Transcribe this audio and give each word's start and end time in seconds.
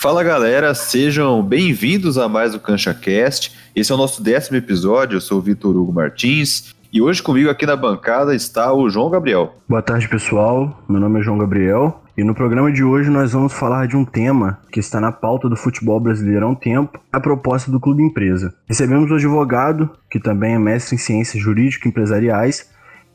Fala 0.00 0.24
galera, 0.24 0.74
sejam 0.74 1.42
bem-vindos 1.42 2.16
a 2.16 2.26
mais 2.26 2.54
o 2.54 2.58
CanchaCast. 2.58 3.54
Esse 3.76 3.92
é 3.92 3.94
o 3.94 3.98
nosso 3.98 4.22
décimo 4.22 4.56
episódio. 4.56 5.16
Eu 5.16 5.20
sou 5.20 5.36
o 5.36 5.42
Vitor 5.42 5.76
Hugo 5.76 5.92
Martins 5.92 6.74
e 6.90 7.02
hoje 7.02 7.22
comigo 7.22 7.50
aqui 7.50 7.66
na 7.66 7.76
bancada 7.76 8.34
está 8.34 8.72
o 8.72 8.88
João 8.88 9.10
Gabriel. 9.10 9.56
Boa 9.68 9.82
tarde, 9.82 10.08
pessoal. 10.08 10.82
Meu 10.88 10.98
nome 10.98 11.20
é 11.20 11.22
João 11.22 11.36
Gabriel 11.36 12.00
e 12.16 12.24
no 12.24 12.34
programa 12.34 12.72
de 12.72 12.82
hoje 12.82 13.10
nós 13.10 13.32
vamos 13.32 13.52
falar 13.52 13.86
de 13.88 13.94
um 13.94 14.06
tema 14.06 14.58
que 14.72 14.80
está 14.80 15.02
na 15.02 15.12
pauta 15.12 15.50
do 15.50 15.56
futebol 15.56 16.00
brasileiro 16.00 16.46
há 16.46 16.48
um 16.48 16.54
tempo, 16.54 16.98
a 17.12 17.20
proposta 17.20 17.70
do 17.70 17.78
clube 17.78 18.02
empresa. 18.02 18.54
Recebemos 18.66 19.10
um 19.10 19.16
advogado, 19.16 19.90
que 20.10 20.18
também 20.18 20.54
é 20.54 20.58
mestre 20.58 20.94
em 20.94 20.98
ciências 20.98 21.42
jurídico-empresariais, 21.42 22.70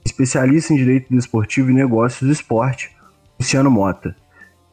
especialista 0.06 0.72
em 0.72 0.78
direito 0.78 1.08
desportivo 1.10 1.72
e 1.72 1.74
negócios 1.74 2.22
do 2.22 2.32
esporte, 2.32 2.92
Luciano 3.40 3.72
Mota. 3.72 4.16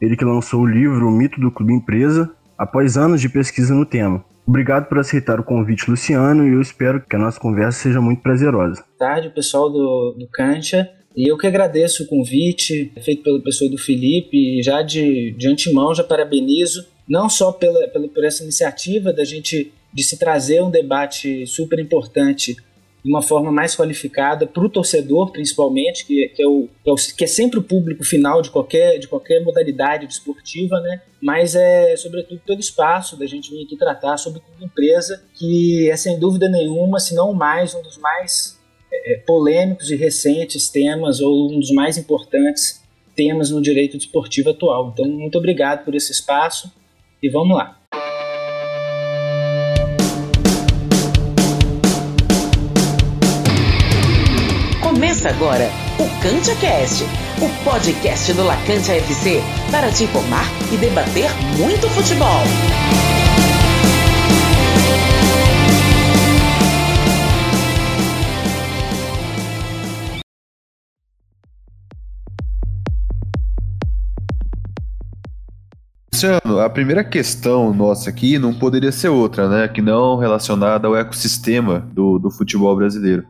Ele 0.03 0.17
que 0.17 0.25
lançou 0.25 0.59
o 0.59 0.67
livro 0.67 1.07
O 1.07 1.11
Mito 1.11 1.39
do 1.39 1.49
Clube 1.49 1.73
Empresa 1.73 2.29
após 2.57 2.97
anos 2.97 3.21
de 3.21 3.29
pesquisa 3.29 3.73
no 3.73 3.85
tema. 3.85 4.21
Obrigado 4.45 4.89
por 4.89 4.99
aceitar 4.99 5.39
o 5.39 5.45
convite, 5.45 5.89
Luciano, 5.89 6.45
e 6.45 6.51
eu 6.51 6.59
espero 6.59 7.01
que 7.01 7.15
a 7.15 7.19
nossa 7.19 7.39
conversa 7.39 7.79
seja 7.79 8.01
muito 8.01 8.21
prazerosa. 8.21 8.83
Boa 8.83 8.97
tarde, 8.99 9.29
pessoal 9.29 9.69
do, 9.69 10.17
do 10.19 10.27
Cancha. 10.27 10.89
E 11.15 11.31
eu 11.31 11.37
que 11.37 11.47
agradeço 11.47 12.03
o 12.03 12.07
convite 12.07 12.91
feito 13.01 13.23
pela 13.23 13.41
pessoa 13.41 13.71
do 13.71 13.77
Felipe, 13.77 14.59
e 14.59 14.61
já 14.61 14.81
de, 14.81 15.31
de 15.37 15.47
antemão 15.47 15.95
já 15.95 16.03
parabenizo, 16.03 16.85
não 17.07 17.29
só 17.29 17.53
pela, 17.53 17.87
pela, 17.87 18.09
por 18.09 18.25
essa 18.25 18.43
iniciativa 18.43 19.13
da 19.13 19.23
gente 19.23 19.71
de 19.93 20.03
se 20.03 20.19
trazer 20.19 20.61
um 20.61 20.69
debate 20.69 21.47
super 21.47 21.79
importante 21.79 22.57
de 23.03 23.11
uma 23.11 23.21
forma 23.21 23.51
mais 23.51 23.75
qualificada 23.75 24.47
para 24.47 24.63
o 24.63 24.69
torcedor, 24.69 25.31
principalmente, 25.31 26.05
que, 26.05 26.29
que, 26.29 26.41
é 26.41 26.47
o, 26.47 26.69
que, 26.83 26.89
é 26.89 26.93
o, 26.93 26.95
que 26.95 27.23
é 27.25 27.27
sempre 27.27 27.59
o 27.59 27.63
público 27.63 28.03
final 28.03 28.41
de 28.41 28.49
qualquer, 28.49 28.97
de 28.97 29.09
qualquer 29.09 29.43
modalidade 29.43 30.07
desportiva, 30.07 30.79
né? 30.79 31.01
Mas 31.21 31.53
é, 31.53 31.97
sobretudo, 31.97 32.41
pelo 32.45 32.59
espaço 32.61 33.17
da 33.17 33.25
gente 33.25 33.51
vir 33.51 33.65
aqui 33.65 33.75
tratar 33.75 34.15
sobre 34.15 34.41
uma 34.57 34.65
empresa 34.65 35.21
que 35.33 35.89
é, 35.89 35.97
sem 35.97 36.17
dúvida 36.17 36.47
nenhuma, 36.47 36.97
se 36.99 37.13
não 37.13 37.33
mais, 37.33 37.75
um 37.75 37.81
dos 37.81 37.97
mais 37.97 38.57
é, 38.89 39.13
é, 39.13 39.17
polêmicos 39.17 39.91
e 39.91 39.97
recentes 39.97 40.69
temas, 40.69 41.19
ou 41.19 41.51
um 41.51 41.59
dos 41.59 41.71
mais 41.71 41.97
importantes 41.97 42.81
temas 43.13 43.51
no 43.51 43.61
direito 43.61 43.97
desportivo 43.97 44.51
atual. 44.51 44.91
Então, 44.93 45.05
muito 45.05 45.37
obrigado 45.37 45.83
por 45.83 45.93
esse 45.93 46.13
espaço 46.13 46.71
e 47.21 47.29
vamos 47.29 47.57
lá. 47.57 47.82
Agora 55.33 55.67
o 55.97 56.07
CantiaCast, 56.21 57.03
o 57.41 57.63
podcast 57.63 58.33
do 58.33 58.43
Lacantia 58.43 58.95
FC 58.97 59.41
para 59.71 59.91
te 59.91 60.03
informar 60.03 60.45
e 60.71 60.77
debater 60.77 61.29
muito 61.57 61.89
futebol. 61.89 62.43
Luciano, 76.13 76.59
a 76.59 76.69
primeira 76.69 77.03
questão 77.03 77.73
nossa 77.73 78.09
aqui 78.09 78.37
não 78.37 78.53
poderia 78.53 78.91
ser 78.91 79.09
outra, 79.09 79.49
né? 79.49 79.67
Que 79.67 79.81
não 79.81 80.15
relacionada 80.15 80.87
ao 80.87 80.95
ecossistema 80.95 81.79
do, 81.91 82.19
do 82.19 82.29
futebol 82.29 82.75
brasileiro. 82.75 83.25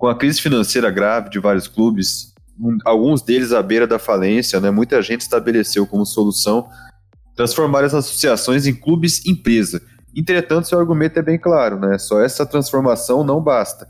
Com 0.00 0.06
a 0.06 0.14
crise 0.14 0.40
financeira 0.40 0.90
grave 0.90 1.28
de 1.28 1.38
vários 1.38 1.68
clubes, 1.68 2.32
alguns 2.86 3.20
deles 3.20 3.52
à 3.52 3.62
beira 3.62 3.86
da 3.86 3.98
falência, 3.98 4.58
né, 4.58 4.70
muita 4.70 5.02
gente 5.02 5.20
estabeleceu 5.20 5.86
como 5.86 6.06
solução 6.06 6.66
transformar 7.36 7.84
as 7.84 7.92
associações 7.92 8.66
em 8.66 8.74
clubes 8.74 9.26
empresa. 9.26 9.82
Entretanto, 10.16 10.68
seu 10.68 10.80
argumento 10.80 11.18
é 11.18 11.22
bem 11.22 11.38
claro, 11.38 11.78
né? 11.78 11.98
Só 11.98 12.18
essa 12.22 12.46
transformação 12.46 13.22
não 13.22 13.42
basta. 13.42 13.86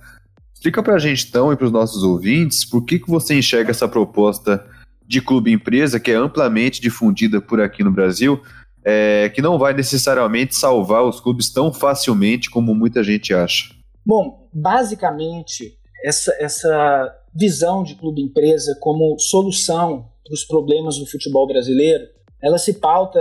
Explica 0.53 0.83
para 0.83 0.97
a 0.97 0.99
gente 0.99 1.29
então 1.29 1.53
e 1.53 1.57
para 1.57 1.67
os 1.67 1.73
nossos 1.73 2.03
ouvintes 2.03 2.65
por 2.65 2.85
que, 2.85 2.99
que 2.99 3.09
você 3.09 3.39
enxerga 3.39 3.71
essa 3.71 3.87
proposta 3.87 4.67
de 5.07 5.21
clube 5.21 5.53
empresa 5.53 6.01
que 6.01 6.11
é 6.11 6.17
amplamente 6.17 6.81
difundida 6.81 7.41
por 7.41 7.61
aqui 7.61 7.85
no 7.85 7.93
Brasil, 7.93 8.43
é, 8.85 9.29
que 9.29 9.41
não 9.41 9.61
vai 9.61 9.75
necessariamente 9.75 10.57
salvar 10.57 11.05
os 11.05 11.21
clubes 11.21 11.53
tão 11.53 11.73
facilmente 11.73 12.51
como 12.51 12.75
muita 12.75 13.05
gente 13.05 13.33
acha. 13.33 13.73
Bom, 14.05 14.49
basicamente 14.53 15.79
essa, 16.05 16.37
essa 16.41 17.17
visão 17.35 17.83
de 17.83 17.95
clube 17.95 18.23
empresa 18.23 18.77
como 18.81 19.19
solução 19.19 20.09
para 20.25 20.35
os 20.35 20.45
problemas 20.45 20.99
do 20.99 21.07
futebol 21.07 21.47
brasileiro, 21.47 22.05
ela 22.43 22.59
se 22.59 22.75
pauta 22.75 23.21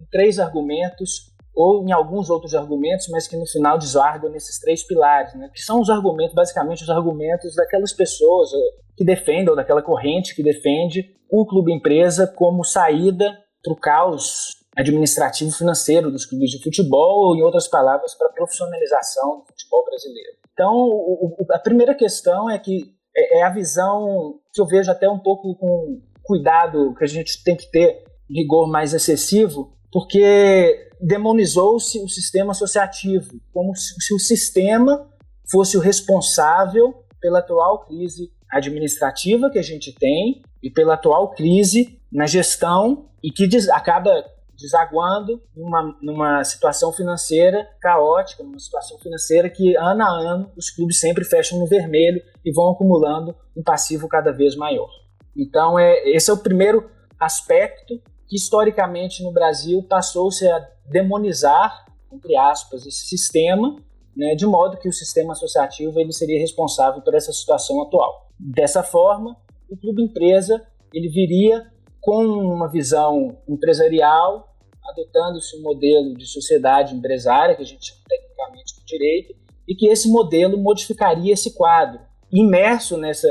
em 0.00 0.04
três 0.10 0.38
argumentos 0.38 1.34
ou 1.54 1.82
em 1.82 1.92
alguns 1.92 2.28
outros 2.28 2.54
argumentos, 2.54 3.08
mas 3.08 3.26
que 3.26 3.36
no 3.36 3.46
final 3.46 3.78
desargam 3.78 4.30
nesses 4.30 4.60
três 4.60 4.82
pilares, 4.82 5.34
né? 5.34 5.50
que 5.54 5.62
são 5.62 5.80
os 5.80 5.88
argumentos, 5.88 6.34
basicamente 6.34 6.82
os 6.82 6.90
argumentos 6.90 7.54
daquelas 7.54 7.94
pessoas 7.94 8.52
eh, 8.52 8.56
que 8.94 9.04
defendem, 9.04 9.48
ou 9.48 9.56
daquela 9.56 9.82
corrente 9.82 10.34
que 10.34 10.42
defende 10.42 11.14
o 11.30 11.46
clube 11.46 11.72
empresa 11.72 12.26
como 12.26 12.62
saída 12.62 13.38
para 13.62 13.72
o 13.72 13.76
caos 13.76 14.55
administrativo 14.76 15.50
financeiro 15.50 16.10
dos 16.10 16.26
clubes 16.26 16.50
de 16.50 16.62
futebol, 16.62 17.28
ou 17.28 17.36
em 17.36 17.42
outras 17.42 17.66
palavras, 17.66 18.14
para 18.14 18.28
a 18.28 18.32
profissionalização 18.32 19.38
do 19.38 19.46
futebol 19.46 19.84
brasileiro. 19.86 20.36
Então, 20.52 20.72
o, 20.74 21.36
o, 21.38 21.52
a 21.52 21.58
primeira 21.58 21.94
questão 21.94 22.50
é 22.50 22.58
que 22.58 22.94
é, 23.16 23.38
é, 23.38 23.42
a 23.42 23.50
visão 23.50 24.38
que 24.52 24.60
eu 24.60 24.66
vejo 24.66 24.90
até 24.90 25.08
um 25.08 25.18
pouco 25.18 25.54
com 25.56 26.00
cuidado 26.22 26.94
que 26.94 27.04
a 27.04 27.08
gente 27.08 27.42
tem 27.42 27.56
que 27.56 27.70
ter, 27.70 28.04
rigor 28.28 28.68
mais 28.68 28.92
excessivo, 28.92 29.72
porque 29.92 30.90
demonizou-se 31.00 31.98
o 32.00 32.08
sistema 32.08 32.50
associativo, 32.50 33.40
como 33.52 33.74
se, 33.74 34.14
o 34.14 34.18
sistema 34.18 35.08
fosse 35.50 35.76
o 35.76 35.80
responsável 35.80 37.04
pela 37.20 37.38
atual 37.38 37.86
crise 37.86 38.30
administrativa 38.50 39.50
que 39.50 39.58
a 39.58 39.62
gente 39.62 39.94
tem 39.94 40.42
e 40.62 40.70
pela 40.70 40.94
atual 40.94 41.30
crise 41.30 42.00
na 42.12 42.26
gestão 42.26 43.08
e 43.22 43.30
que 43.30 43.48
acaba 43.70 44.10
desaguando 44.56 45.40
numa, 45.54 45.96
numa 46.00 46.44
situação 46.44 46.92
financeira 46.92 47.68
caótica, 47.80 48.42
numa 48.42 48.58
situação 48.58 48.98
financeira 48.98 49.50
que 49.50 49.76
ano 49.76 50.02
a 50.02 50.08
ano 50.08 50.50
os 50.56 50.70
clubes 50.70 50.98
sempre 50.98 51.24
fecham 51.24 51.58
no 51.58 51.66
vermelho 51.66 52.22
e 52.44 52.52
vão 52.52 52.70
acumulando 52.70 53.36
um 53.56 53.62
passivo 53.62 54.08
cada 54.08 54.32
vez 54.32 54.56
maior. 54.56 54.88
Então, 55.36 55.78
é, 55.78 56.08
esse 56.08 56.30
é 56.30 56.32
o 56.32 56.38
primeiro 56.38 56.90
aspecto 57.20 58.00
que 58.26 58.36
historicamente 58.36 59.22
no 59.22 59.32
Brasil 59.32 59.82
passou-se 59.82 60.46
a 60.48 60.66
demonizar, 60.90 61.84
entre 62.12 62.36
aspas, 62.36 62.86
esse 62.86 63.06
sistema, 63.06 63.76
né, 64.16 64.34
de 64.34 64.46
modo 64.46 64.78
que 64.78 64.88
o 64.88 64.92
sistema 64.92 65.32
associativo 65.32 66.00
ele 66.00 66.12
seria 66.12 66.40
responsável 66.40 67.02
por 67.02 67.14
essa 67.14 67.32
situação 67.32 67.82
atual. 67.82 68.30
Dessa 68.38 68.82
forma, 68.82 69.36
o 69.70 69.76
clube 69.76 70.02
empresa 70.02 70.66
ele 70.92 71.08
viria 71.08 71.70
com 72.06 72.24
uma 72.24 72.68
visão 72.68 73.36
empresarial, 73.48 74.54
adotando-se 74.90 75.58
um 75.58 75.62
modelo 75.62 76.14
de 76.14 76.24
sociedade 76.24 76.94
empresária, 76.94 77.56
que 77.56 77.62
a 77.62 77.66
gente 77.66 77.84
chama 77.84 78.00
tecnicamente 78.08 78.76
de 78.78 78.84
direito, 78.86 79.34
e 79.66 79.74
que 79.74 79.88
esse 79.88 80.08
modelo 80.08 80.56
modificaria 80.56 81.32
esse 81.32 81.52
quadro. 81.56 81.98
Imerso 82.32 82.96
nessa, 82.96 83.28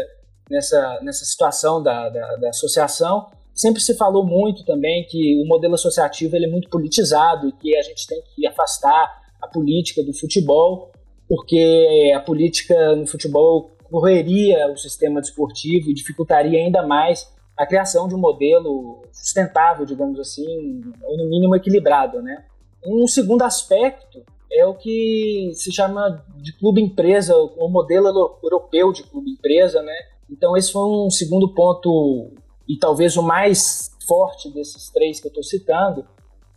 nessa, 0.50 1.00
nessa 1.02 1.24
situação 1.24 1.82
da, 1.82 2.10
da, 2.10 2.36
da 2.36 2.50
associação, 2.50 3.30
sempre 3.54 3.82
se 3.82 3.96
falou 3.96 4.26
muito 4.26 4.66
também 4.66 5.06
que 5.08 5.42
o 5.42 5.48
modelo 5.48 5.76
associativo 5.76 6.36
ele 6.36 6.48
é 6.48 6.50
muito 6.50 6.70
politizado 6.70 7.48
e 7.48 7.54
que 7.54 7.78
a 7.78 7.82
gente 7.82 8.06
tem 8.06 8.22
que 8.36 8.46
afastar 8.46 9.22
a 9.42 9.48
política 9.48 10.04
do 10.04 10.14
futebol, 10.14 10.92
porque 11.30 12.12
a 12.14 12.20
política 12.20 12.94
no 12.94 13.08
futebol 13.08 13.72
correria 13.90 14.70
o 14.70 14.76
sistema 14.76 15.22
desportivo 15.22 15.90
e 15.90 15.94
dificultaria 15.94 16.60
ainda 16.60 16.86
mais 16.86 17.34
a 17.58 17.66
criação 17.66 18.08
de 18.08 18.16
um 18.16 18.20
modelo 18.20 19.04
sustentável, 19.12 19.86
digamos 19.86 20.20
assim, 20.20 20.82
ou 21.04 21.18
no 21.18 21.30
mínimo 21.30 21.56
equilibrado, 21.56 22.22
né? 22.22 22.46
Um 22.86 23.08
segundo 23.08 23.44
aspecto 23.44 24.24
é 24.52 24.66
o 24.66 24.76
que 24.76 25.52
se 25.54 25.72
chama 25.72 26.24
de 26.38 26.54
clube 26.54 26.82
empresa, 26.82 27.36
o 27.36 27.68
modelo 27.68 28.38
europeu 28.44 28.92
de 28.92 29.04
clube 29.04 29.32
empresa, 29.32 29.82
né? 29.82 29.96
Então 30.30 30.56
esse 30.56 30.72
foi 30.72 30.84
um 30.84 31.10
segundo 31.10 31.54
ponto 31.54 32.32
e 32.68 32.78
talvez 32.78 33.16
o 33.16 33.24
mais 33.24 33.92
forte 34.08 34.52
desses 34.52 34.92
três 34.92 35.20
que 35.20 35.28
eu 35.28 35.30
estou 35.30 35.44
citando, 35.44 36.06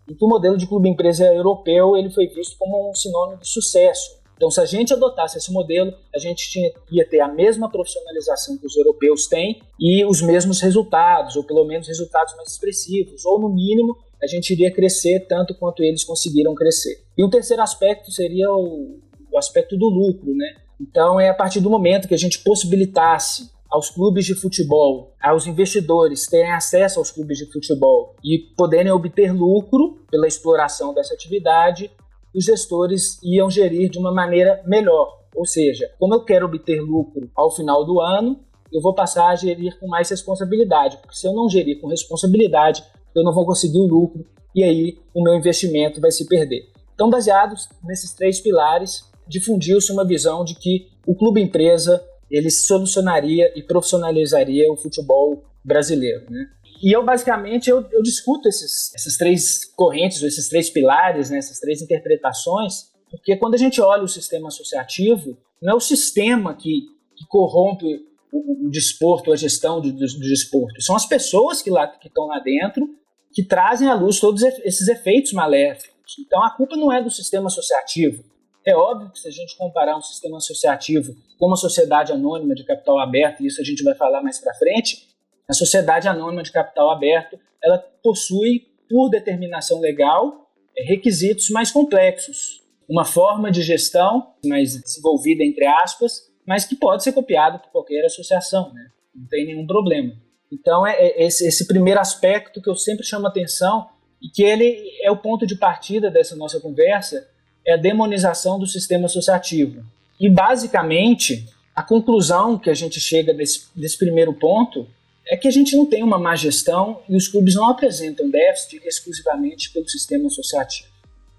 em 0.09 0.15
que 0.15 0.25
o 0.25 0.29
modelo 0.29 0.57
de 0.57 0.67
clube 0.67 0.89
empresa 0.89 1.27
europeu 1.33 1.97
ele 1.97 2.11
foi 2.11 2.27
visto 2.27 2.57
como 2.59 2.91
um 2.91 2.95
sinônimo 2.95 3.41
de 3.41 3.49
sucesso. 3.49 4.18
Então, 4.39 4.53
se 4.53 4.61
a 4.61 4.65
gente 4.65 4.93
adotasse 4.93 5.37
esse 5.37 5.53
modelo, 5.53 5.93
a 6.15 6.19
gente 6.19 6.49
tinha, 6.49 6.71
ia 6.93 7.05
ter 7.05 7.19
a 7.19 7.27
mesma 7.27 7.69
profissionalização 7.69 8.57
que 8.57 8.67
os 8.67 8.77
europeus 8.77 9.27
têm 9.27 9.61
e 9.81 10.05
os 10.05 10.23
mesmos 10.23 10.61
resultados, 10.61 11.35
ou 11.35 11.43
pelo 11.43 11.65
menos 11.65 11.89
resultados 11.89 12.37
mais 12.37 12.53
expressivos, 12.53 13.27
ou 13.27 13.41
no 13.41 13.49
mínimo 13.49 13.99
a 14.23 14.27
gente 14.29 14.53
iria 14.53 14.73
crescer 14.73 15.27
tanto 15.29 15.57
quanto 15.57 15.83
eles 15.83 16.05
conseguiram 16.05 16.55
crescer. 16.55 17.03
E 17.17 17.25
um 17.25 17.31
terceiro 17.31 17.63
aspecto 17.63 18.13
seria 18.13 18.49
o, 18.53 19.01
o 19.33 19.39
aspecto 19.39 19.77
do 19.77 19.89
lucro, 19.89 20.33
né? 20.33 20.55
Então, 20.81 21.19
é 21.19 21.29
a 21.29 21.35
partir 21.35 21.61
do 21.61 21.69
momento 21.69 22.07
que 22.07 22.15
a 22.15 22.19
gente 22.19 22.39
possibilitasse 22.39 23.51
aos 23.69 23.91
clubes 23.91 24.25
de 24.25 24.35
futebol, 24.35 25.13
aos 25.21 25.47
investidores 25.47 26.27
terem 26.27 26.53
acesso 26.53 27.01
aos 27.01 27.11
clubes 27.11 27.39
de 27.39 27.51
futebol 27.51 28.15
e 28.25 28.39
poderem 28.57 28.93
obter 28.93 29.33
lucro 29.33 29.99
pela 30.11 30.27
exploração 30.27 30.95
dessa 30.95 31.13
atividade, 31.13 31.91
os 32.35 32.45
gestores 32.45 33.19
iam 33.23 33.51
gerir 33.51 33.91
de 33.91 33.99
uma 33.99 34.13
maneira 34.13 34.63
melhor. 34.67 35.19
Ou 35.35 35.47
seja, 35.47 35.91
como 35.99 36.15
eu 36.15 36.25
quero 36.25 36.47
obter 36.47 36.81
lucro 36.81 37.31
ao 37.35 37.51
final 37.51 37.85
do 37.85 38.01
ano, 38.01 38.41
eu 38.73 38.81
vou 38.81 38.95
passar 38.95 39.29
a 39.29 39.37
gerir 39.37 39.79
com 39.79 39.87
mais 39.87 40.11
responsabilidade, 40.11 40.99
porque 40.99 41.17
se 41.17 41.27
eu 41.27 41.33
não 41.33 41.49
gerir 41.49 41.81
com 41.81 41.89
responsabilidade, 41.89 42.85
eu 43.15 43.23
não 43.23 43.33
vou 43.33 43.47
conseguir 43.47 43.79
o 43.79 43.87
lucro 43.87 44.27
e 44.55 44.63
aí 44.63 44.99
o 45.15 45.23
meu 45.23 45.35
investimento 45.35 46.01
vai 46.01 46.11
se 46.11 46.27
perder. 46.27 46.69
Então, 46.95 47.09
baseados 47.09 47.69
nesses 47.85 48.13
três 48.13 48.41
pilares, 48.41 49.05
difundiu-se 49.27 49.93
uma 49.93 50.05
visão 50.05 50.45
de 50.45 50.55
que 50.55 50.89
o 51.07 51.15
clube 51.15 51.41
empresa 51.41 52.05
ele 52.31 52.51
solucionaria 52.51 53.53
e 53.57 53.63
profissionalizaria 53.63 54.71
o 54.71 54.77
futebol 54.77 55.45
brasileiro, 55.65 56.25
né? 56.31 56.51
E 56.83 56.95
eu 56.95 57.05
basicamente 57.05 57.69
eu, 57.69 57.87
eu 57.93 58.03
discuto 58.03 58.49
esses, 58.49 58.95
essas 58.95 59.17
três 59.17 59.65
correntes, 59.65 60.23
ou 60.23 60.29
esses 60.29 60.49
três 60.49 60.71
pilares, 60.71 61.31
né, 61.31 61.39
essas 61.39 61.59
três 61.59 61.83
interpretações, 61.83 62.91
porque 63.11 63.37
quando 63.37 63.55
a 63.55 63.59
gente 63.59 63.81
olha 63.81 64.03
o 64.03 64.09
sistema 64.09 64.49
associativo, 64.49 65.37
não 65.61 65.73
é 65.73 65.77
o 65.77 65.81
sistema 65.81 66.55
que, 66.55 66.83
que 67.17 67.27
corrompe 67.27 67.87
o, 68.33 68.67
o 68.67 68.71
desporto, 68.71 69.33
a 69.33 69.37
gestão 69.37 69.81
do, 69.81 69.91
do, 69.91 70.07
do, 70.07 70.21
desporto, 70.21 70.81
são 70.83 70.95
as 70.95 71.07
pessoas 71.07 71.63
que 71.63 71.71
lá 71.71 71.87
que 71.87 72.09
estão 72.09 72.27
lá 72.27 72.39
dentro 72.39 72.89
que 73.33 73.43
trazem 73.43 73.89
à 73.89 73.95
luz 73.95 74.21
todos 74.21 74.43
esses 74.43 74.89
efeitos 74.89 75.33
maléficos. 75.33 76.17
Então 76.21 76.43
a 76.43 76.51
culpa 76.51 76.77
não 76.77 76.93
é 76.93 77.03
do 77.03 77.11
sistema 77.11 77.47
associativo, 77.47 78.23
é 78.69 78.77
óbvio 78.77 79.11
que 79.11 79.19
se 79.19 79.29
a 79.29 79.31
gente 79.31 79.57
comparar 79.57 79.97
um 79.97 80.03
sistema 80.03 80.37
associativo 80.37 81.17
com 81.39 81.47
uma 81.47 81.57
sociedade 81.57 82.13
anônima 82.13 82.55
de 82.55 82.65
capital 82.65 82.99
aberto, 82.99 83.43
e 83.43 83.47
isso 83.47 83.61
a 83.61 83.65
gente 83.65 83.83
vai 83.83 83.95
falar 83.95 84.23
mais 84.23 84.39
para 84.39 84.55
frente, 84.55 85.08
a 85.49 85.55
sociedade 85.55 86.07
anônima 86.07 86.43
de 86.43 86.53
capital 86.53 86.91
aberto, 86.91 87.39
ela 87.65 87.79
possui, 88.03 88.67
por 88.89 89.09
determinação 89.09 89.81
legal, 89.81 90.51
é, 90.77 90.85
requisitos 90.85 91.49
mais 91.49 91.71
complexos. 91.71 92.63
Uma 92.89 93.05
forma 93.05 93.51
de 93.51 93.63
gestão 93.63 94.35
mais 94.45 94.81
desenvolvida, 94.81 95.43
entre 95.43 95.67
aspas, 95.67 96.29
mas 96.47 96.65
que 96.65 96.77
pode 96.77 97.03
ser 97.03 97.13
copiada 97.13 97.59
por 97.59 97.71
qualquer 97.71 98.05
associação, 98.05 98.73
né? 98.75 98.91
não 99.15 99.27
tem 99.27 99.47
nenhum 99.47 99.67
problema. 99.67 100.13
Então, 100.53 100.87
é, 100.87 100.95
é 100.95 101.25
esse, 101.25 101.67
primeiro 101.67 102.01
aspecto 102.01 102.61
que 102.61 102.69
eu 102.69 102.77
sempre 102.77 103.05
chamo 103.05 103.27
atenção 103.27 103.89
e 104.23 104.29
que 104.29 104.43
ele 104.43 104.83
é 105.03 105.11
o 105.11 105.17
ponto 105.17 105.47
de 105.47 105.57
partida 105.57 106.11
dessa 106.11 106.37
nossa 106.37 106.61
conversa, 106.61 107.27
é 107.67 107.75
a 107.75 107.77
demonização 107.77 108.59
do 108.59 108.67
sistema 108.67 109.07
associativo. 109.07 109.85
E, 110.19 110.29
basicamente, 110.31 111.47
a 111.75 111.83
conclusão 111.83 112.59
que 112.59 112.71
a 112.71 112.75
gente 112.75 112.99
chega 113.01 113.33
desse, 113.35 113.69
desse 113.75 113.99
primeiro 113.99 114.33
ponto 114.33 114.87
é 115.29 115.37
que 115.37 115.47
a 115.47 115.51
gente 115.51 115.77
não 115.77 115.85
tem 115.85 116.03
uma 116.03 116.19
má 116.19 116.35
gestão 116.35 117.03
e 117.09 117.15
os 117.15 117.29
clubes 117.29 117.55
não 117.55 117.69
apresentam 117.69 118.31
déficit 118.31 118.81
exclusivamente 118.87 119.71
pelo 119.73 119.89
sistema 119.89 120.27
associativo. 120.27 120.89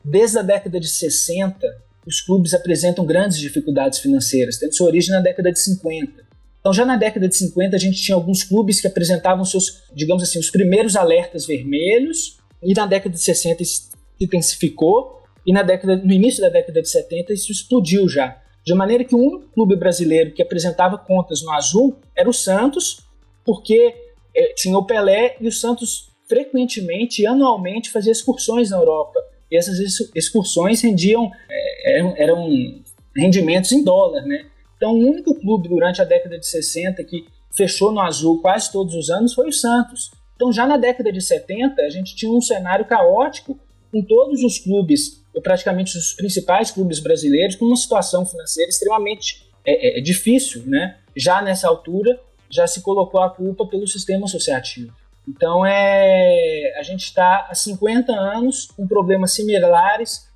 Desde 0.06 0.38
a 0.38 0.42
década 0.44 0.80
de 0.80 0.88
60, 0.88 1.68
os 2.06 2.22
clubes 2.22 2.54
apresentam 2.54 3.06
grandes 3.06 3.40
dificuldades 3.40 4.00
financeiras, 4.00 4.58
tendo 4.58 4.76
sua 4.76 4.88
origem 4.88 5.12
na 5.12 5.22
década 5.22 5.52
de 5.52 5.60
50. 5.60 6.30
Então, 6.60 6.74
já 6.74 6.86
na 6.86 6.98
década 6.98 7.28
de 7.28 7.36
50, 7.36 7.76
a 7.76 7.80
gente 7.80 8.02
tinha 8.02 8.16
alguns 8.16 8.44
clubes 8.44 8.80
que 8.80 8.88
apresentavam 8.88 9.44
seus, 9.44 9.84
digamos 9.94 10.22
assim, 10.22 10.40
os 10.40 10.50
primeiros 10.50 10.96
alertas 10.96 11.46
vermelhos, 11.46 12.38
e 12.62 12.74
na 12.74 12.86
década 12.86 13.16
de 13.16 13.22
60 13.22 13.64
isso 13.64 13.90
intensificou, 14.20 15.24
e 15.46 15.54
na 15.54 15.64
década, 15.64 15.96
no 15.96 16.12
início 16.12 16.42
da 16.42 16.50
década 16.50 16.82
de 16.82 16.90
70 16.90 17.34
isso 17.34 17.52
explodiu 17.52 18.08
já. 18.08 18.38
De 18.66 18.74
maneira 18.74 19.04
que 19.04 19.16
o 19.16 19.18
único 19.18 19.52
clube 19.54 19.76
brasileiro 19.76 20.34
que 20.34 20.42
apresentava 20.42 20.98
contas 20.98 21.42
no 21.42 21.52
azul 21.52 21.98
era 22.16 22.30
o 22.30 22.34
Santos, 22.34 23.09
porque 23.46 23.94
é, 24.36 24.54
tinha 24.54 24.78
o 24.78 24.86
Pelé 24.86 25.36
e 25.40 25.48
o 25.48 25.52
Santos 25.52 26.10
frequentemente, 26.28 27.26
anualmente, 27.26 27.90
fazia 27.90 28.12
excursões 28.12 28.70
na 28.70 28.78
Europa. 28.78 29.20
E 29.52 29.58
essas 29.58 29.80
excursões 30.14 30.82
rendiam, 30.82 31.32
é, 31.50 31.98
eram, 31.98 32.14
eram 32.18 32.82
rendimentos 33.16 33.72
em 33.72 33.84
dólar, 33.84 34.22
né? 34.22 34.46
Então, 34.78 34.94
o 34.94 35.10
único 35.10 35.34
clube 35.36 35.68
durante 35.68 36.02
a 36.02 36.06
década 36.06 36.38
de 36.38 36.48
60 36.48 37.04
que 37.04 37.26
fechou 37.56 37.92
no 37.92 38.00
azul 38.00 38.42
quase 38.42 38.72
todos 38.72 38.94
os 38.94 39.10
anos 39.10 39.34
foi 39.34 39.48
o 39.50 39.52
Santos. 39.52 40.12
Então, 40.36 40.54
já 40.54 40.66
na 40.66 40.78
década 40.78 41.12
de 41.12 41.20
70, 41.20 41.82
a 41.82 41.90
gente 41.90 42.16
tinha 42.16 42.32
um 42.32 42.40
cenário 42.40 42.86
caótico 42.86 43.60
com 43.92 44.02
todos 44.04 44.44
os 44.44 44.60
clubes 44.60 45.20
ou 45.34 45.42
praticamente 45.42 45.98
os 45.98 46.14
principais 46.14 46.72
clubes 46.72 47.00
brasileiros, 47.00 47.56
com 47.56 47.66
uma 47.66 47.76
situação 47.76 48.26
financeira 48.26 48.70
extremamente 48.70 49.50
é, 49.66 50.00
é, 50.00 50.02
difícil, 50.02 50.64
né? 50.66 50.98
Já 51.16 51.42
nessa 51.42 51.68
altura, 51.68 52.20
já 52.50 52.66
se 52.68 52.82
colocou 52.82 53.22
a 53.22 53.30
culpa 53.30 53.66
pelo 53.66 53.88
sistema 53.88 54.26
associativo. 54.26 54.94
Então, 55.28 55.66
é, 55.66 56.74
a 56.78 56.84
gente 56.84 57.04
está 57.04 57.48
há 57.50 57.54
50 57.54 58.12
anos 58.12 58.66
com 58.66 58.88
problemas 58.88 59.34
similares, 59.34 60.28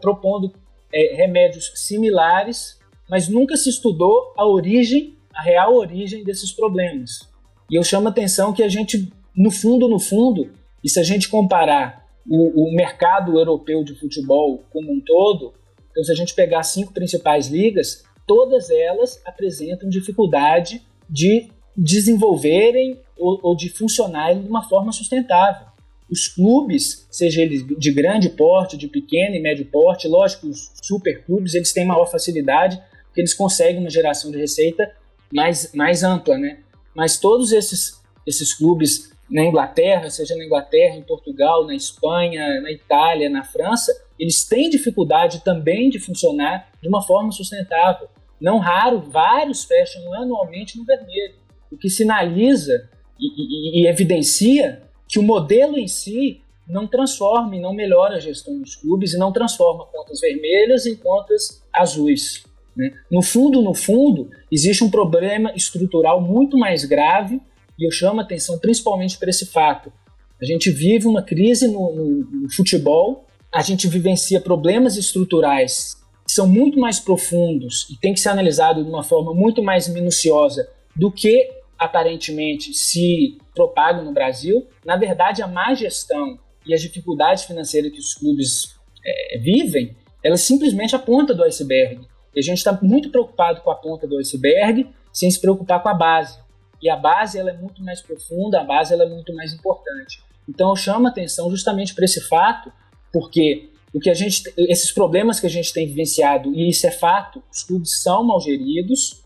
propondo 0.00 0.52
é, 0.92 1.14
remédios 1.16 1.72
similares, 1.74 2.78
mas 3.08 3.28
nunca 3.28 3.56
se 3.56 3.70
estudou 3.70 4.34
a 4.36 4.46
origem, 4.46 5.16
a 5.34 5.42
real 5.42 5.74
origem 5.74 6.22
desses 6.24 6.52
problemas. 6.52 7.28
E 7.70 7.74
eu 7.74 7.82
chamo 7.82 8.08
a 8.08 8.10
atenção 8.10 8.52
que 8.52 8.62
a 8.62 8.68
gente, 8.68 9.10
no 9.34 9.50
fundo, 9.50 9.88
no 9.88 9.98
fundo, 9.98 10.50
e 10.84 10.90
se 10.90 11.00
a 11.00 11.02
gente 11.02 11.28
comparar 11.28 12.06
o, 12.28 12.68
o 12.68 12.74
mercado 12.74 13.38
europeu 13.38 13.82
de 13.82 13.94
futebol 13.94 14.62
como 14.70 14.92
um 14.92 15.00
todo, 15.00 15.54
então 15.90 16.04
se 16.04 16.12
a 16.12 16.14
gente 16.14 16.34
pegar 16.34 16.60
as 16.60 16.68
cinco 16.68 16.92
principais 16.92 17.48
ligas, 17.48 18.04
todas 18.26 18.68
elas 18.70 19.20
apresentam 19.24 19.88
dificuldade 19.88 20.82
de 21.08 21.48
desenvolverem 21.76 23.00
ou, 23.16 23.38
ou, 23.42 23.56
de 23.56 23.68
funcionarem 23.68 24.42
de 24.42 24.48
uma 24.48 24.68
forma 24.68 24.92
sustentável. 24.92 25.66
Os 26.10 26.26
clubes, 26.26 27.06
seja 27.10 27.42
eles 27.42 27.64
de 27.66 27.92
grande 27.92 28.30
porte, 28.30 28.76
de 28.76 28.88
pequeno 28.88 29.36
e 29.36 29.40
médio 29.40 29.66
porte, 29.66 30.08
lógico, 30.08 30.48
os 30.48 30.72
super 30.82 31.24
clubes 31.24 31.54
eles 31.54 31.72
têm 31.72 31.84
maior 31.84 32.06
facilidade 32.06 32.80
porque 33.04 33.20
eles 33.20 33.34
conseguem 33.34 33.80
uma 33.80 33.90
geração 33.90 34.30
de 34.30 34.38
receita 34.38 34.90
mais, 35.32 35.72
mais 35.74 36.02
ampla, 36.02 36.38
né? 36.38 36.60
Mas 36.94 37.18
todos 37.18 37.52
esses, 37.52 38.00
esses 38.26 38.54
clubes 38.54 39.10
na 39.30 39.44
Inglaterra, 39.44 40.08
seja 40.08 40.34
na 40.34 40.44
Inglaterra, 40.44 40.96
em 40.96 41.02
Portugal, 41.02 41.66
na 41.66 41.74
Espanha, 41.74 42.60
na 42.60 42.72
Itália, 42.72 43.28
na 43.28 43.44
França, 43.44 43.92
eles 44.18 44.44
têm 44.44 44.70
dificuldade 44.70 45.44
também 45.44 45.90
de 45.90 45.98
funcionar 45.98 46.70
de 46.80 46.88
uma 46.88 47.02
forma 47.02 47.30
sustentável. 47.30 48.08
Não 48.40 48.58
raro, 48.58 49.00
vários 49.00 49.64
fecham 49.64 50.12
anualmente 50.14 50.78
no 50.78 50.84
vermelho, 50.84 51.34
o 51.70 51.76
que 51.76 51.90
sinaliza 51.90 52.88
e, 53.18 53.26
e, 53.26 53.82
e 53.82 53.88
evidencia 53.88 54.82
que 55.08 55.18
o 55.18 55.22
modelo 55.22 55.78
em 55.78 55.88
si 55.88 56.40
não 56.68 56.86
transforma 56.86 57.56
e 57.56 57.60
não 57.60 57.72
melhora 57.72 58.16
a 58.16 58.20
gestão 58.20 58.60
dos 58.60 58.76
clubes 58.76 59.14
e 59.14 59.18
não 59.18 59.32
transforma 59.32 59.86
contas 59.86 60.20
vermelhas 60.20 60.86
em 60.86 60.94
contas 60.94 61.62
azuis. 61.72 62.44
Né? 62.76 62.92
No 63.10 63.22
fundo, 63.22 63.62
no 63.62 63.74
fundo, 63.74 64.30
existe 64.52 64.84
um 64.84 64.90
problema 64.90 65.52
estrutural 65.56 66.20
muito 66.20 66.58
mais 66.58 66.84
grave 66.84 67.40
e 67.78 67.86
eu 67.86 67.90
chamo 67.90 68.20
a 68.20 68.22
atenção 68.22 68.58
principalmente 68.58 69.18
para 69.18 69.30
esse 69.30 69.46
fato. 69.46 69.92
A 70.40 70.44
gente 70.44 70.70
vive 70.70 71.06
uma 71.06 71.22
crise 71.22 71.66
no, 71.66 71.92
no, 71.92 72.42
no 72.42 72.52
futebol, 72.52 73.26
a 73.52 73.62
gente 73.62 73.88
vivencia 73.88 74.40
problemas 74.40 74.96
estruturais 74.96 75.97
são 76.38 76.46
muito 76.46 76.78
mais 76.78 77.00
profundos 77.00 77.88
e 77.90 77.96
tem 77.96 78.14
que 78.14 78.20
ser 78.20 78.28
analisado 78.28 78.84
de 78.84 78.88
uma 78.88 79.02
forma 79.02 79.34
muito 79.34 79.60
mais 79.60 79.88
minuciosa 79.88 80.70
do 80.94 81.10
que 81.10 81.50
aparentemente 81.76 82.72
se 82.72 83.36
propagam 83.52 84.04
no 84.04 84.12
Brasil. 84.12 84.64
Na 84.84 84.96
verdade, 84.96 85.42
a 85.42 85.48
má 85.48 85.74
gestão 85.74 86.38
e 86.64 86.72
as 86.72 86.80
dificuldades 86.80 87.42
financeiras 87.42 87.90
que 87.90 87.98
os 87.98 88.14
clubes 88.14 88.76
é, 89.04 89.38
vivem, 89.38 89.96
elas 90.22 90.42
simplesmente 90.42 90.94
a 90.94 90.98
ponta 91.00 91.34
do 91.34 91.42
iceberg. 91.42 92.06
E 92.32 92.38
a 92.38 92.42
gente 92.42 92.58
está 92.58 92.78
muito 92.80 93.10
preocupado 93.10 93.60
com 93.62 93.72
a 93.72 93.74
ponta 93.74 94.06
do 94.06 94.16
iceberg, 94.18 94.88
sem 95.12 95.28
se 95.28 95.40
preocupar 95.40 95.82
com 95.82 95.88
a 95.88 95.94
base. 95.94 96.38
E 96.80 96.88
a 96.88 96.94
base 96.94 97.36
ela 97.36 97.50
é 97.50 97.56
muito 97.56 97.82
mais 97.82 98.00
profunda, 98.00 98.60
a 98.60 98.64
base 98.64 98.94
ela 98.94 99.02
é 99.02 99.08
muito 99.08 99.34
mais 99.34 99.52
importante. 99.52 100.22
Então 100.48 100.70
eu 100.70 100.76
chamo 100.76 101.08
a 101.08 101.10
atenção 101.10 101.50
justamente 101.50 101.96
para 101.96 102.04
esse 102.04 102.20
fato, 102.28 102.72
porque 103.12 103.70
o 103.92 103.98
que 103.98 104.10
a 104.10 104.14
gente, 104.14 104.42
esses 104.56 104.92
problemas 104.92 105.40
que 105.40 105.46
a 105.46 105.50
gente 105.50 105.72
tem 105.72 105.86
vivenciado, 105.86 106.54
e 106.54 106.68
isso 106.68 106.86
é 106.86 106.90
fato, 106.90 107.42
os 107.50 107.62
clubes 107.62 108.02
são 108.02 108.24
mal 108.24 108.40
geridos 108.40 109.22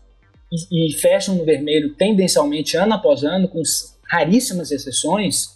e, 0.51 0.89
e 0.89 0.93
fecham 0.93 1.35
no 1.35 1.43
vermelho 1.43 1.93
tendencialmente 1.95 2.77
ano 2.77 2.93
após 2.93 3.23
ano, 3.23 3.47
com 3.47 3.61
raríssimas 4.09 4.71
exceções, 4.71 5.55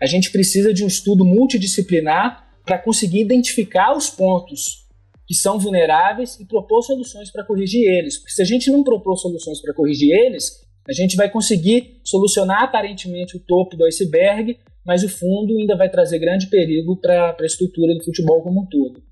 a 0.00 0.06
gente 0.06 0.30
precisa 0.30 0.72
de 0.72 0.84
um 0.84 0.86
estudo 0.86 1.24
multidisciplinar 1.24 2.48
para 2.64 2.78
conseguir 2.78 3.22
identificar 3.22 3.96
os 3.96 4.08
pontos 4.08 4.86
que 5.26 5.34
são 5.34 5.58
vulneráveis 5.58 6.38
e 6.40 6.46
propor 6.46 6.82
soluções 6.82 7.30
para 7.30 7.44
corrigir 7.44 7.82
eles. 7.86 8.16
Porque 8.16 8.32
se 8.32 8.40
a 8.40 8.44
gente 8.44 8.70
não 8.70 8.82
propor 8.82 9.16
soluções 9.16 9.60
para 9.60 9.74
corrigir 9.74 10.10
eles, 10.10 10.64
a 10.88 10.92
gente 10.92 11.16
vai 11.16 11.30
conseguir 11.30 12.00
solucionar 12.02 12.62
aparentemente 12.62 13.36
o 13.36 13.40
topo 13.40 13.76
do 13.76 13.84
iceberg, 13.84 14.58
mas 14.88 15.04
o 15.04 15.08
fundo 15.10 15.54
ainda 15.58 15.76
vai 15.76 15.90
trazer 15.90 16.18
grande 16.18 16.46
perigo 16.46 16.96
para 16.96 17.36
a 17.38 17.44
estrutura 17.44 17.92
do 17.94 18.02
futebol 18.02 18.42
como 18.42 18.62
um 18.62 18.66
todo. 18.66 19.02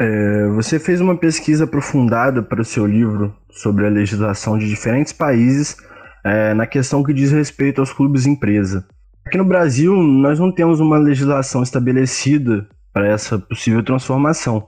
É, 0.00 0.48
você 0.56 0.80
fez 0.80 1.00
uma 1.00 1.16
pesquisa 1.16 1.64
aprofundada 1.64 2.42
para 2.42 2.60
o 2.60 2.64
seu 2.64 2.84
livro 2.84 3.32
sobre 3.48 3.86
a 3.86 3.90
legislação 3.90 4.58
de 4.58 4.68
diferentes 4.68 5.12
países 5.12 5.76
é, 6.24 6.52
na 6.52 6.66
questão 6.66 7.04
que 7.04 7.14
diz 7.14 7.30
respeito 7.30 7.80
aos 7.80 7.92
clubes 7.92 8.26
empresa. 8.26 8.84
Aqui 9.24 9.38
no 9.38 9.44
Brasil, 9.44 9.94
nós 9.94 10.40
não 10.40 10.50
temos 10.52 10.80
uma 10.80 10.98
legislação 10.98 11.62
estabelecida 11.62 12.66
para 12.92 13.06
essa 13.06 13.38
possível 13.38 13.84
transformação. 13.84 14.66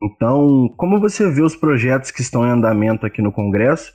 Então, 0.00 0.72
como 0.76 1.00
você 1.00 1.28
vê 1.28 1.42
os 1.42 1.56
projetos 1.56 2.12
que 2.12 2.20
estão 2.20 2.46
em 2.46 2.50
andamento 2.50 3.04
aqui 3.04 3.20
no 3.20 3.32
Congresso 3.32 3.92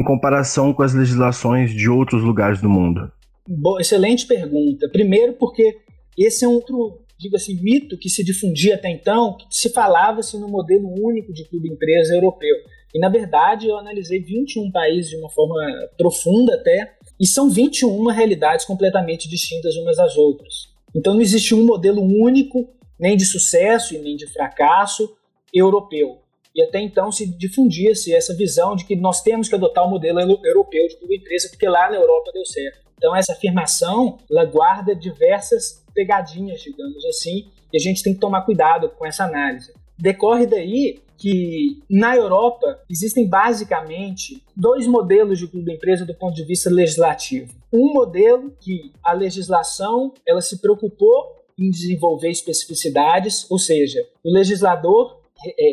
em 0.00 0.04
comparação 0.04 0.72
com 0.72 0.82
as 0.82 0.94
legislações 0.94 1.70
de 1.70 1.88
outros 1.88 2.24
lugares 2.24 2.60
do 2.60 2.68
mundo? 2.68 3.08
Bom, 3.46 3.78
excelente 3.78 4.26
pergunta. 4.26 4.88
Primeiro, 4.88 5.34
porque 5.34 5.76
esse 6.16 6.44
é 6.44 6.48
um 6.48 6.54
outro, 6.54 7.00
digo 7.18 7.36
assim, 7.36 7.60
mito 7.60 7.98
que 7.98 8.08
se 8.08 8.24
difundia 8.24 8.76
até 8.76 8.90
então, 8.90 9.36
que 9.36 9.46
se 9.50 9.68
falava-se 9.70 10.38
no 10.38 10.48
modelo 10.48 10.88
único 10.88 11.32
de 11.32 11.44
clube-empresa 11.44 12.14
europeu. 12.14 12.56
E, 12.94 12.98
na 12.98 13.08
verdade, 13.08 13.66
eu 13.66 13.76
analisei 13.76 14.20
21 14.20 14.70
países 14.70 15.10
de 15.10 15.16
uma 15.16 15.28
forma 15.28 15.56
profunda 15.98 16.54
até, 16.54 16.94
e 17.20 17.26
são 17.26 17.50
21 17.50 18.06
realidades 18.06 18.64
completamente 18.64 19.28
distintas 19.28 19.76
umas 19.76 19.96
das 19.96 20.16
outras. 20.16 20.68
Então, 20.94 21.12
não 21.12 21.20
existe 21.20 21.54
um 21.54 21.64
modelo 21.64 22.00
único, 22.00 22.68
nem 22.98 23.16
de 23.16 23.24
sucesso 23.24 23.94
e 23.94 23.98
nem 23.98 24.16
de 24.16 24.26
fracasso, 24.28 25.12
europeu. 25.52 26.20
E 26.54 26.62
até 26.62 26.80
então 26.80 27.10
se 27.10 27.26
difundia-se 27.26 28.14
essa 28.14 28.32
visão 28.34 28.76
de 28.76 28.86
que 28.86 28.94
nós 28.94 29.20
temos 29.22 29.48
que 29.48 29.54
adotar 29.56 29.84
o 29.84 29.90
modelo 29.90 30.20
europeu 30.20 30.86
de 30.86 30.96
clube-empresa, 30.96 31.48
porque 31.48 31.66
lá 31.66 31.90
na 31.90 31.96
Europa 31.96 32.30
deu 32.32 32.44
certo. 32.44 32.83
Então, 33.04 33.14
essa 33.14 33.34
afirmação 33.34 34.16
ela 34.30 34.46
guarda 34.46 34.96
diversas 34.96 35.84
pegadinhas, 35.94 36.62
digamos 36.62 37.04
assim, 37.04 37.50
e 37.70 37.76
a 37.76 37.78
gente 37.78 38.02
tem 38.02 38.14
que 38.14 38.18
tomar 38.18 38.46
cuidado 38.46 38.88
com 38.88 39.04
essa 39.04 39.24
análise. 39.24 39.74
Decorre 39.98 40.46
daí 40.46 41.02
que 41.18 41.82
na 41.90 42.16
Europa 42.16 42.80
existem 42.88 43.28
basicamente 43.28 44.42
dois 44.56 44.86
modelos 44.86 45.38
de 45.38 45.46
clube-empresa 45.46 46.06
do 46.06 46.14
ponto 46.14 46.34
de 46.34 46.46
vista 46.46 46.70
legislativo. 46.70 47.52
Um 47.70 47.92
modelo 47.92 48.56
que 48.58 48.90
a 49.04 49.12
legislação 49.12 50.14
ela 50.26 50.40
se 50.40 50.62
preocupou 50.62 51.44
em 51.58 51.68
desenvolver 51.68 52.30
especificidades, 52.30 53.46
ou 53.50 53.58
seja, 53.58 54.00
o 54.24 54.32
legislador 54.32 55.20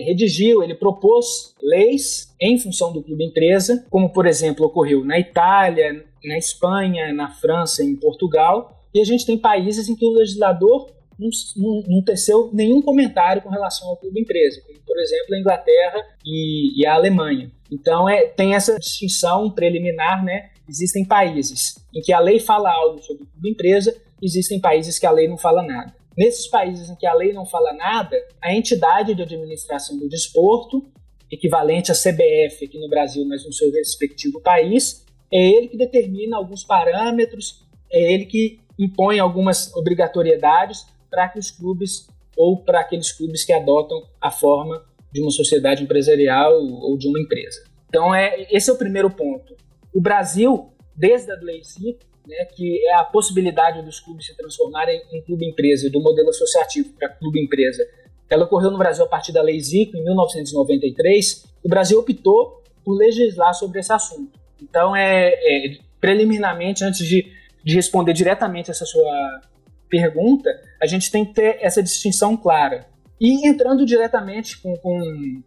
redigiu, 0.06 0.64
ele 0.64 0.76
propôs 0.76 1.56
leis 1.62 2.34
em 2.40 2.58
função 2.60 2.92
do 2.92 3.04
clube 3.04 3.26
empresa, 3.26 3.86
como 3.90 4.12
por 4.12 4.26
exemplo 4.26 4.66
ocorreu 4.66 5.04
na 5.04 5.20
Itália, 5.20 6.06
na 6.24 6.38
Espanha, 6.38 7.14
na 7.14 7.30
França, 7.30 7.84
em 7.84 7.96
Portugal, 7.96 8.78
e 8.94 9.00
a 9.00 9.06
gente 9.06 9.26
tem 9.26 9.38
países 9.38 9.88
em 9.90 9.96
que 9.96 10.06
o 10.06 10.12
legislador 10.12 10.92
não, 11.18 11.30
não, 11.56 11.84
não 11.88 12.04
teceu 12.04 12.50
nenhum 12.52 12.82
comentário 12.82 13.42
com 13.42 13.50
relação 13.50 13.88
ao 13.90 13.98
clube 13.98 14.22
empresa, 14.22 14.62
como 14.66 14.80
por 14.86 15.00
exemplo 15.00 15.36
a 15.36 15.40
Inglaterra 15.40 16.06
e, 16.26 16.82
e 16.82 16.86
a 16.86 16.96
Alemanha. 16.96 17.52
Então 17.72 18.10
é, 18.10 18.28
tem 18.28 18.56
essa 18.56 18.78
distinção 18.78 19.50
preliminar, 19.50 20.24
né? 20.24 20.50
Existem 20.68 21.06
países 21.06 21.76
em 21.94 22.02
que 22.02 22.12
a 22.12 22.20
lei 22.20 22.40
fala 22.40 22.72
algo 22.72 23.02
sobre 23.02 23.24
o 23.24 23.28
clube 23.28 23.52
empresa, 23.52 23.96
existem 24.22 24.60
países 24.60 24.98
que 24.98 25.06
a 25.06 25.12
lei 25.12 25.28
não 25.28 25.38
fala 25.38 25.64
nada. 25.64 25.94
Nesses 26.18 26.48
países 26.48 26.90
em 26.90 26.96
que 26.96 27.06
a 27.06 27.14
lei 27.14 27.32
não 27.32 27.46
fala 27.46 27.74
nada, 27.74 28.16
a 28.42 28.54
entidade 28.54 29.16
de 29.16 29.22
administração 29.22 29.98
do 29.98 30.10
desporto, 30.10 30.86
equivalente 31.32 31.92
à 31.92 31.96
CBF 31.96 32.66
aqui 32.66 32.78
no 32.80 32.90
Brasil, 32.90 33.26
mas 33.26 33.46
no 33.46 33.54
seu 33.54 33.72
respectivo 33.72 34.42
país, 34.42 35.06
é 35.32 35.40
ele 35.40 35.70
que 35.70 35.78
determina 35.78 36.36
alguns 36.36 36.64
parâmetros, 36.64 37.64
é 37.90 38.14
ele 38.14 38.26
que 38.26 38.60
impõe 38.78 39.20
algumas 39.20 39.74
obrigatoriedades 39.76 40.86
para 41.10 41.30
que 41.30 41.40
os 41.40 41.50
clubes 41.52 42.08
ou 42.36 42.64
para 42.64 42.82
aqueles 42.82 43.12
clubes 43.12 43.46
que 43.46 43.54
adotam 43.54 44.04
a 44.20 44.32
forma 44.32 44.84
de 45.12 45.22
uma 45.22 45.32
sociedade 45.32 45.84
empresarial 45.84 46.54
ou 46.54 46.98
de 46.98 47.08
uma 47.08 47.20
empresa. 47.20 47.64
Então, 47.88 48.16
é, 48.16 48.48
esse 48.50 48.70
é 48.70 48.74
o 48.74 48.78
primeiro 48.78 49.10
ponto. 49.10 49.56
O 49.94 50.02
Brasil, 50.02 50.72
desde 50.96 51.32
a 51.32 51.36
Lei 51.36 51.64
CIP, 51.64 52.06
né, 52.28 52.46
que 52.46 52.86
é 52.88 52.96
a 52.96 53.04
possibilidade 53.04 53.82
dos 53.82 54.00
clubes 54.00 54.26
se 54.26 54.36
transformarem 54.36 55.02
em 55.12 55.22
clube-empresa, 55.22 55.90
do 55.90 56.02
modelo 56.02 56.30
associativo 56.30 56.94
para 56.94 57.10
clube-empresa. 57.10 57.84
Ela 58.30 58.46
ocorreu 58.46 58.72
no 58.72 58.78
Brasil 58.78 59.04
a 59.04 59.08
partir 59.08 59.32
da 59.32 59.42
Lei 59.42 59.60
Zico, 59.60 59.98
em 59.98 60.04
1993. 60.04 61.46
O 61.64 61.70
Brasil 61.70 62.00
optou 62.00 62.62
por 62.84 62.94
legislar 62.94 63.54
sobre 63.54 63.80
esse 63.80 63.92
assunto. 63.92 64.40
Então, 64.62 64.96
é, 64.96 65.34
é 65.34 65.78
preliminarmente, 66.00 66.84
antes 66.84 67.06
de, 67.06 67.32
de 67.64 67.76
responder 67.76 68.14
diretamente 68.14 68.72
essa 68.72 68.86
sua 68.86 69.42
pergunta, 69.90 70.50
a 70.82 70.88
gente 70.88 71.12
tem 71.12 71.26
que 71.26 71.34
ter 71.34 71.58
essa 71.62 71.84
distinção 71.84 72.38
clara. 72.38 72.88
E 73.20 73.48
entrando 73.48 73.86
diretamente 73.86 74.58
com, 74.60 74.76
com 74.78 75.44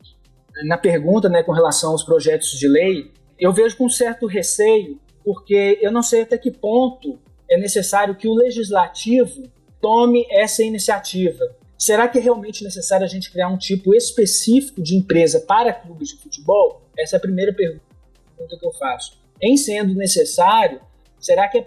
na 0.65 0.79
pergunta 0.79 1.29
né, 1.29 1.43
com 1.43 1.53
relação 1.53 1.93
aos 1.93 2.05
projetos 2.05 2.51
de 2.51 2.69
lei, 2.69 3.11
eu 3.39 3.53
vejo 3.53 3.77
com 3.77 3.89
certo 3.89 4.27
receio 4.27 5.01
porque 5.25 5.79
eu 5.81 5.91
não 5.91 6.03
sei 6.03 6.23
até 6.23 6.37
que 6.37 6.51
ponto 6.51 7.19
é 7.51 7.57
necessário 7.57 8.15
que 8.15 8.29
o 8.29 8.35
legislativo 8.35 9.51
tome 9.81 10.27
essa 10.31 10.63
iniciativa. 10.63 11.45
Será 11.79 12.09
que 12.09 12.19
é 12.19 12.21
realmente 12.21 12.63
necessário 12.63 13.05
a 13.05 13.09
gente 13.09 13.31
criar 13.31 13.49
um 13.49 13.59
tipo 13.59 13.95
específico 13.95 14.83
de 14.83 14.97
empresa 14.97 15.41
para 15.41 15.73
clubes 15.73 16.11
de 16.11 16.17
futebol? 16.17 16.83
Essa 16.99 17.17
é 17.17 17.19
a 17.19 17.21
primeira 17.21 17.53
pergunta 17.53 17.83
que 18.37 18.67
eu 18.67 18.73
faço. 18.73 19.19
Em 19.41 19.57
sendo 19.57 19.95
necessário, 19.95 20.81
será 21.19 21.49
que 21.49 21.59
é, 21.59 21.67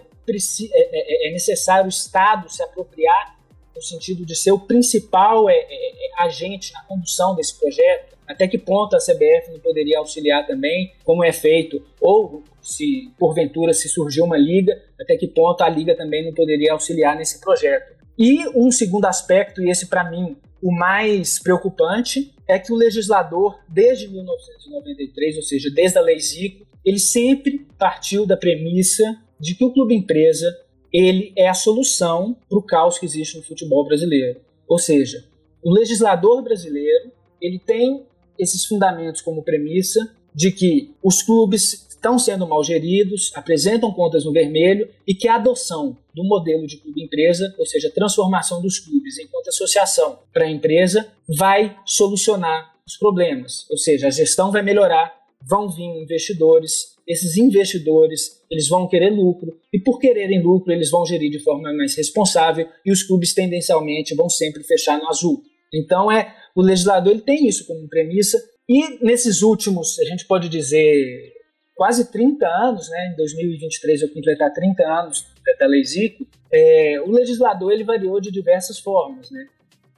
é, 0.72 1.28
é 1.28 1.32
necessário 1.32 1.86
o 1.86 1.88
Estado 1.88 2.50
se 2.50 2.62
apropriar 2.62 3.37
no 3.78 3.82
sentido 3.82 4.26
de 4.26 4.34
ser 4.34 4.50
o 4.50 4.58
principal 4.58 5.48
é, 5.48 5.54
é, 5.54 5.62
é, 5.62 6.22
agente 6.24 6.72
na 6.72 6.82
condução 6.82 7.34
desse 7.34 7.58
projeto? 7.58 8.18
Até 8.26 8.46
que 8.48 8.58
ponto 8.58 8.94
a 8.94 8.98
CBF 8.98 9.52
não 9.52 9.60
poderia 9.60 10.00
auxiliar 10.00 10.46
também, 10.46 10.92
como 11.04 11.24
é 11.24 11.32
feito, 11.32 11.82
ou 12.00 12.42
se 12.60 13.10
porventura 13.18 13.72
se 13.72 13.88
surgiu 13.88 14.24
uma 14.24 14.36
liga, 14.36 14.82
até 15.00 15.16
que 15.16 15.28
ponto 15.28 15.62
a 15.62 15.68
liga 15.68 15.96
também 15.96 16.26
não 16.26 16.34
poderia 16.34 16.72
auxiliar 16.72 17.16
nesse 17.16 17.40
projeto. 17.40 17.96
E 18.18 18.46
um 18.48 18.70
segundo 18.70 19.06
aspecto, 19.06 19.62
e 19.62 19.70
esse 19.70 19.86
para 19.86 20.10
mim 20.10 20.36
o 20.60 20.72
mais 20.72 21.38
preocupante, 21.38 22.34
é 22.48 22.58
que 22.58 22.72
o 22.72 22.76
legislador, 22.76 23.60
desde 23.68 24.08
1993, 24.08 25.36
ou 25.36 25.42
seja, 25.42 25.70
desde 25.70 25.98
a 25.98 26.00
Lei 26.00 26.18
Zico, 26.18 26.66
ele 26.84 26.98
sempre 26.98 27.66
partiu 27.78 28.26
da 28.26 28.36
premissa 28.36 29.04
de 29.38 29.54
que 29.54 29.64
o 29.64 29.72
clube 29.72 29.94
empresa 29.94 30.46
ele 30.92 31.32
é 31.36 31.48
a 31.48 31.54
solução 31.54 32.36
para 32.48 32.58
o 32.58 32.62
caos 32.62 32.98
que 32.98 33.06
existe 33.06 33.36
no 33.36 33.42
futebol 33.42 33.84
brasileiro. 33.86 34.40
Ou 34.66 34.78
seja, 34.78 35.24
o 35.62 35.70
legislador 35.70 36.42
brasileiro 36.42 37.12
ele 37.40 37.58
tem 37.58 38.04
esses 38.38 38.64
fundamentos 38.64 39.20
como 39.20 39.42
premissa 39.42 40.14
de 40.34 40.52
que 40.52 40.94
os 41.02 41.22
clubes 41.22 41.86
estão 41.88 42.18
sendo 42.18 42.46
mal 42.46 42.62
geridos, 42.62 43.32
apresentam 43.34 43.92
contas 43.92 44.24
no 44.24 44.32
vermelho 44.32 44.88
e 45.06 45.14
que 45.14 45.26
a 45.26 45.34
adoção 45.34 45.96
do 46.14 46.22
modelo 46.22 46.66
de 46.66 46.76
clube-empresa, 46.76 47.52
ou 47.58 47.66
seja, 47.66 47.88
a 47.88 47.92
transformação 47.92 48.62
dos 48.62 48.78
clubes 48.78 49.18
enquanto 49.18 49.48
associação 49.48 50.20
para 50.32 50.48
empresa, 50.48 51.08
vai 51.28 51.76
solucionar 51.84 52.72
os 52.86 52.96
problemas. 52.96 53.66
Ou 53.68 53.76
seja, 53.76 54.06
a 54.06 54.10
gestão 54.10 54.52
vai 54.52 54.62
melhorar, 54.62 55.12
vão 55.42 55.68
vir 55.68 56.02
investidores, 56.02 56.96
esses 57.08 57.38
investidores 57.38 58.44
eles 58.50 58.68
vão 58.68 58.86
querer 58.86 59.10
lucro 59.10 59.58
e 59.72 59.80
por 59.80 59.98
quererem 59.98 60.42
lucro 60.42 60.72
eles 60.72 60.90
vão 60.90 61.06
gerir 61.06 61.30
de 61.30 61.38
forma 61.38 61.72
mais 61.72 61.96
responsável 61.96 62.68
e 62.84 62.92
os 62.92 63.02
clubes 63.02 63.32
tendencialmente 63.32 64.14
vão 64.14 64.28
sempre 64.28 64.62
fechar 64.62 64.98
no 64.98 65.08
azul. 65.08 65.42
Então 65.72 66.12
é 66.12 66.34
o 66.54 66.60
legislador 66.60 67.12
ele 67.12 67.22
tem 67.22 67.48
isso 67.48 67.66
como 67.66 67.88
premissa 67.88 68.38
e 68.68 69.02
nesses 69.02 69.40
últimos 69.40 69.98
a 69.98 70.04
gente 70.04 70.26
pode 70.26 70.48
dizer 70.48 71.32
quase 71.74 72.10
30 72.10 72.46
anos, 72.46 72.88
né, 72.90 73.12
em 73.12 73.16
2023 73.16 74.02
eu 74.02 74.08
completar 74.12 74.52
30 74.52 74.82
anos 74.82 75.24
da 75.58 75.66
Lei 75.66 75.84
Zico, 75.84 76.26
é, 76.52 77.00
o 77.06 77.10
legislador 77.10 77.72
ele 77.72 77.84
variou 77.84 78.20
de 78.20 78.30
diversas 78.30 78.78
formas. 78.78 79.30
Né? 79.30 79.46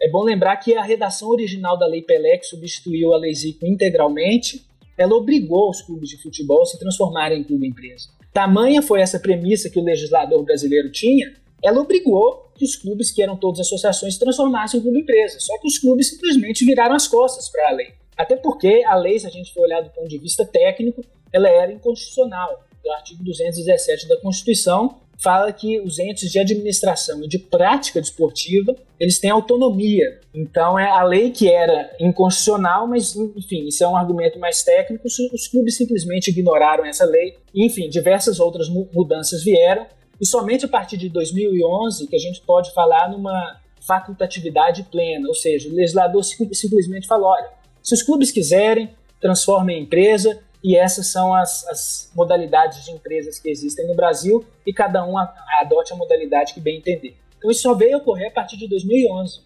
É 0.00 0.08
bom 0.08 0.22
lembrar 0.22 0.56
que 0.58 0.74
a 0.74 0.82
redação 0.82 1.28
original 1.28 1.78
da 1.78 1.86
Lei 1.86 2.02
Pelé, 2.02 2.36
que 2.38 2.46
substituiu 2.46 3.12
a 3.12 3.18
Lei 3.18 3.34
Zico 3.34 3.66
integralmente, 3.66 4.64
ela 5.00 5.14
obrigou 5.14 5.70
os 5.70 5.80
clubes 5.80 6.10
de 6.10 6.22
futebol 6.22 6.60
a 6.60 6.66
se 6.66 6.78
transformarem 6.78 7.40
em 7.40 7.42
clube 7.42 7.66
empresa. 7.66 8.10
Tamanha 8.34 8.82
foi 8.82 9.00
essa 9.00 9.18
premissa 9.18 9.70
que 9.70 9.78
o 9.78 9.82
legislador 9.82 10.44
brasileiro 10.44 10.92
tinha, 10.92 11.32
ela 11.64 11.80
obrigou 11.80 12.50
que 12.54 12.66
os 12.66 12.76
clubes, 12.76 13.10
que 13.10 13.22
eram 13.22 13.34
todas 13.34 13.60
associações, 13.60 14.14
se 14.14 14.20
transformassem 14.20 14.78
em 14.78 14.82
clube 14.82 15.00
empresa. 15.00 15.40
Só 15.40 15.58
que 15.58 15.66
os 15.66 15.78
clubes 15.78 16.10
simplesmente 16.10 16.66
viraram 16.66 16.94
as 16.94 17.08
costas 17.08 17.48
para 17.48 17.70
a 17.70 17.72
lei. 17.72 17.94
Até 18.14 18.36
porque 18.36 18.84
a 18.86 18.94
lei, 18.94 19.18
se 19.18 19.26
a 19.26 19.30
gente 19.30 19.54
for 19.54 19.62
olhar 19.62 19.80
do 19.80 19.88
ponto 19.88 20.06
de 20.06 20.18
vista 20.18 20.44
técnico, 20.44 21.02
ela 21.32 21.48
era 21.48 21.72
inconstitucional. 21.72 22.62
O 22.84 22.92
artigo 22.92 23.24
217 23.24 24.06
da 24.06 24.20
Constituição 24.20 25.00
fala 25.22 25.52
que 25.52 25.80
os 25.80 25.98
entes 25.98 26.30
de 26.30 26.38
administração 26.38 27.22
e 27.22 27.28
de 27.28 27.38
prática 27.38 28.00
desportiva 28.00 28.74
eles 28.98 29.18
têm 29.18 29.30
autonomia. 29.30 30.20
Então 30.34 30.78
é 30.78 30.88
a 30.88 31.02
lei 31.02 31.30
que 31.30 31.48
era 31.48 31.90
inconstitucional, 31.98 32.86
mas 32.86 33.16
enfim, 33.16 33.66
isso 33.66 33.82
é 33.82 33.88
um 33.88 33.96
argumento 33.96 34.38
mais 34.38 34.62
técnico. 34.62 35.06
Os 35.06 35.48
clubes 35.48 35.76
simplesmente 35.76 36.28
ignoraram 36.28 36.84
essa 36.84 37.04
lei. 37.04 37.36
Enfim, 37.54 37.88
diversas 37.88 38.40
outras 38.40 38.68
mudanças 38.68 39.42
vieram 39.42 39.86
e 40.20 40.26
somente 40.26 40.66
a 40.66 40.68
partir 40.68 40.98
de 40.98 41.08
2011 41.08 42.06
que 42.06 42.16
a 42.16 42.18
gente 42.18 42.42
pode 42.42 42.72
falar 42.74 43.10
numa 43.10 43.58
facultatividade 43.80 44.82
plena, 44.90 45.26
ou 45.26 45.34
seja, 45.34 45.68
o 45.68 45.74
legislador 45.74 46.22
simplesmente 46.22 47.06
falou: 47.06 47.30
olha, 47.30 47.48
se 47.82 47.94
os 47.94 48.02
clubes 48.02 48.30
quiserem, 48.30 48.90
transformem 49.20 49.78
em 49.78 49.82
empresa, 49.84 50.38
e 50.62 50.76
essas 50.76 51.06
são 51.06 51.34
as, 51.34 51.66
as 51.68 52.12
modalidades 52.14 52.84
de 52.84 52.90
empresas 52.90 53.38
que 53.38 53.48
existem 53.48 53.86
no 53.86 53.94
Brasil 53.94 54.44
e 54.66 54.72
cada 54.72 55.04
um 55.06 55.16
adote 55.60 55.92
a 55.92 55.96
modalidade 55.96 56.54
que 56.54 56.60
bem 56.60 56.78
entender. 56.78 57.16
Então 57.38 57.50
isso 57.50 57.62
só 57.62 57.74
veio 57.74 57.98
ocorrer 57.98 58.28
a 58.28 58.32
partir 58.32 58.56
de 58.56 58.68
2011. 58.68 59.40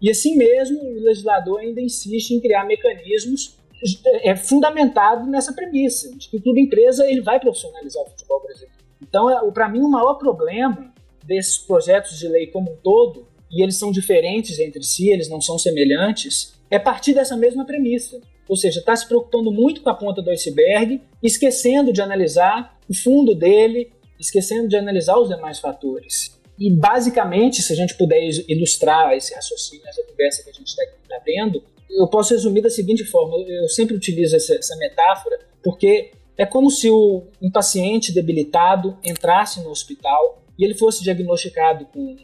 E 0.00 0.10
assim 0.10 0.36
mesmo, 0.36 0.80
o 0.80 1.02
legislador 1.02 1.60
ainda 1.60 1.80
insiste 1.80 2.30
em 2.30 2.40
criar 2.40 2.64
mecanismos 2.64 3.56
é, 4.06 4.30
é 4.30 4.36
fundamentado 4.36 5.26
nessa 5.28 5.52
premissa, 5.52 6.14
de 6.16 6.28
que 6.28 6.40
toda 6.40 6.60
empresa 6.60 7.06
ele 7.06 7.20
vai 7.20 7.40
profissionalizar 7.40 8.02
o 8.02 8.10
futebol 8.10 8.42
brasileiro. 8.42 8.74
Então, 9.02 9.30
é, 9.30 9.50
para 9.50 9.68
mim, 9.68 9.80
o 9.80 9.88
maior 9.88 10.14
problema 10.14 10.92
desses 11.24 11.58
projetos 11.58 12.18
de 12.18 12.28
lei 12.28 12.46
como 12.46 12.72
um 12.72 12.76
todo, 12.76 13.26
e 13.50 13.62
eles 13.62 13.76
são 13.76 13.90
diferentes 13.90 14.58
entre 14.58 14.82
si, 14.82 15.10
eles 15.10 15.28
não 15.28 15.40
são 15.40 15.58
semelhantes, 15.58 16.54
é 16.70 16.78
partir 16.78 17.14
dessa 17.14 17.36
mesma 17.36 17.64
premissa. 17.64 18.20
Ou 18.48 18.56
seja, 18.56 18.80
está 18.80 18.94
se 18.94 19.06
preocupando 19.06 19.50
muito 19.50 19.82
com 19.82 19.90
a 19.90 19.94
ponta 19.94 20.22
do 20.22 20.30
iceberg, 20.30 21.00
esquecendo 21.22 21.92
de 21.92 22.00
analisar 22.00 22.78
o 22.88 22.94
fundo 22.94 23.34
dele, 23.34 23.90
esquecendo 24.18 24.68
de 24.68 24.76
analisar 24.76 25.18
os 25.18 25.28
demais 25.28 25.58
fatores. 25.58 26.36
E, 26.58 26.70
basicamente, 26.70 27.60
se 27.62 27.72
a 27.72 27.76
gente 27.76 27.94
puder 27.96 28.20
ilustrar 28.48 29.12
esse 29.12 29.34
raciocínio, 29.34 29.86
essa 29.86 30.02
conversa 30.04 30.42
que 30.42 30.50
a 30.50 30.52
gente 30.52 30.68
está 30.68 30.82
tá 31.08 31.20
tendo, 31.24 31.62
eu 31.90 32.06
posso 32.08 32.34
resumir 32.34 32.62
da 32.62 32.70
seguinte 32.70 33.04
forma: 33.04 33.36
eu 33.48 33.68
sempre 33.68 33.94
utilizo 33.94 34.36
essa, 34.36 34.54
essa 34.54 34.76
metáfora 34.76 35.38
porque 35.62 36.12
é 36.38 36.46
como 36.46 36.70
se 36.70 36.88
o, 36.90 37.24
um 37.42 37.50
paciente 37.50 38.12
debilitado 38.12 38.96
entrasse 39.02 39.60
no 39.62 39.70
hospital 39.70 40.42
e 40.58 40.64
ele 40.64 40.74
fosse 40.74 41.02
diagnosticado 41.02 41.86
com 41.86 42.16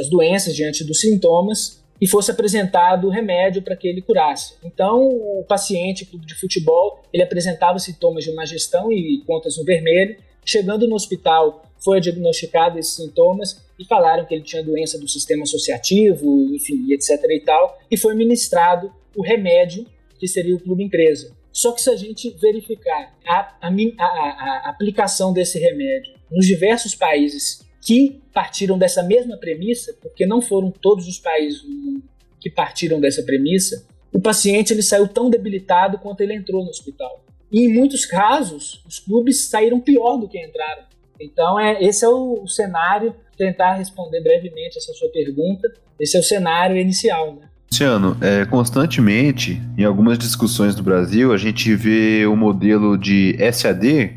as 0.00 0.08
doenças 0.08 0.54
diante 0.54 0.84
dos 0.84 1.00
sintomas 1.00 1.77
e 2.00 2.06
fosse 2.06 2.30
apresentado 2.30 3.06
o 3.06 3.10
remédio 3.10 3.62
para 3.62 3.76
que 3.76 3.88
ele 3.88 4.02
curasse. 4.02 4.54
Então, 4.64 5.08
o 5.08 5.44
paciente, 5.46 6.04
clube 6.04 6.26
de 6.26 6.34
futebol, 6.34 7.02
ele 7.12 7.22
apresentava 7.22 7.78
sintomas 7.78 8.24
de 8.24 8.32
má 8.32 8.44
gestão 8.44 8.92
e 8.92 9.22
contas 9.26 9.56
no 9.56 9.64
vermelho. 9.64 10.16
Chegando 10.44 10.86
no 10.86 10.94
hospital, 10.94 11.64
foi 11.78 12.00
diagnosticado 12.00 12.78
esses 12.78 12.94
sintomas 12.94 13.64
e 13.78 13.84
falaram 13.84 14.24
que 14.24 14.34
ele 14.34 14.42
tinha 14.42 14.62
doença 14.62 14.98
do 14.98 15.08
sistema 15.08 15.42
associativo, 15.42 16.54
enfim, 16.54 16.92
etc 16.92 17.22
e 17.30 17.40
tal, 17.40 17.78
e 17.90 17.96
foi 17.96 18.14
ministrado 18.14 18.92
o 19.16 19.22
remédio 19.22 19.86
que 20.18 20.26
seria 20.26 20.54
o 20.54 20.60
clube 20.60 20.82
empresa. 20.82 21.36
Só 21.52 21.72
que 21.72 21.80
se 21.80 21.90
a 21.90 21.96
gente 21.96 22.30
verificar 22.40 23.16
a, 23.26 23.56
a, 23.60 23.68
a, 23.68 24.04
a 24.64 24.70
aplicação 24.70 25.32
desse 25.32 25.58
remédio 25.58 26.14
nos 26.30 26.46
diversos 26.46 26.94
países 26.94 27.66
que 27.80 28.20
partiram 28.32 28.78
dessa 28.78 29.02
mesma 29.02 29.36
premissa, 29.36 29.94
porque 30.00 30.26
não 30.26 30.40
foram 30.40 30.70
todos 30.70 31.06
os 31.06 31.18
países 31.18 31.62
que 32.40 32.50
partiram 32.50 33.00
dessa 33.00 33.22
premissa, 33.22 33.84
o 34.12 34.20
paciente 34.20 34.72
ele 34.72 34.82
saiu 34.82 35.08
tão 35.08 35.28
debilitado 35.28 35.98
quanto 35.98 36.20
ele 36.20 36.34
entrou 36.34 36.62
no 36.62 36.70
hospital. 36.70 37.24
E 37.50 37.66
em 37.66 37.72
muitos 37.72 38.04
casos, 38.04 38.82
os 38.86 38.98
clubes 38.98 39.48
saíram 39.48 39.80
pior 39.80 40.16
do 40.18 40.28
que 40.28 40.38
entraram. 40.38 40.82
Então, 41.20 41.58
é, 41.58 41.82
esse 41.82 42.04
é 42.04 42.08
o, 42.08 42.42
o 42.42 42.48
cenário, 42.48 43.14
tentar 43.36 43.74
responder 43.74 44.20
brevemente 44.22 44.78
essa 44.78 44.92
sua 44.92 45.10
pergunta, 45.10 45.72
esse 45.98 46.16
é 46.16 46.20
o 46.20 46.22
cenário 46.22 46.76
inicial, 46.76 47.34
né? 47.34 47.48
Luciano, 47.70 48.16
é, 48.22 48.46
constantemente, 48.46 49.60
em 49.76 49.84
algumas 49.84 50.18
discussões 50.18 50.74
do 50.74 50.82
Brasil, 50.82 51.32
a 51.32 51.36
gente 51.36 51.74
vê 51.74 52.24
o 52.26 52.34
modelo 52.34 52.96
de 52.96 53.36
SAD, 53.52 54.16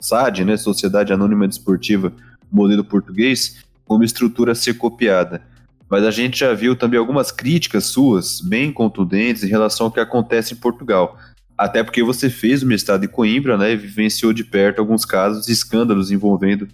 SAD, 0.00 0.44
né, 0.44 0.56
Sociedade 0.56 1.12
Anônima 1.12 1.46
Desportiva, 1.46 2.12
modelo 2.50 2.84
português, 2.84 3.64
como 3.84 4.04
estrutura 4.04 4.52
a 4.52 4.54
ser 4.54 4.74
copiada. 4.74 5.42
Mas 5.90 6.04
a 6.04 6.10
gente 6.10 6.38
já 6.38 6.52
viu 6.52 6.76
também 6.76 6.98
algumas 6.98 7.32
críticas 7.32 7.86
suas, 7.86 8.40
bem 8.40 8.72
contundentes, 8.72 9.42
em 9.42 9.48
relação 9.48 9.86
ao 9.86 9.92
que 9.92 10.00
acontece 10.00 10.52
em 10.52 10.56
Portugal. 10.56 11.16
Até 11.56 11.82
porque 11.82 12.02
você 12.02 12.28
fez 12.28 12.62
o 12.62 12.66
mestrado 12.66 13.04
em 13.04 13.08
Coimbra, 13.08 13.56
né, 13.56 13.72
e 13.72 13.76
vivenciou 13.76 14.32
de 14.32 14.44
perto 14.44 14.80
alguns 14.80 15.04
casos 15.04 15.48
e 15.48 15.52
escândalos 15.52 16.10
envolvendo 16.10 16.68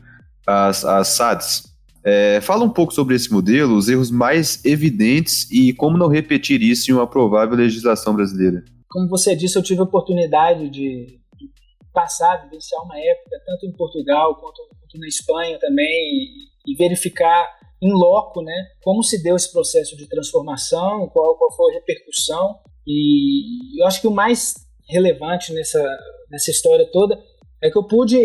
as, 0.46 0.84
as 0.84 1.08
SADs. 1.08 1.74
É, 2.04 2.38
fala 2.42 2.64
um 2.64 2.70
pouco 2.70 2.92
sobre 2.92 3.14
esse 3.14 3.32
modelo, 3.32 3.76
os 3.76 3.88
erros 3.88 4.10
mais 4.10 4.62
evidentes 4.62 5.50
e 5.50 5.72
como 5.72 5.96
não 5.96 6.08
repetir 6.08 6.60
isso 6.60 6.90
em 6.90 6.94
uma 6.94 7.06
provável 7.06 7.56
legislação 7.56 8.14
brasileira. 8.14 8.62
Como 8.90 9.08
você 9.08 9.34
disse, 9.34 9.56
eu 9.56 9.62
tive 9.62 9.80
a 9.80 9.84
oportunidade 9.84 10.68
de, 10.68 11.18
de 11.38 11.50
passar, 11.94 12.42
vivenciar 12.42 12.82
uma 12.82 12.98
época, 12.98 13.40
tanto 13.46 13.64
em 13.64 13.72
Portugal 13.72 14.36
quanto, 14.36 14.60
na 14.98 15.06
Espanha 15.06 15.58
também, 15.58 15.86
e, 15.86 16.72
e 16.72 16.76
verificar 16.76 17.48
em 17.82 17.92
loco, 17.92 18.42
né, 18.42 18.54
como 18.82 19.02
se 19.02 19.22
deu 19.22 19.36
esse 19.36 19.52
processo 19.52 19.96
de 19.96 20.08
transformação, 20.08 21.08
qual, 21.08 21.36
qual 21.36 21.54
foi 21.54 21.72
a 21.72 21.74
repercussão. 21.74 22.58
E 22.86 23.80
eu 23.80 23.86
acho 23.86 24.00
que 24.00 24.06
o 24.06 24.10
mais 24.10 24.54
relevante 24.88 25.52
nessa, 25.52 25.82
nessa 26.30 26.50
história 26.50 26.88
toda 26.90 27.22
é 27.62 27.70
que 27.70 27.78
eu 27.78 27.86
pude 27.86 28.18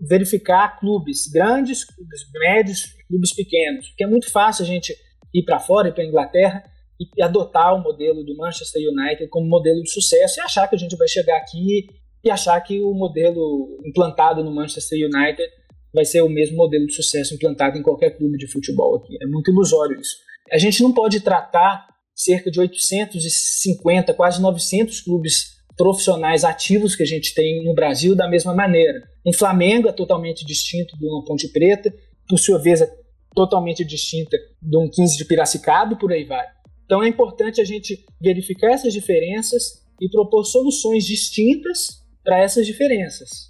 verificar 0.00 0.78
clubes 0.78 1.26
grandes, 1.26 1.84
clubes 1.84 2.20
médios, 2.32 2.86
clubes 3.08 3.34
pequenos, 3.34 3.88
porque 3.88 4.04
é 4.04 4.06
muito 4.06 4.30
fácil 4.30 4.64
a 4.64 4.66
gente 4.66 4.94
ir 5.34 5.44
para 5.44 5.58
fora, 5.58 5.88
ir 5.88 5.94
para 5.94 6.04
a 6.04 6.06
Inglaterra 6.06 6.64
e 7.00 7.22
adotar 7.22 7.74
o 7.74 7.82
modelo 7.82 8.24
do 8.24 8.36
Manchester 8.36 8.82
United 8.82 9.28
como 9.28 9.48
modelo 9.48 9.82
de 9.82 9.90
sucesso 9.90 10.38
e 10.38 10.42
achar 10.42 10.68
que 10.68 10.74
a 10.74 10.78
gente 10.78 10.96
vai 10.96 11.08
chegar 11.08 11.36
aqui 11.36 11.86
e 12.24 12.30
achar 12.30 12.60
que 12.60 12.80
o 12.80 12.92
modelo 12.94 13.78
implantado 13.84 14.42
no 14.42 14.54
Manchester 14.54 14.98
United 14.98 15.48
vai 15.92 16.04
ser 16.04 16.22
o 16.22 16.28
mesmo 16.28 16.56
modelo 16.56 16.86
de 16.86 16.94
sucesso 16.94 17.34
implantado 17.34 17.78
em 17.78 17.82
qualquer 17.82 18.16
clube 18.16 18.36
de 18.36 18.50
futebol 18.50 18.96
aqui. 18.96 19.16
É 19.22 19.26
muito 19.26 19.50
ilusório 19.50 19.98
isso. 20.00 20.16
A 20.50 20.58
gente 20.58 20.82
não 20.82 20.92
pode 20.92 21.20
tratar 21.20 21.86
cerca 22.14 22.50
de 22.50 22.58
850, 22.58 24.12
quase 24.14 24.40
900 24.40 25.00
clubes 25.00 25.58
profissionais 25.76 26.42
ativos 26.42 26.96
que 26.96 27.04
a 27.04 27.06
gente 27.06 27.32
tem 27.32 27.64
no 27.64 27.74
Brasil 27.74 28.16
da 28.16 28.28
mesma 28.28 28.52
maneira. 28.52 29.00
Um 29.24 29.32
Flamengo 29.32 29.88
é 29.88 29.92
totalmente 29.92 30.44
distinto 30.44 30.98
de 30.98 31.06
uma 31.06 31.24
Ponte 31.24 31.48
Preta, 31.48 31.94
por 32.28 32.38
sua 32.38 32.58
vez 32.58 32.80
é 32.80 32.90
totalmente 33.34 33.84
distinta 33.84 34.36
de 34.60 34.76
um 34.76 34.90
15 34.90 35.16
de 35.16 35.24
Piracicaba 35.24 35.96
por 35.96 36.12
aí 36.12 36.24
vai. 36.24 36.44
Então 36.84 37.02
é 37.02 37.08
importante 37.08 37.60
a 37.60 37.64
gente 37.64 38.04
verificar 38.20 38.72
essas 38.72 38.92
diferenças 38.92 39.84
e 40.00 40.08
propor 40.10 40.44
soluções 40.44 41.04
distintas 41.06 42.02
para 42.24 42.42
essas 42.42 42.66
diferenças. 42.66 43.47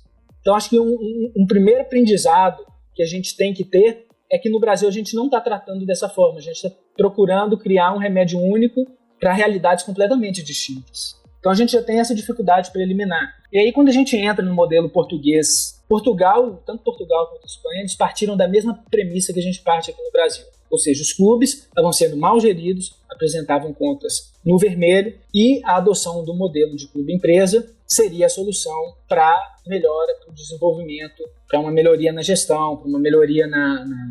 Então 0.49 0.57
acho 0.57 0.71
que 0.71 0.81
um, 0.81 0.89
um, 0.89 1.33
um, 1.37 1.47
primeiro 1.47 1.83
aprendizado 1.83 2.65
que 2.95 3.03
a 3.03 3.07
gente 3.07 3.37
tem 3.37 3.53
que 3.53 3.63
ter 3.63 4.07
é 4.33 4.39
que 4.39 4.49
no 4.49 4.59
Brasil 4.59 4.89
a 4.89 4.91
gente 4.91 5.15
não 5.15 5.27
está 5.27 5.43
tratando 5.43 5.85
dessa 5.85 6.09
forma, 6.09 6.39
a 6.39 6.41
gente 6.41 6.55
está 6.55 6.71
procurando 6.97 7.59
criar 7.59 7.95
um 7.95 7.99
remédio 7.99 8.41
único 8.41 8.87
para 9.21 9.35
realidades 9.35 9.85
completamente 9.85 10.43
distintas. 10.43 11.21
Então 11.39 11.53
a 11.53 11.55
gente 11.55 11.73
já 11.73 11.83
tem 11.83 12.01
essa 12.01 12.15
dificuldade 12.15 12.73
preliminar. 12.73 13.35
E 13.53 13.59
aí 13.59 13.71
quando 13.73 13.89
a 13.89 13.93
gente 13.93 14.17
entra 14.17 14.43
no 14.43 14.55
modelo 14.55 14.89
português, 14.89 15.85
Portugal, 15.87 16.63
tanto 16.65 16.83
Portugal 16.83 17.27
quanto 17.27 17.47
Espanha, 17.47 17.81
eles 17.81 17.95
partiram 17.95 18.35
da 18.35 18.49
mesma 18.49 18.83
premissa 18.91 19.35
que 19.35 19.41
a 19.41 19.43
gente 19.43 19.61
parte 19.61 19.91
aqui 19.91 20.03
no 20.03 20.11
Brasil. 20.11 20.47
Ou 20.71 20.79
seja, 20.79 21.03
os 21.03 21.13
clubes 21.13 21.67
estavam 21.67 21.93
sendo 21.93 22.17
mal 22.17 22.41
geridos, 22.41 22.95
apresentavam 23.11 23.75
contas 23.75 24.33
no 24.43 24.57
vermelho 24.57 25.15
e 25.35 25.61
a 25.67 25.77
adoção 25.77 26.25
do 26.25 26.33
modelo 26.33 26.75
de 26.75 26.89
clube-empresa 26.89 27.77
seria 27.88 28.27
a 28.27 28.29
solução 28.29 28.94
para 29.09 29.35
melhora, 29.66 30.14
para 30.20 30.31
o 30.31 30.35
desenvolvimento, 30.35 31.24
para 31.48 31.59
uma 31.59 31.72
melhoria 31.72 32.12
na 32.12 32.22
gestão, 32.22 32.77
para 32.77 32.87
uma 32.87 32.98
melhoria 32.98 33.46
na, 33.46 33.87
na, 33.87 34.11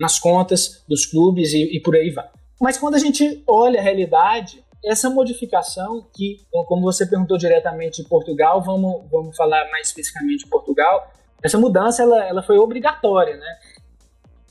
nas 0.00 0.18
contas 0.18 0.84
dos 0.88 1.04
clubes 1.04 1.52
e, 1.52 1.76
e 1.76 1.80
por 1.80 1.96
aí 1.96 2.10
vai. 2.10 2.28
Mas 2.60 2.78
quando 2.78 2.94
a 2.94 2.98
gente 2.98 3.42
olha 3.46 3.80
a 3.80 3.82
realidade, 3.82 4.64
essa 4.84 5.10
modificação, 5.10 6.06
que, 6.14 6.38
como 6.68 6.82
você 6.82 7.04
perguntou 7.04 7.36
diretamente 7.36 8.02
de 8.02 8.08
Portugal, 8.08 8.62
vamos, 8.62 9.10
vamos 9.10 9.36
falar 9.36 9.68
mais 9.70 9.88
especificamente 9.88 10.44
de 10.44 10.50
Portugal, 10.50 11.12
essa 11.42 11.58
mudança 11.58 12.02
ela, 12.02 12.24
ela 12.24 12.42
foi 12.42 12.56
obrigatória, 12.58 13.36
né? 13.36 13.58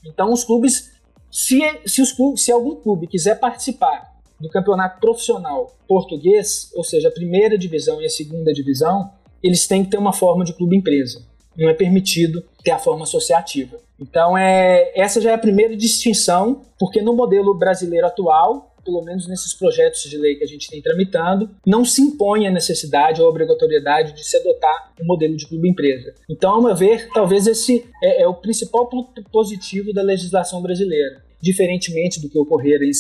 Então, 0.06 0.32
os 0.32 0.44
clubes, 0.44 0.92
se, 1.32 1.60
se, 1.86 2.02
os 2.02 2.12
clubes, 2.12 2.44
se 2.44 2.52
algum 2.52 2.76
clube 2.76 3.08
quiser 3.08 3.40
participar 3.40 4.15
do 4.46 4.52
campeonato 4.52 5.00
profissional 5.00 5.76
português, 5.88 6.72
ou 6.76 6.84
seja, 6.84 7.08
a 7.08 7.12
primeira 7.12 7.58
divisão 7.58 8.00
e 8.00 8.06
a 8.06 8.10
segunda 8.10 8.54
divisão, 8.54 9.10
eles 9.42 9.68
têm 9.68 9.84
que 9.84 9.90
ter 9.90 9.98
uma 9.98 10.14
forma 10.14 10.46
de 10.46 10.54
clube 10.54 10.78
empresa. 10.78 11.24
Não 11.58 11.68
é 11.68 11.74
permitido 11.74 12.44
ter 12.64 12.72
a 12.72 12.78
forma 12.78 13.04
associativa. 13.04 13.78
Então, 14.00 14.38
é, 14.38 14.92
essa 14.96 15.20
já 15.20 15.32
é 15.32 15.34
a 15.34 15.38
primeira 15.38 15.76
distinção, 15.76 16.62
porque 16.78 17.02
no 17.02 17.16
modelo 17.16 17.58
brasileiro 17.58 18.06
atual, 18.06 18.76
pelo 18.84 19.02
menos 19.02 19.28
nesses 19.28 19.54
projetos 19.54 20.04
de 20.04 20.18
lei 20.18 20.36
que 20.36 20.44
a 20.44 20.48
gente 20.48 20.70
tem 20.70 20.82
tramitando, 20.82 21.50
não 21.66 21.84
se 21.84 22.02
impõe 22.02 22.46
a 22.46 22.52
necessidade 22.52 23.20
ou 23.20 23.28
a 23.28 23.30
obrigatoriedade 23.32 24.14
de 24.14 24.24
se 24.24 24.38
adotar 24.38 24.94
o 25.00 25.04
um 25.04 25.08
modelo 25.08 25.36
de 25.36 25.48
clube-empresa. 25.48 26.14
Então, 26.30 26.52
ao 26.52 26.62
meu 26.62 26.76
ver, 26.76 27.10
talvez 27.14 27.48
esse 27.48 27.84
é, 28.04 28.22
é, 28.22 28.28
o 28.28 28.36
principal 28.36 28.88
ponto 28.88 29.24
positivo 29.32 29.92
da 29.92 30.04
legislação 30.04 30.62
brasileira, 30.62 31.24
diferentemente 31.42 32.22
do 32.22 32.30
que 32.30 32.38
ocorrera 32.38 32.84
em, 32.84 32.92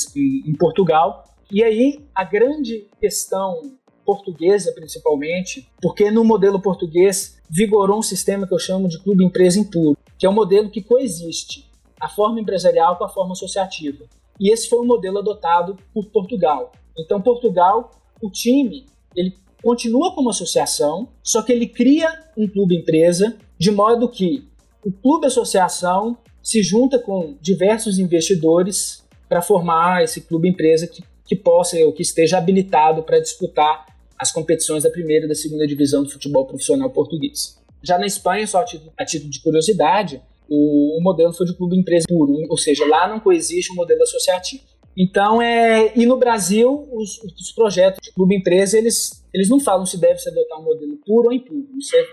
em 0.49 0.53
Portugal. 0.53 1.23
E 1.51 1.63
aí, 1.63 2.03
a 2.13 2.23
grande 2.23 2.87
questão 2.99 3.77
portuguesa, 4.05 4.71
principalmente, 4.73 5.67
porque 5.81 6.11
no 6.11 6.23
modelo 6.23 6.61
português 6.61 7.37
vigorou 7.49 7.99
um 7.99 8.03
sistema 8.03 8.47
que 8.47 8.53
eu 8.53 8.59
chamo 8.59 8.87
de 8.87 8.99
clube-empresa 8.99 9.59
impuro, 9.59 9.97
que 10.17 10.25
é 10.25 10.29
um 10.29 10.33
modelo 10.33 10.69
que 10.69 10.81
coexiste 10.81 11.69
a 11.99 12.09
forma 12.09 12.39
empresarial 12.39 12.97
com 12.97 13.03
a 13.03 13.09
forma 13.09 13.33
associativa. 13.33 14.05
E 14.39 14.51
esse 14.51 14.69
foi 14.69 14.79
o 14.79 14.85
modelo 14.85 15.19
adotado 15.19 15.77
por 15.93 16.05
Portugal. 16.07 16.71
Então, 16.97 17.21
Portugal, 17.21 17.91
o 18.21 18.29
time, 18.29 18.85
ele 19.15 19.33
continua 19.63 20.13
como 20.13 20.29
associação, 20.29 21.07
só 21.23 21.41
que 21.41 21.51
ele 21.51 21.67
cria 21.67 22.23
um 22.37 22.47
clube 22.47 22.75
empresa, 22.75 23.37
de 23.57 23.71
modo 23.71 24.09
que 24.09 24.47
o 24.85 24.91
clube 24.91 25.25
associação 25.25 26.17
se 26.43 26.61
junta 26.61 26.99
com 26.99 27.35
diversos 27.41 27.97
investidores 27.97 29.03
para 29.27 29.41
formar 29.41 30.03
esse 30.03 30.21
clube 30.21 30.47
empresa 30.47 30.85
que, 30.85 31.03
que 31.25 31.35
possa 31.35 31.77
ou 31.79 31.91
que 31.91 32.01
esteja 32.01 32.37
habilitado 32.37 33.03
para 33.03 33.19
disputar 33.19 33.85
as 34.17 34.31
competições 34.31 34.83
da 34.83 34.89
primeira 34.89 35.25
e 35.25 35.27
da 35.27 35.35
segunda 35.35 35.67
divisão 35.67 36.03
do 36.03 36.09
futebol 36.09 36.45
profissional 36.45 36.89
português. 36.89 37.59
Já 37.83 37.97
na 37.97 38.05
Espanha, 38.05 38.47
só 38.47 38.59
a 38.59 39.05
título, 39.05 39.29
de 39.29 39.41
curiosidade, 39.41 40.21
o, 40.49 40.97
o, 40.97 41.03
modelo 41.03 41.33
foi 41.33 41.45
de 41.45 41.55
clube 41.55 41.77
empresa 41.77 42.05
puro, 42.07 42.33
ou 42.49 42.57
seja, 42.57 42.85
lá 42.87 43.07
não 43.07 43.19
coexiste 43.19 43.71
um 43.71 43.75
modelo 43.75 44.01
associativo. 44.03 44.63
Então, 44.97 45.41
é, 45.41 45.91
e 45.95 46.05
no 46.05 46.17
Brasil, 46.17 46.87
os, 46.91 47.21
os 47.21 47.51
projetos 47.51 47.99
de 48.01 48.13
clube 48.13 48.35
empresa, 48.35 48.77
eles, 48.77 49.23
eles 49.33 49.49
não 49.49 49.59
falam 49.59 49.85
se 49.85 49.99
deve 49.99 50.19
se 50.19 50.29
adotar 50.29 50.59
um 50.59 50.63
modelo 50.63 50.97
puro 51.05 51.27
ou 51.27 51.33
impuro. 51.33 51.67
Isso 51.77 51.95
é 51.95 52.05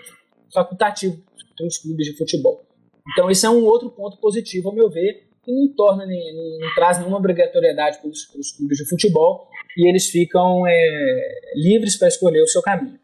facultativo 0.52 1.22
para 1.56 1.66
os 1.66 1.78
clubes 1.78 2.06
de 2.06 2.16
futebol. 2.16 2.64
Então, 3.12 3.30
esse 3.30 3.46
é 3.46 3.50
um 3.50 3.64
outro 3.64 3.90
ponto 3.90 4.16
positivo, 4.18 4.68
ao 4.68 4.74
meu 4.74 4.90
ver, 4.90 5.28
que 5.44 5.52
não 5.52 5.68
torna, 5.74 6.06
não, 6.06 6.58
não 6.60 6.74
traz 6.74 6.98
nenhuma 6.98 7.18
obrigatoriedade 7.18 7.98
para 7.98 8.08
os, 8.08 8.24
para 8.26 8.40
os, 8.40 8.52
clubes 8.52 8.78
de 8.78 8.88
futebol 8.88 9.48
e 9.76 9.88
eles 9.88 10.06
ficam 10.06 10.66
é, 10.66 11.52
livres 11.56 11.96
para 11.96 12.08
escolher 12.08 12.42
o 12.42 12.46
seu 12.46 12.62
caminho. 12.62 12.98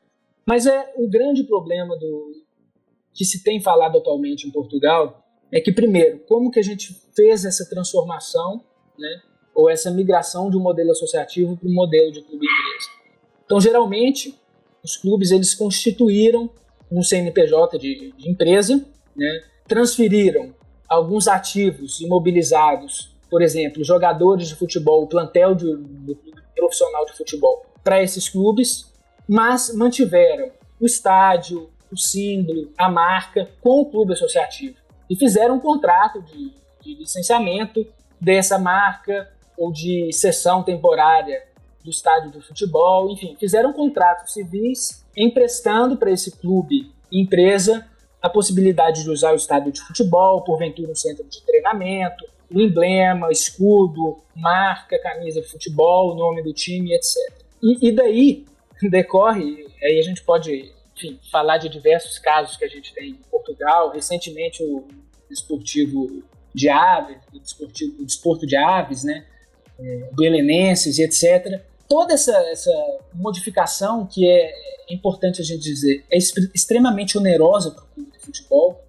Mas 0.47 0.67
é 0.67 0.93
o 0.97 1.09
grande 1.09 1.45
problema 1.45 1.97
do 1.97 2.33
que 3.13 3.25
se 3.25 3.43
tem 3.43 3.61
falado 3.61 3.99
atualmente 3.99 4.47
em 4.47 4.51
Portugal 4.51 5.25
é 5.51 5.61
que 5.61 5.73
primeiro, 5.73 6.21
como 6.21 6.51
que 6.51 6.61
a 6.61 6.63
gente 6.63 6.95
fez 7.17 7.45
essa 7.45 7.69
transformação, 7.69 8.63
né, 8.99 9.23
ou 9.55 9.69
essa 9.69 9.91
migração 9.91 10.51
de 10.51 10.57
um 10.57 10.61
modelo 10.61 10.93
associativo 10.93 11.57
para 11.57 11.69
um 11.69 11.75
modelo 11.75 12.13
de 12.13 12.23
clube 12.23 12.47
empresa? 12.47 12.91
Então, 13.45 13.61
geralmente, 13.61 14.39
os 14.85 14.97
clubes 14.97 15.31
eles 15.31 15.55
constituíram 15.55 16.51
um 16.91 17.03
CNPJ 17.03 17.79
de, 17.79 18.13
de 18.13 18.31
empresa, 18.31 18.87
né, 19.17 19.43
transferiram 19.67 20.55
alguns 20.89 21.29
ativos 21.29 22.01
imobilizados, 22.01 23.15
por 23.31 23.43
exemplo, 23.43 23.85
jogadores 23.85 24.49
de 24.49 24.55
futebol, 24.55 25.07
plantel 25.07 25.55
de, 25.55 25.77
do 25.77 26.17
clube 26.17 26.43
profissional 26.57 27.05
de 27.05 27.13
futebol, 27.13 27.67
para 27.85 28.03
esses 28.03 28.29
clubes, 28.29 28.93
mas 29.29 29.75
mantiveram 29.75 30.51
o 30.81 30.87
estádio, 30.87 31.71
o 31.93 31.97
símbolo, 31.97 32.73
a 32.77 32.91
marca 32.91 33.49
com 33.61 33.81
o 33.81 33.87
clube 33.87 34.13
associativo. 34.13 34.77
E 35.09 35.17
fizeram 35.17 35.57
um 35.57 35.61
contrato 35.61 36.23
de, 36.23 36.53
de 36.83 36.95
licenciamento 36.95 37.87
dessa 38.21 38.59
marca 38.59 39.31
ou 39.57 39.73
de 39.73 40.13
cessão 40.13 40.63
temporária 40.63 41.43
do 41.85 41.91
estádio 41.91 42.31
do 42.31 42.43
futebol, 42.43 43.11
enfim, 43.11 43.37
fizeram 43.39 43.73
contratos 43.73 44.33
civis 44.33 45.05
emprestando 45.17 45.97
para 45.97 46.11
esse 46.11 46.33
clube 46.33 46.93
empresa 47.11 47.87
a 48.21 48.29
possibilidade 48.29 49.05
de 49.05 49.11
usar 49.11 49.33
o 49.33 49.37
estádio 49.37 49.73
de 49.73 49.81
futebol, 49.81 50.43
porventura 50.43 50.91
um 50.91 50.95
centro 50.95 51.25
de 51.25 51.41
treinamento, 51.43 52.25
o 52.51 52.61
emblema, 52.61 53.31
escudo, 53.31 54.19
marca, 54.35 54.99
camisa 54.99 55.41
de 55.41 55.49
futebol, 55.49 56.15
nome 56.15 56.43
do 56.43 56.53
time, 56.53 56.95
etc. 56.95 57.17
E, 57.63 57.89
e 57.89 57.93
daí 57.93 58.45
decorre, 58.91 59.67
aí 59.83 59.99
a 59.99 60.03
gente 60.03 60.23
pode 60.23 60.73
enfim, 60.97 61.19
falar 61.31 61.59
de 61.59 61.69
diversos 61.69 62.19
casos 62.19 62.57
que 62.57 62.65
a 62.65 62.69
gente 62.69 62.93
tem 62.93 63.11
em 63.11 63.21
Portugal. 63.31 63.93
Recentemente, 63.93 64.63
o 64.63 64.85
esportivo 65.31 66.23
de 66.55 66.69
aves, 66.69 67.19
o, 67.33 67.39
desportivo, 67.39 68.03
o 68.03 68.05
desporto 68.05 68.47
de 68.47 68.57
aves, 68.57 69.05
né, 69.05 69.25
é, 69.79 70.11
belenenses 70.13 70.99
etc. 70.99 71.63
Toda 71.89 72.15
essa, 72.15 72.37
essa 72.51 72.71
modificação 73.15 74.07
que 74.07 74.29
é 74.29 74.53
importante 74.91 75.41
a 75.41 75.45
gente 75.45 75.63
dizer, 75.63 76.05
é 76.11 76.19
extremamente 76.19 77.17
onerosa 77.17 77.71
para 77.71 77.85
o 77.85 77.87
clube 77.87 78.11
de 78.13 78.19
futebol, 78.19 78.85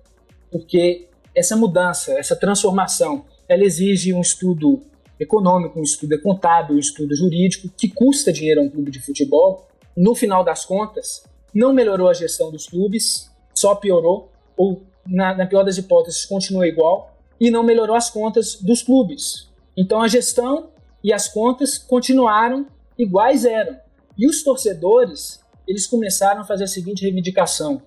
porque 0.52 1.08
essa 1.36 1.56
mudança, 1.56 2.14
essa 2.14 2.36
transformação, 2.36 3.26
ela 3.48 3.64
exige 3.64 4.14
um 4.14 4.22
estudo 4.22 4.82
econômico, 5.20 5.80
um 5.80 5.84
estudo 5.84 6.20
contábil, 6.22 6.76
um 6.76 6.80
estudo 6.80 7.16
jurídico, 7.16 7.70
que 7.78 7.90
custa 7.90 8.32
dinheiro 8.32 8.62
a 8.62 8.64
um 8.64 8.70
clube 8.70 8.92
de 8.92 9.00
futebol. 9.00 9.68
No 9.96 10.16
final 10.16 10.44
das 10.44 10.66
contas, 10.66 11.24
não 11.54 11.74
melhorou 11.74 12.10
a 12.10 12.14
gestão 12.14 12.52
dos 12.52 12.68
clubes, 12.68 13.30
só 13.54 13.76
piorou, 13.76 14.32
ou 14.56 14.84
na, 15.06 15.36
na 15.36 15.46
pior 15.46 15.64
das 15.64 15.78
hipóteses, 15.78 16.26
continuou 16.26 16.66
igual, 16.66 17.18
e 17.40 17.50
não 17.50 17.64
melhorou 17.64 17.96
as 17.96 18.10
contas 18.10 18.56
dos 18.56 18.84
clubes. 18.84 19.50
Então 19.76 20.02
a 20.02 20.08
gestão 20.08 20.70
e 21.04 21.14
as 21.14 21.28
contas 21.28 21.78
continuaram 21.78 22.68
iguais 23.00 23.46
eram. 23.46 23.78
E 24.18 24.28
os 24.28 24.44
torcedores 24.44 25.40
eles 25.68 25.88
começaram 25.88 26.42
a 26.42 26.46
fazer 26.46 26.66
a 26.66 26.68
seguinte 26.68 27.04
reivindicação: 27.04 27.82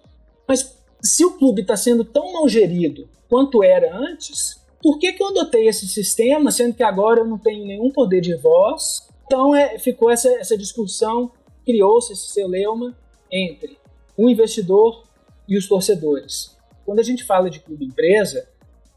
mas 0.49 0.77
se 1.03 1.25
o 1.25 1.37
clube 1.37 1.63
está 1.63 1.77
sendo 1.77 2.05
tão 2.05 2.33
mal 2.33 2.49
gerido 2.49 3.09
quanto 3.29 3.63
era 3.63 3.95
antes, 3.97 4.61
por 4.83 4.99
que, 4.99 5.13
que 5.13 5.23
eu 5.23 5.29
adotei 5.29 5.69
esse 5.69 5.87
sistema, 5.87 6.51
sendo 6.51 6.75
que 6.75 6.83
agora 6.83 7.21
eu 7.21 7.27
não 7.27 7.39
tenho 7.39 7.67
nenhum 7.67 7.91
poder 7.91 8.21
de 8.21 8.35
voz? 8.37 9.09
Então 9.27 9.55
é, 9.55 9.79
ficou 9.79 10.11
essa, 10.11 10.29
essa 10.35 10.57
discussão, 10.57 11.31
criou-se 11.65 12.13
esse 12.13 12.29
celeuma 12.29 12.97
entre 13.31 13.79
o 14.17 14.29
investidor 14.29 15.05
e 15.49 15.57
os 15.57 15.67
torcedores. 15.67 16.57
Quando 16.85 16.99
a 17.01 17.05
gente 17.05 17.25
fala 17.25 17.49
de 17.49 17.61
clube 17.61 17.85
empresa, 17.85 18.49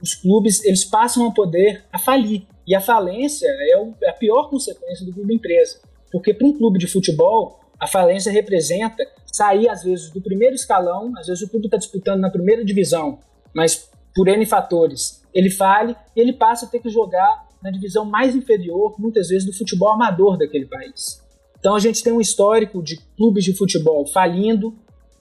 os 0.02 0.14
clubes 0.14 0.64
eles 0.64 0.84
passam 0.84 1.28
a 1.28 1.32
poder 1.32 1.84
a 1.92 1.98
falir. 1.98 2.46
E 2.68 2.76
a 2.76 2.82
falência 2.82 3.48
é, 3.48 4.10
a 4.10 4.14
pior 4.14 4.50
consequência 4.50 5.06
do 5.06 5.14
clube 5.14 5.34
empresa. 5.36 5.80
Porque 6.16 6.34
para 6.34 6.48
um 6.48 6.58
clube 6.58 6.80
de 6.80 6.88
futebol, 6.88 7.60
a 7.78 7.86
falência 7.88 8.32
representa 8.32 9.06
sair, 9.26 9.68
às 9.68 9.84
vezes, 9.84 10.10
do 10.12 10.22
primeiro 10.22 10.56
escalão, 10.56 11.12
às 11.18 11.28
vezes 11.28 11.44
o 11.44 11.50
clube 11.50 11.66
está 11.66 11.76
disputando 11.76 12.22
na 12.22 12.30
primeira 12.30 12.64
divisão, 12.64 13.20
mas 13.54 13.90
por 14.16 14.30
N 14.30 14.46
fatores, 14.46 15.22
ele 15.34 15.50
fale 15.50 15.94
e 16.16 16.22
ele 16.22 16.32
passa 16.32 16.66
a 16.66 16.70
ter 16.70 16.80
que 16.80 16.88
jogar 16.88 17.46
na 17.62 17.70
divisão 17.70 18.06
mais 18.06 18.34
inferior, 18.34 18.96
muitas 18.98 19.28
vezes, 19.28 19.46
do 19.46 19.52
futebol 19.52 19.90
amador 19.90 20.38
daquele 20.38 20.66
país. 20.68 21.22
Então 21.60 21.76
a 21.76 21.82
gente 21.82 22.02
tem 22.02 22.14
um 22.14 22.22
histórico 22.22 22.82
de 22.82 22.96
clubes 23.18 23.44
de 23.44 23.54
futebol 23.54 24.08
falindo, 24.08 24.74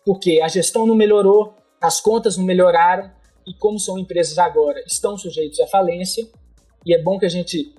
porque 0.07 0.41
a 0.41 0.47
gestão 0.47 0.87
não 0.87 0.95
melhorou, 0.95 1.57
as 1.81 2.01
contas 2.01 2.37
não 2.37 2.45
melhoraram, 2.45 3.11
e 3.45 3.53
como 3.53 3.81
são 3.81 3.99
empresas 3.99 4.39
agora, 4.39 4.81
estão 4.87 5.19
sujeitos 5.19 5.59
à 5.59 5.67
falência, 5.67 6.25
e 6.87 6.95
é 6.95 7.03
bom 7.03 7.19
que 7.19 7.27
a 7.27 7.29
gente 7.29 7.75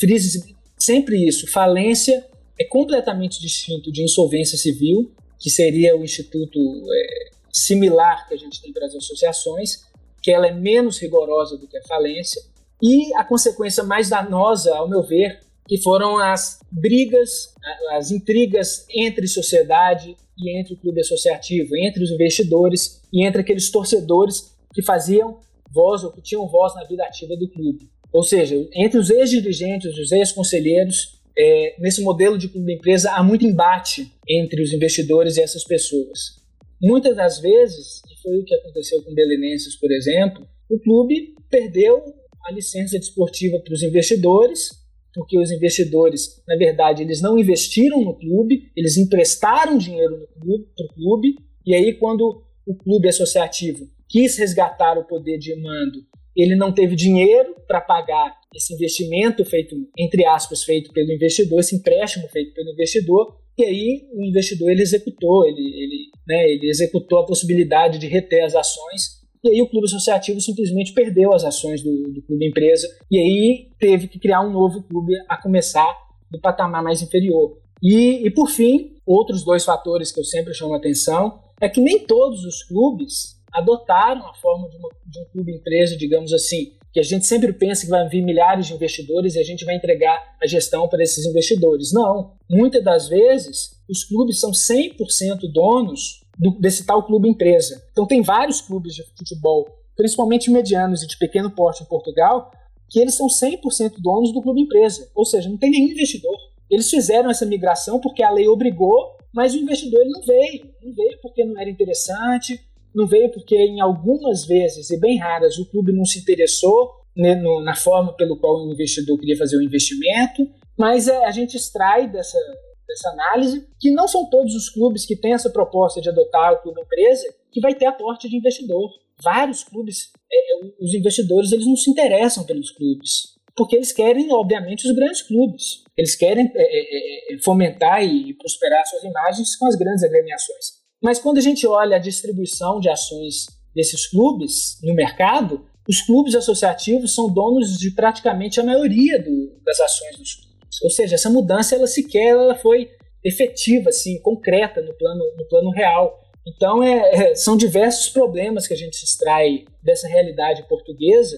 frise 0.00 0.56
sempre 0.78 1.28
isso, 1.28 1.46
falência 1.52 2.26
é 2.58 2.64
completamente 2.64 3.40
distinto 3.40 3.90
de 3.90 4.02
insolvência 4.02 4.56
civil, 4.56 5.12
que 5.38 5.50
seria 5.50 5.96
o 5.96 6.04
instituto 6.04 6.58
é, 6.58 7.30
similar 7.52 8.26
que 8.28 8.34
a 8.34 8.36
gente 8.36 8.60
tem 8.60 8.72
para 8.72 8.86
as 8.86 8.94
associações, 8.94 9.84
que 10.22 10.30
ela 10.30 10.46
é 10.46 10.52
menos 10.52 10.98
rigorosa 10.98 11.56
do 11.58 11.66
que 11.66 11.76
a 11.76 11.82
falência, 11.82 12.42
e 12.82 13.14
a 13.14 13.24
consequência 13.24 13.82
mais 13.82 14.08
danosa, 14.08 14.74
ao 14.74 14.88
meu 14.88 15.02
ver, 15.02 15.40
que 15.66 15.80
foram 15.80 16.18
as 16.18 16.58
brigas, 16.70 17.54
as 17.92 18.10
intrigas 18.10 18.86
entre 18.90 19.26
sociedade 19.26 20.16
e 20.38 20.58
entre 20.58 20.74
o 20.74 20.76
clube 20.76 21.00
associativo, 21.00 21.76
entre 21.76 22.02
os 22.02 22.10
investidores 22.10 23.00
e 23.12 23.24
entre 23.24 23.40
aqueles 23.40 23.70
torcedores 23.70 24.54
que 24.72 24.82
faziam 24.82 25.38
voz 25.72 26.04
ou 26.04 26.12
que 26.12 26.20
tinham 26.20 26.46
voz 26.46 26.74
na 26.74 26.84
vida 26.84 27.04
ativa 27.04 27.36
do 27.36 27.48
clube. 27.48 27.88
Ou 28.12 28.22
seja, 28.22 28.54
entre 28.74 28.98
os 28.98 29.10
ex-dirigentes, 29.10 29.96
os 29.98 30.12
ex-conselheiros 30.12 31.18
é, 31.36 31.74
nesse 31.80 32.02
modelo 32.02 32.38
de 32.38 32.48
clube 32.48 32.74
empresa 32.74 33.12
há 33.12 33.22
muito 33.22 33.44
embate 33.44 34.12
entre 34.28 34.62
os 34.62 34.72
investidores 34.72 35.36
e 35.36 35.42
essas 35.42 35.64
pessoas. 35.64 36.42
Muitas 36.80 37.16
das 37.16 37.40
vezes, 37.40 38.02
e 38.10 38.20
foi 38.22 38.38
o 38.38 38.44
que 38.44 38.54
aconteceu 38.54 39.02
com 39.02 39.10
o 39.10 39.14
Belenenses, 39.14 39.76
por 39.76 39.90
exemplo, 39.90 40.46
o 40.68 40.78
clube 40.78 41.34
perdeu 41.50 42.02
a 42.44 42.52
licença 42.52 42.98
desportiva 42.98 43.58
para 43.58 43.72
os 43.72 43.82
investidores, 43.82 44.70
porque 45.14 45.38
os 45.38 45.50
investidores, 45.50 46.42
na 46.46 46.56
verdade, 46.56 47.02
eles 47.02 47.22
não 47.22 47.38
investiram 47.38 48.02
no 48.02 48.18
clube, 48.18 48.70
eles 48.76 48.96
emprestaram 48.96 49.78
dinheiro 49.78 50.18
no 50.18 50.26
clube, 50.26 50.68
para 50.76 50.86
o 50.86 50.94
clube, 50.94 51.36
e 51.64 51.74
aí 51.74 51.94
quando 51.94 52.42
o 52.66 52.74
clube 52.74 53.08
associativo 53.08 53.88
quis 54.08 54.36
resgatar 54.36 54.98
o 54.98 55.04
poder 55.04 55.38
de 55.38 55.54
mando 55.56 56.04
ele 56.36 56.56
não 56.56 56.72
teve 56.72 56.96
dinheiro 56.96 57.54
para 57.66 57.80
pagar 57.80 58.34
esse 58.54 58.74
investimento 58.74 59.44
feito, 59.44 59.76
entre 59.98 60.26
aspas, 60.26 60.62
feito 60.62 60.92
pelo 60.92 61.12
investidor, 61.12 61.60
esse 61.60 61.76
empréstimo 61.76 62.28
feito 62.28 62.52
pelo 62.54 62.70
investidor, 62.72 63.36
e 63.58 63.64
aí 63.64 64.08
o 64.12 64.24
investidor 64.24 64.70
ele 64.70 64.82
executou, 64.82 65.46
ele, 65.46 65.60
ele, 65.60 66.10
né, 66.26 66.50
ele 66.50 66.68
executou 66.68 67.18
a 67.18 67.26
possibilidade 67.26 67.98
de 67.98 68.06
reter 68.06 68.44
as 68.44 68.54
ações, 68.54 69.22
e 69.42 69.50
aí 69.50 69.62
o 69.62 69.68
clube 69.68 69.84
associativo 69.84 70.40
simplesmente 70.40 70.92
perdeu 70.92 71.32
as 71.32 71.44
ações 71.44 71.82
do, 71.82 71.90
do 72.12 72.22
clube 72.22 72.48
empresa, 72.48 72.88
e 73.10 73.18
aí 73.18 73.68
teve 73.78 74.08
que 74.08 74.18
criar 74.18 74.40
um 74.40 74.50
novo 74.50 74.82
clube 74.82 75.12
a 75.28 75.36
começar 75.40 75.86
do 76.30 76.40
patamar 76.40 76.82
mais 76.82 77.02
inferior. 77.02 77.58
E, 77.82 78.26
e 78.26 78.30
por 78.30 78.48
fim, 78.48 78.94
outros 79.06 79.44
dois 79.44 79.64
fatores 79.64 80.10
que 80.10 80.18
eu 80.18 80.24
sempre 80.24 80.54
chamo 80.54 80.74
a 80.74 80.78
atenção 80.78 81.40
é 81.60 81.68
que 81.68 81.80
nem 81.80 82.00
todos 82.06 82.44
os 82.44 82.62
clubes 82.62 83.34
adotaram 83.54 84.26
a 84.26 84.34
forma 84.34 84.68
de, 84.68 84.76
uma, 84.76 84.90
de 85.06 85.20
um 85.20 85.24
clube 85.26 85.54
empresa, 85.54 85.96
digamos 85.96 86.32
assim, 86.32 86.72
que 86.92 87.00
a 87.00 87.02
gente 87.02 87.24
sempre 87.24 87.52
pensa 87.52 87.84
que 87.84 87.90
vai 87.90 88.08
vir 88.08 88.22
milhares 88.22 88.66
de 88.66 88.74
investidores 88.74 89.34
e 89.34 89.40
a 89.40 89.44
gente 89.44 89.64
vai 89.64 89.76
entregar 89.76 90.36
a 90.42 90.46
gestão 90.46 90.88
para 90.88 91.02
esses 91.02 91.24
investidores. 91.24 91.92
Não. 91.92 92.32
Muitas 92.48 92.82
das 92.82 93.08
vezes, 93.08 93.80
os 93.88 94.04
clubes 94.04 94.40
são 94.40 94.50
100% 94.50 95.50
donos 95.52 96.24
do, 96.38 96.52
desse 96.52 96.84
tal 96.84 97.04
clube 97.04 97.28
empresa. 97.28 97.82
Então, 97.92 98.06
tem 98.06 98.22
vários 98.22 98.60
clubes 98.60 98.94
de 98.94 99.04
futebol, 99.16 99.66
principalmente 99.96 100.50
medianos 100.50 101.02
e 101.02 101.06
de 101.06 101.16
pequeno 101.16 101.50
porte 101.50 101.82
em 101.82 101.86
Portugal, 101.86 102.52
que 102.88 103.00
eles 103.00 103.16
são 103.16 103.26
100% 103.26 103.94
donos 103.98 104.32
do 104.32 104.42
clube 104.42 104.60
empresa. 104.60 105.10
Ou 105.14 105.24
seja, 105.24 105.48
não 105.48 105.56
tem 105.56 105.70
nenhum 105.70 105.90
investidor. 105.90 106.36
Eles 106.70 106.90
fizeram 106.90 107.30
essa 107.30 107.46
migração 107.46 108.00
porque 108.00 108.22
a 108.22 108.30
lei 108.30 108.48
obrigou, 108.48 109.16
mas 109.32 109.54
o 109.54 109.58
investidor 109.58 110.00
ele 110.00 110.10
não 110.10 110.22
veio. 110.22 110.70
Não 110.82 110.92
veio 110.92 111.18
porque 111.20 111.44
não 111.44 111.60
era 111.60 111.68
interessante, 111.68 112.60
não 112.94 113.06
veio 113.06 113.30
porque 113.32 113.56
em 113.56 113.80
algumas 113.80 114.46
vezes, 114.46 114.90
e 114.90 115.00
bem 115.00 115.18
raras, 115.18 115.58
o 115.58 115.68
clube 115.68 115.92
não 115.92 116.04
se 116.04 116.20
interessou 116.20 116.90
né, 117.16 117.34
no, 117.34 117.62
na 117.62 117.74
forma 117.74 118.14
pelo 118.14 118.38
qual 118.38 118.56
o 118.56 118.72
investidor 118.72 119.18
queria 119.18 119.36
fazer 119.36 119.56
o 119.56 119.62
investimento, 119.62 120.48
mas 120.78 121.08
é, 121.08 121.24
a 121.24 121.30
gente 121.30 121.56
extrai 121.56 122.08
dessa, 122.08 122.38
dessa 122.86 123.10
análise 123.10 123.66
que 123.80 123.90
não 123.90 124.06
são 124.06 124.28
todos 124.28 124.54
os 124.54 124.68
clubes 124.68 125.06
que 125.06 125.16
têm 125.16 125.32
essa 125.32 125.50
proposta 125.50 126.00
de 126.00 126.08
adotar 126.08 126.52
o 126.52 126.62
clube 126.62 126.80
empresa 126.80 127.34
que 127.52 127.60
vai 127.60 127.74
ter 127.74 127.86
aporte 127.86 128.28
de 128.28 128.36
investidor. 128.36 128.90
Vários 129.22 129.62
clubes, 129.62 130.10
é, 130.32 130.66
os 130.80 130.94
investidores, 130.94 131.52
eles 131.52 131.66
não 131.66 131.76
se 131.76 131.90
interessam 131.90 132.44
pelos 132.44 132.70
clubes, 132.72 133.34
porque 133.56 133.76
eles 133.76 133.92
querem, 133.92 134.32
obviamente, 134.32 134.86
os 134.86 134.94
grandes 134.94 135.22
clubes. 135.22 135.84
Eles 135.96 136.16
querem 136.16 136.50
é, 136.54 137.34
é 137.34 137.38
fomentar 137.38 138.04
e 138.04 138.34
prosperar 138.34 138.84
suas 138.86 139.04
imagens 139.04 139.56
com 139.56 139.66
as 139.66 139.76
grandes 139.76 140.02
agremiações. 140.02 140.83
Mas 141.04 141.18
quando 141.18 141.36
a 141.36 141.42
gente 141.42 141.66
olha 141.66 141.96
a 141.96 142.00
distribuição 142.00 142.80
de 142.80 142.88
ações 142.88 143.44
desses 143.74 144.06
clubes 144.06 144.78
no 144.82 144.94
mercado, 144.94 145.66
os 145.86 146.00
clubes 146.00 146.34
associativos 146.34 147.14
são 147.14 147.30
donos 147.30 147.78
de 147.78 147.90
praticamente 147.90 148.58
a 148.58 148.64
maioria 148.64 149.22
do, 149.22 149.52
das 149.62 149.78
ações 149.80 150.16
dos 150.16 150.34
clubes. 150.34 150.82
Ou 150.82 150.88
seja, 150.88 151.16
essa 151.16 151.28
mudança 151.28 151.74
ela 151.74 151.86
sequer 151.86 152.28
ela 152.28 152.54
foi 152.54 152.88
efetiva, 153.22 153.90
assim, 153.90 154.18
concreta 154.22 154.80
no 154.80 154.94
plano, 154.94 155.22
no 155.36 155.46
plano 155.46 155.70
real. 155.72 156.18
Então, 156.46 156.82
é, 156.82 157.10
é, 157.10 157.34
são 157.34 157.54
diversos 157.54 158.08
problemas 158.08 158.66
que 158.66 158.72
a 158.72 158.76
gente 158.76 158.96
se 158.96 159.04
extrai 159.04 159.66
dessa 159.82 160.08
realidade 160.08 160.66
portuguesa 160.66 161.36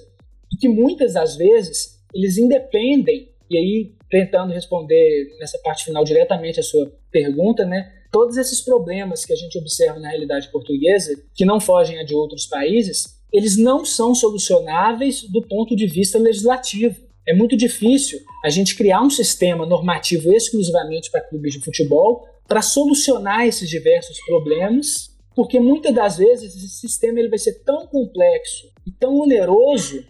e 0.52 0.56
que 0.58 0.68
muitas 0.68 1.14
das 1.14 1.34
vezes 1.34 2.04
eles 2.14 2.38
independem, 2.38 3.32
e 3.50 3.58
aí 3.58 3.96
tentando 4.08 4.52
responder 4.52 5.36
nessa 5.40 5.58
parte 5.58 5.84
final 5.84 6.04
diretamente 6.04 6.60
a 6.60 6.62
sua 6.62 6.88
pergunta, 7.10 7.64
né? 7.64 7.92
Todos 8.10 8.36
esses 8.36 8.60
problemas 8.60 9.24
que 9.24 9.32
a 9.32 9.36
gente 9.36 9.58
observa 9.58 9.98
na 9.98 10.08
realidade 10.08 10.50
portuguesa, 10.50 11.14
que 11.34 11.44
não 11.44 11.60
fogem 11.60 11.98
a 11.98 12.04
de 12.04 12.14
outros 12.14 12.46
países, 12.46 13.16
eles 13.32 13.56
não 13.56 13.84
são 13.84 14.14
solucionáveis 14.14 15.22
do 15.22 15.42
ponto 15.42 15.74
de 15.76 15.86
vista 15.86 16.18
legislativo. 16.18 16.96
É 17.26 17.34
muito 17.34 17.56
difícil 17.56 18.20
a 18.44 18.50
gente 18.50 18.76
criar 18.76 19.02
um 19.02 19.10
sistema 19.10 19.66
normativo 19.66 20.32
exclusivamente 20.32 21.10
para 21.10 21.20
clubes 21.20 21.54
de 21.54 21.60
futebol 21.60 22.26
para 22.46 22.62
solucionar 22.62 23.46
esses 23.46 23.68
diversos 23.68 24.18
problemas, 24.24 25.10
porque 25.34 25.58
muitas 25.58 25.92
das 25.92 26.16
vezes 26.18 26.54
esse 26.54 26.80
sistema 26.80 27.18
ele 27.18 27.28
vai 27.28 27.38
ser 27.38 27.64
tão 27.64 27.86
complexo 27.88 28.68
e 28.86 28.92
tão 28.92 29.16
oneroso 29.16 30.04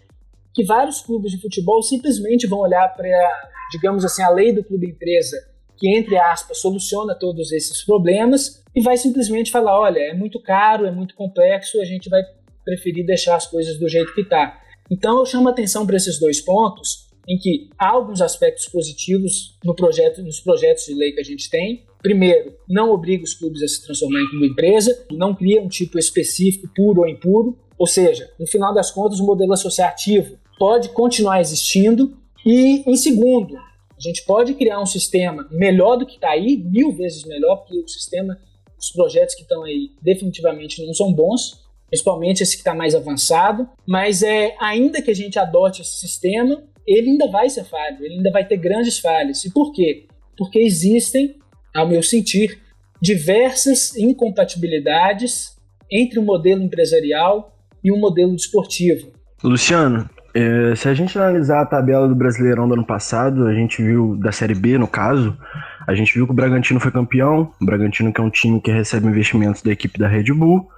que 0.54 0.64
vários 0.64 1.00
clubes 1.00 1.32
de 1.32 1.40
futebol 1.40 1.82
simplesmente 1.82 2.46
vão 2.46 2.60
olhar 2.60 2.88
para, 2.94 3.50
digamos 3.72 4.04
assim, 4.04 4.22
a 4.22 4.30
lei 4.30 4.52
do 4.52 4.62
clube 4.62 4.90
empresa 4.90 5.36
que, 5.76 5.96
entre 5.96 6.16
aspas, 6.16 6.60
soluciona 6.60 7.14
todos 7.14 7.52
esses 7.52 7.84
problemas 7.84 8.62
e 8.74 8.82
vai 8.82 8.96
simplesmente 8.96 9.50
falar: 9.50 9.78
olha, 9.78 10.00
é 10.00 10.14
muito 10.14 10.40
caro, 10.40 10.86
é 10.86 10.90
muito 10.90 11.14
complexo, 11.14 11.80
a 11.80 11.84
gente 11.84 12.08
vai 12.08 12.22
preferir 12.64 13.06
deixar 13.06 13.36
as 13.36 13.46
coisas 13.46 13.78
do 13.78 13.88
jeito 13.88 14.12
que 14.14 14.22
está. 14.22 14.60
Então, 14.90 15.18
eu 15.18 15.26
chamo 15.26 15.48
atenção 15.48 15.86
para 15.86 15.96
esses 15.96 16.18
dois 16.18 16.40
pontos, 16.40 17.06
em 17.28 17.38
que 17.38 17.68
há 17.78 17.90
alguns 17.90 18.20
aspectos 18.20 18.66
positivos 18.68 19.56
no 19.64 19.74
projeto, 19.74 20.22
nos 20.22 20.40
projetos 20.40 20.84
de 20.84 20.94
lei 20.94 21.12
que 21.12 21.20
a 21.20 21.24
gente 21.24 21.50
tem. 21.50 21.84
Primeiro, 22.00 22.54
não 22.68 22.90
obriga 22.90 23.24
os 23.24 23.34
clubes 23.34 23.62
a 23.62 23.68
se 23.68 23.84
transformar 23.84 24.20
em 24.20 24.30
clube 24.30 24.48
empresa, 24.48 25.06
não 25.10 25.34
cria 25.34 25.60
um 25.60 25.68
tipo 25.68 25.98
específico, 25.98 26.70
puro 26.74 27.00
ou 27.00 27.08
impuro. 27.08 27.58
Ou 27.78 27.86
seja, 27.86 28.30
no 28.38 28.46
final 28.46 28.72
das 28.72 28.90
contas, 28.90 29.18
o 29.18 29.26
modelo 29.26 29.52
associativo 29.52 30.38
pode 30.58 30.90
continuar 30.90 31.40
existindo. 31.40 32.16
E, 32.44 32.88
em 32.88 32.96
segundo, 32.96 33.56
a 33.98 34.00
gente 34.00 34.24
pode 34.24 34.54
criar 34.54 34.80
um 34.80 34.86
sistema 34.86 35.48
melhor 35.50 35.96
do 35.96 36.06
que 36.06 36.16
está 36.16 36.30
aí, 36.30 36.56
mil 36.56 36.92
vezes 36.92 37.24
melhor, 37.24 37.56
porque 37.56 37.78
o 37.78 37.88
sistema, 37.88 38.38
os 38.78 38.90
projetos 38.90 39.34
que 39.34 39.42
estão 39.42 39.64
aí 39.64 39.90
definitivamente 40.02 40.84
não 40.84 40.92
são 40.92 41.12
bons, 41.12 41.64
principalmente 41.88 42.42
esse 42.42 42.52
que 42.52 42.60
está 42.60 42.74
mais 42.74 42.94
avançado, 42.94 43.68
mas 43.86 44.22
é, 44.22 44.54
ainda 44.60 45.00
que 45.00 45.10
a 45.10 45.14
gente 45.14 45.38
adote 45.38 45.80
esse 45.80 45.96
sistema, 45.96 46.62
ele 46.86 47.10
ainda 47.10 47.28
vai 47.28 47.48
ser 47.48 47.64
falho, 47.64 48.04
ele 48.04 48.16
ainda 48.16 48.30
vai 48.30 48.46
ter 48.46 48.58
grandes 48.58 48.98
falhas. 48.98 49.44
E 49.44 49.52
por 49.52 49.72
quê? 49.72 50.06
Porque 50.36 50.58
existem, 50.58 51.36
ao 51.74 51.88
meu 51.88 52.02
sentir, 52.02 52.60
diversas 53.00 53.96
incompatibilidades 53.96 55.56
entre 55.90 56.18
o 56.18 56.22
modelo 56.22 56.62
empresarial 56.62 57.56
e 57.82 57.90
o 57.90 57.96
modelo 57.96 58.34
desportivo. 58.34 59.12
Luciano, 59.42 60.08
é, 60.36 60.76
se 60.76 60.86
a 60.86 60.92
gente 60.92 61.16
analisar 61.16 61.62
a 61.62 61.66
tabela 61.66 62.06
do 62.06 62.14
Brasileirão 62.14 62.68
do 62.68 62.74
ano 62.74 62.84
passado, 62.84 63.46
a 63.46 63.54
gente 63.54 63.82
viu, 63.82 64.16
da 64.16 64.30
Série 64.30 64.54
B 64.54 64.76
no 64.76 64.86
caso, 64.86 65.34
a 65.86 65.94
gente 65.94 66.12
viu 66.12 66.26
que 66.26 66.32
o 66.32 66.34
Bragantino 66.34 66.78
foi 66.78 66.90
campeão, 66.90 67.50
o 67.58 67.64
Bragantino 67.64 68.12
que 68.12 68.20
é 68.20 68.24
um 68.24 68.28
time 68.28 68.60
que 68.60 68.70
recebe 68.70 69.06
investimentos 69.06 69.62
da 69.62 69.72
equipe 69.72 69.98
da 69.98 70.06
Red 70.06 70.34
Bull. 70.34 70.68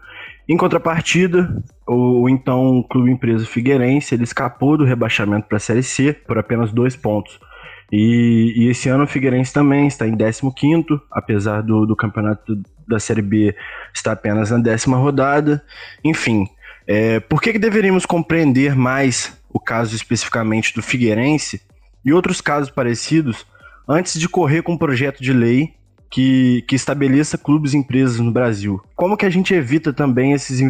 Em 0.49 0.57
contrapartida, 0.57 1.61
o, 1.89 2.29
então 2.29 2.87
Clube 2.89 3.11
Empresa 3.11 3.45
Figueirense, 3.45 4.15
ele 4.15 4.23
escapou 4.23 4.79
do 4.79 4.85
rebaixamento 4.85 5.49
para 5.49 5.57
a 5.57 5.61
Série 5.61 5.83
C 5.83 6.13
por 6.13 6.39
apenas 6.39 6.73
dois 6.73 6.95
pontos. 6.95 7.41
E, 7.91 8.53
e, 8.57 8.69
esse 8.69 8.89
ano 8.89 9.05
o 9.05 9.09
Figueirense 9.09 9.53
também 9.53 9.89
está 9.89 10.07
em 10.07 10.17
15º, 10.17 11.01
apesar 11.11 11.63
do, 11.63 11.85
do 11.85 11.97
campeonato 11.97 12.63
da 12.87 13.01
Série 13.01 13.23
B 13.23 13.57
estar 13.93 14.13
apenas 14.13 14.53
na 14.53 14.59
décima 14.59 14.97
rodada. 14.99 15.61
Enfim, 16.05 16.47
é, 16.87 17.19
por 17.19 17.43
que, 17.43 17.53
que 17.53 17.59
deveríamos 17.59 18.07
compreender 18.07 18.77
mais 18.77 19.38
o 19.53 19.59
caso 19.59 19.95
especificamente 19.95 20.75
do 20.75 20.83
Figueirense 20.83 21.61
e 22.05 22.13
outros 22.13 22.41
casos 22.41 22.71
parecidos, 22.71 23.47
antes 23.89 24.19
de 24.19 24.29
correr 24.29 24.63
com 24.63 24.73
um 24.73 24.79
projeto 24.79 25.23
de 25.23 25.33
lei 25.33 25.75
que, 26.11 26.63
que 26.69 26.75
estabeleça 26.75 27.37
clubes 27.37 27.75
e 27.75 27.79
empresas 27.79 28.19
no 28.19 28.33
Brasil. 28.33 28.81
Como 28.95 29.17
que 29.17 29.27
a 29.27 29.31
gente 29.31 29.55
evita 29.55 29.93
também 29.93 30.33
esses, 30.33 30.61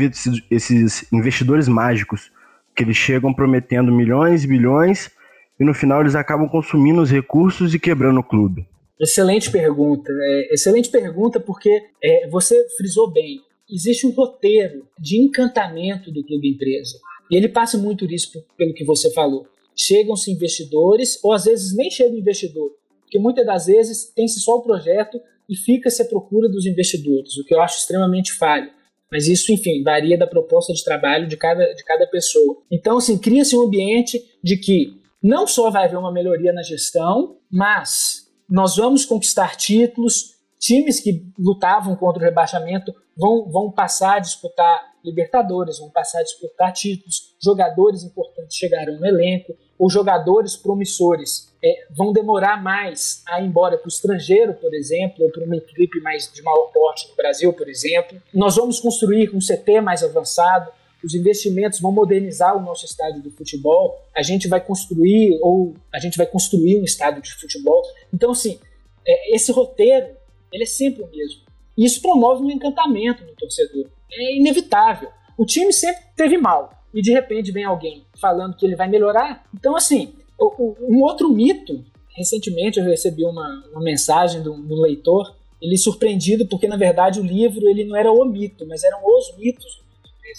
esses 0.51 1.13
investidores 1.13 1.69
mágicos, 1.69 2.31
que 2.75 2.83
eles 2.83 2.97
chegam 2.97 3.35
prometendo 3.35 3.93
milhões 3.93 4.45
e 4.45 4.49
bilhões 4.49 5.11
e 5.59 5.65
no 5.65 5.75
final 5.75 6.01
eles 6.01 6.15
acabam 6.15 6.49
consumindo 6.49 7.03
os 7.03 7.11
recursos 7.11 7.75
e 7.75 7.79
quebrando 7.79 8.21
o 8.21 8.25
clube? 8.25 8.67
Excelente 9.01 9.51
pergunta. 9.51 10.11
É, 10.11 10.55
excelente 10.55 10.91
pergunta 10.91 11.39
porque 11.39 11.71
é, 12.03 12.29
você 12.29 12.55
frisou 12.77 13.13
bem. 13.13 13.41
Existe 13.71 14.07
um 14.07 14.11
roteiro 14.11 14.87
de 14.99 15.21
encantamento 15.21 16.11
do 16.11 16.25
clube 16.25 16.49
empresa. 16.55 16.99
E 17.31 17.37
ele 17.37 17.49
passa 17.49 17.77
muito 17.77 18.07
disso 18.07 18.45
pelo 18.57 18.75
que 18.75 18.85
você 18.85 19.13
falou. 19.13 19.47
Chegam-se 19.77 20.31
investidores, 20.31 21.23
ou 21.23 21.33
às 21.33 21.45
vezes 21.45 21.77
nem 21.77 21.91
chega 21.91 22.15
o 22.15 22.19
investidor, 22.19 22.71
porque 23.03 23.19
muitas 23.19 23.47
das 23.47 23.67
vezes 23.67 24.13
tem-se 24.15 24.41
só 24.41 24.57
o 24.57 24.63
projeto 24.63 25.21
e 25.49 25.57
fica-se 25.57 26.03
à 26.03 26.05
procura 26.05 26.49
dos 26.49 26.67
investidores, 26.67 27.37
o 27.39 27.45
que 27.45 27.55
eu 27.55 27.61
acho 27.61 27.79
extremamente 27.79 28.33
falho. 28.33 28.71
Mas 29.11 29.27
isso, 29.27 29.51
enfim, 29.53 29.83
varia 29.83 30.19
da 30.19 30.27
proposta 30.27 30.73
de 30.73 30.85
trabalho 30.85 31.27
de 31.27 31.37
cada, 31.37 31.65
de 31.73 31.83
cada 31.85 32.07
pessoa. 32.07 32.59
Então, 32.71 32.99
assim, 32.99 33.17
cria-se 33.17 33.57
um 33.57 33.63
ambiente 33.63 34.23
de 34.43 34.57
que 34.59 34.99
não 35.23 35.47
só 35.47 35.71
vai 35.71 35.87
haver 35.87 35.97
uma 35.97 36.13
melhoria 36.13 36.53
na 36.53 36.63
gestão, 36.63 37.39
mas 37.51 38.29
nós 38.49 38.77
vamos 38.77 39.05
conquistar 39.05 39.57
títulos, 39.57 40.35
times 40.59 41.01
que 41.01 41.25
lutavam 41.39 41.97
contra 41.97 42.23
o 42.23 42.25
rebaixamento 42.25 42.95
vão, 43.19 43.51
vão 43.51 43.71
passar 43.71 44.17
a 44.17 44.21
disputar 44.21 44.89
Libertadores, 45.05 45.79
vão 45.79 45.91
passar 45.91 46.21
a 46.21 46.23
disputar 46.23 46.73
títulos, 46.73 47.35
jogadores 47.43 48.03
importantes 48.03 48.57
chegarão 48.57 48.99
no 48.99 49.07
elenco, 49.07 49.57
ou 49.79 49.89
jogadores 49.89 50.57
promissores 50.57 51.55
é, 51.63 51.87
vão 51.91 52.13
demorar 52.13 52.63
mais 52.63 53.23
a 53.27 53.41
ir 53.41 53.47
embora 53.47 53.79
para 53.79 53.87
o 53.87 53.89
estrangeiro, 53.89 54.55
por 54.55 54.75
exemplo, 54.75 55.25
ou 55.25 55.31
para 55.31 55.45
uma 55.45 55.57
equipe 55.57 56.01
mais 56.01 56.31
de 56.33 56.43
maior 56.43 56.71
porte 56.73 57.09
no 57.09 57.17
Brasil, 57.17 57.53
por 57.53 57.69
exemplo. 57.69 58.21
Nós 58.35 58.57
vamos 58.57 58.81
construir 58.81 59.35
um 59.35 59.39
CT 59.39 59.81
mais 59.81 60.03
avançado, 60.03 60.71
os 61.03 61.15
investimentos 61.15 61.81
vão 61.81 61.93
modernizar 61.93 62.57
o 62.57 62.61
nosso 62.61 62.85
estádio 62.85 63.23
de 63.23 63.31
futebol, 63.31 64.05
a 64.17 64.23
gente 64.23 64.49
vai 64.49 64.61
construir 64.61 65.39
ou 65.41 65.75
a 65.95 66.01
gente 66.01 66.19
vai 66.19 66.27
construir 66.27 66.81
um 66.81 66.85
estádio 66.85 67.23
de 67.23 67.33
futebol. 67.35 67.83
Então, 68.13 68.33
assim, 68.33 68.59
é, 69.07 69.35
esse 69.35 69.53
roteiro 69.53 70.09
ele 70.53 70.65
é 70.65 70.67
sempre 70.67 71.03
o 71.03 71.09
mesmo. 71.09 71.48
Isso 71.79 72.03
promove 72.03 72.43
um 72.43 72.51
encantamento 72.51 73.25
no 73.25 73.35
torcedor 73.35 73.87
é 74.11 74.37
inevitável. 74.37 75.11
O 75.37 75.45
time 75.45 75.73
sempre 75.73 76.03
teve 76.17 76.37
mal 76.37 76.73
e 76.93 77.01
de 77.03 77.13
repente 77.13 77.53
vem 77.53 77.65
alguém 77.65 78.05
falando 78.21 78.57
que 78.57 78.67
ele 78.67 78.75
vai 78.75 78.89
melhorar. 78.89 79.47
Então, 79.55 79.77
assim, 79.77 80.15
um 80.41 81.03
outro 81.03 81.29
mito. 81.29 81.85
Recentemente 82.17 82.81
eu 82.81 82.85
recebi 82.85 83.25
uma, 83.25 83.65
uma 83.71 83.81
mensagem 83.81 84.43
de 84.43 84.49
um, 84.49 84.81
leitor, 84.81 85.37
ele 85.63 85.77
surpreendido 85.77 86.49
porque 86.49 86.67
na 86.67 86.77
verdade 86.77 87.21
o 87.21 87.23
livro 87.23 87.69
ele 87.69 87.85
não 87.85 87.97
era 87.97 88.11
o 88.11 88.25
mito, 88.25 88.67
mas 88.67 88.83
eram 88.83 88.99
os 89.05 89.37
mitos 89.37 89.81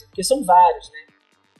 porque 0.05 0.23
são 0.23 0.43
vários, 0.43 0.91
né? 0.91 0.99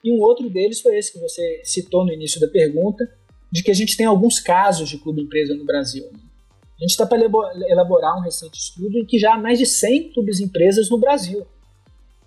E 0.04 0.12
um 0.12 0.22
outro 0.22 0.50
deles 0.50 0.82
foi 0.82 0.98
esse 0.98 1.12
que 1.12 1.20
você 1.20 1.62
citou 1.64 2.06
no 2.06 2.14
início 2.14 2.40
da 2.40 2.48
pergunta, 2.48 3.10
de 3.52 3.64
que 3.64 3.72
a 3.72 3.74
gente 3.74 3.98
tem 3.98 4.06
alguns 4.06 4.40
casos 4.40 4.88
de 4.88 4.98
clube-empresa 5.00 5.56
no 5.56 5.66
Brasil. 5.66 6.08
A 6.80 6.84
gente 6.84 6.92
está 6.92 7.06
para 7.06 7.20
elaborar 7.20 8.18
um 8.18 8.22
recente 8.22 8.58
estudo 8.58 8.98
em 8.98 9.06
que 9.06 9.20
já 9.20 9.34
há 9.34 9.38
mais 9.38 9.60
de 9.60 9.66
100 9.66 10.14
clubes-empresas 10.14 10.90
no 10.90 10.98
Brasil. 10.98 11.46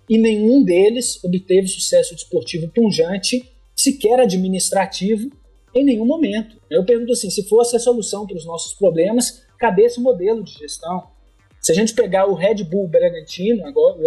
E 0.07 0.19
nenhum 0.19 0.63
deles 0.63 1.23
obteve 1.23 1.67
sucesso 1.67 2.13
desportivo 2.13 2.67
punjante, 2.69 3.51
sequer 3.75 4.19
administrativo, 4.19 5.31
em 5.73 5.83
nenhum 5.83 6.05
momento. 6.05 6.57
Eu 6.69 6.85
pergunto 6.85 7.13
assim: 7.13 7.31
se 7.31 7.49
fosse 7.49 7.75
a 7.75 7.79
solução 7.79 8.27
para 8.27 8.37
os 8.37 8.45
nossos 8.45 8.73
problemas, 8.73 9.43
cadê 9.57 9.85
esse 9.85 9.99
modelo 9.99 10.43
de 10.43 10.53
gestão? 10.53 11.07
Se 11.59 11.71
a 11.71 11.75
gente 11.75 11.95
pegar 11.95 12.27
o 12.27 12.35
Red 12.35 12.63
Bull 12.63 12.87
Bragantino, 12.87 13.65
agora, 13.65 13.97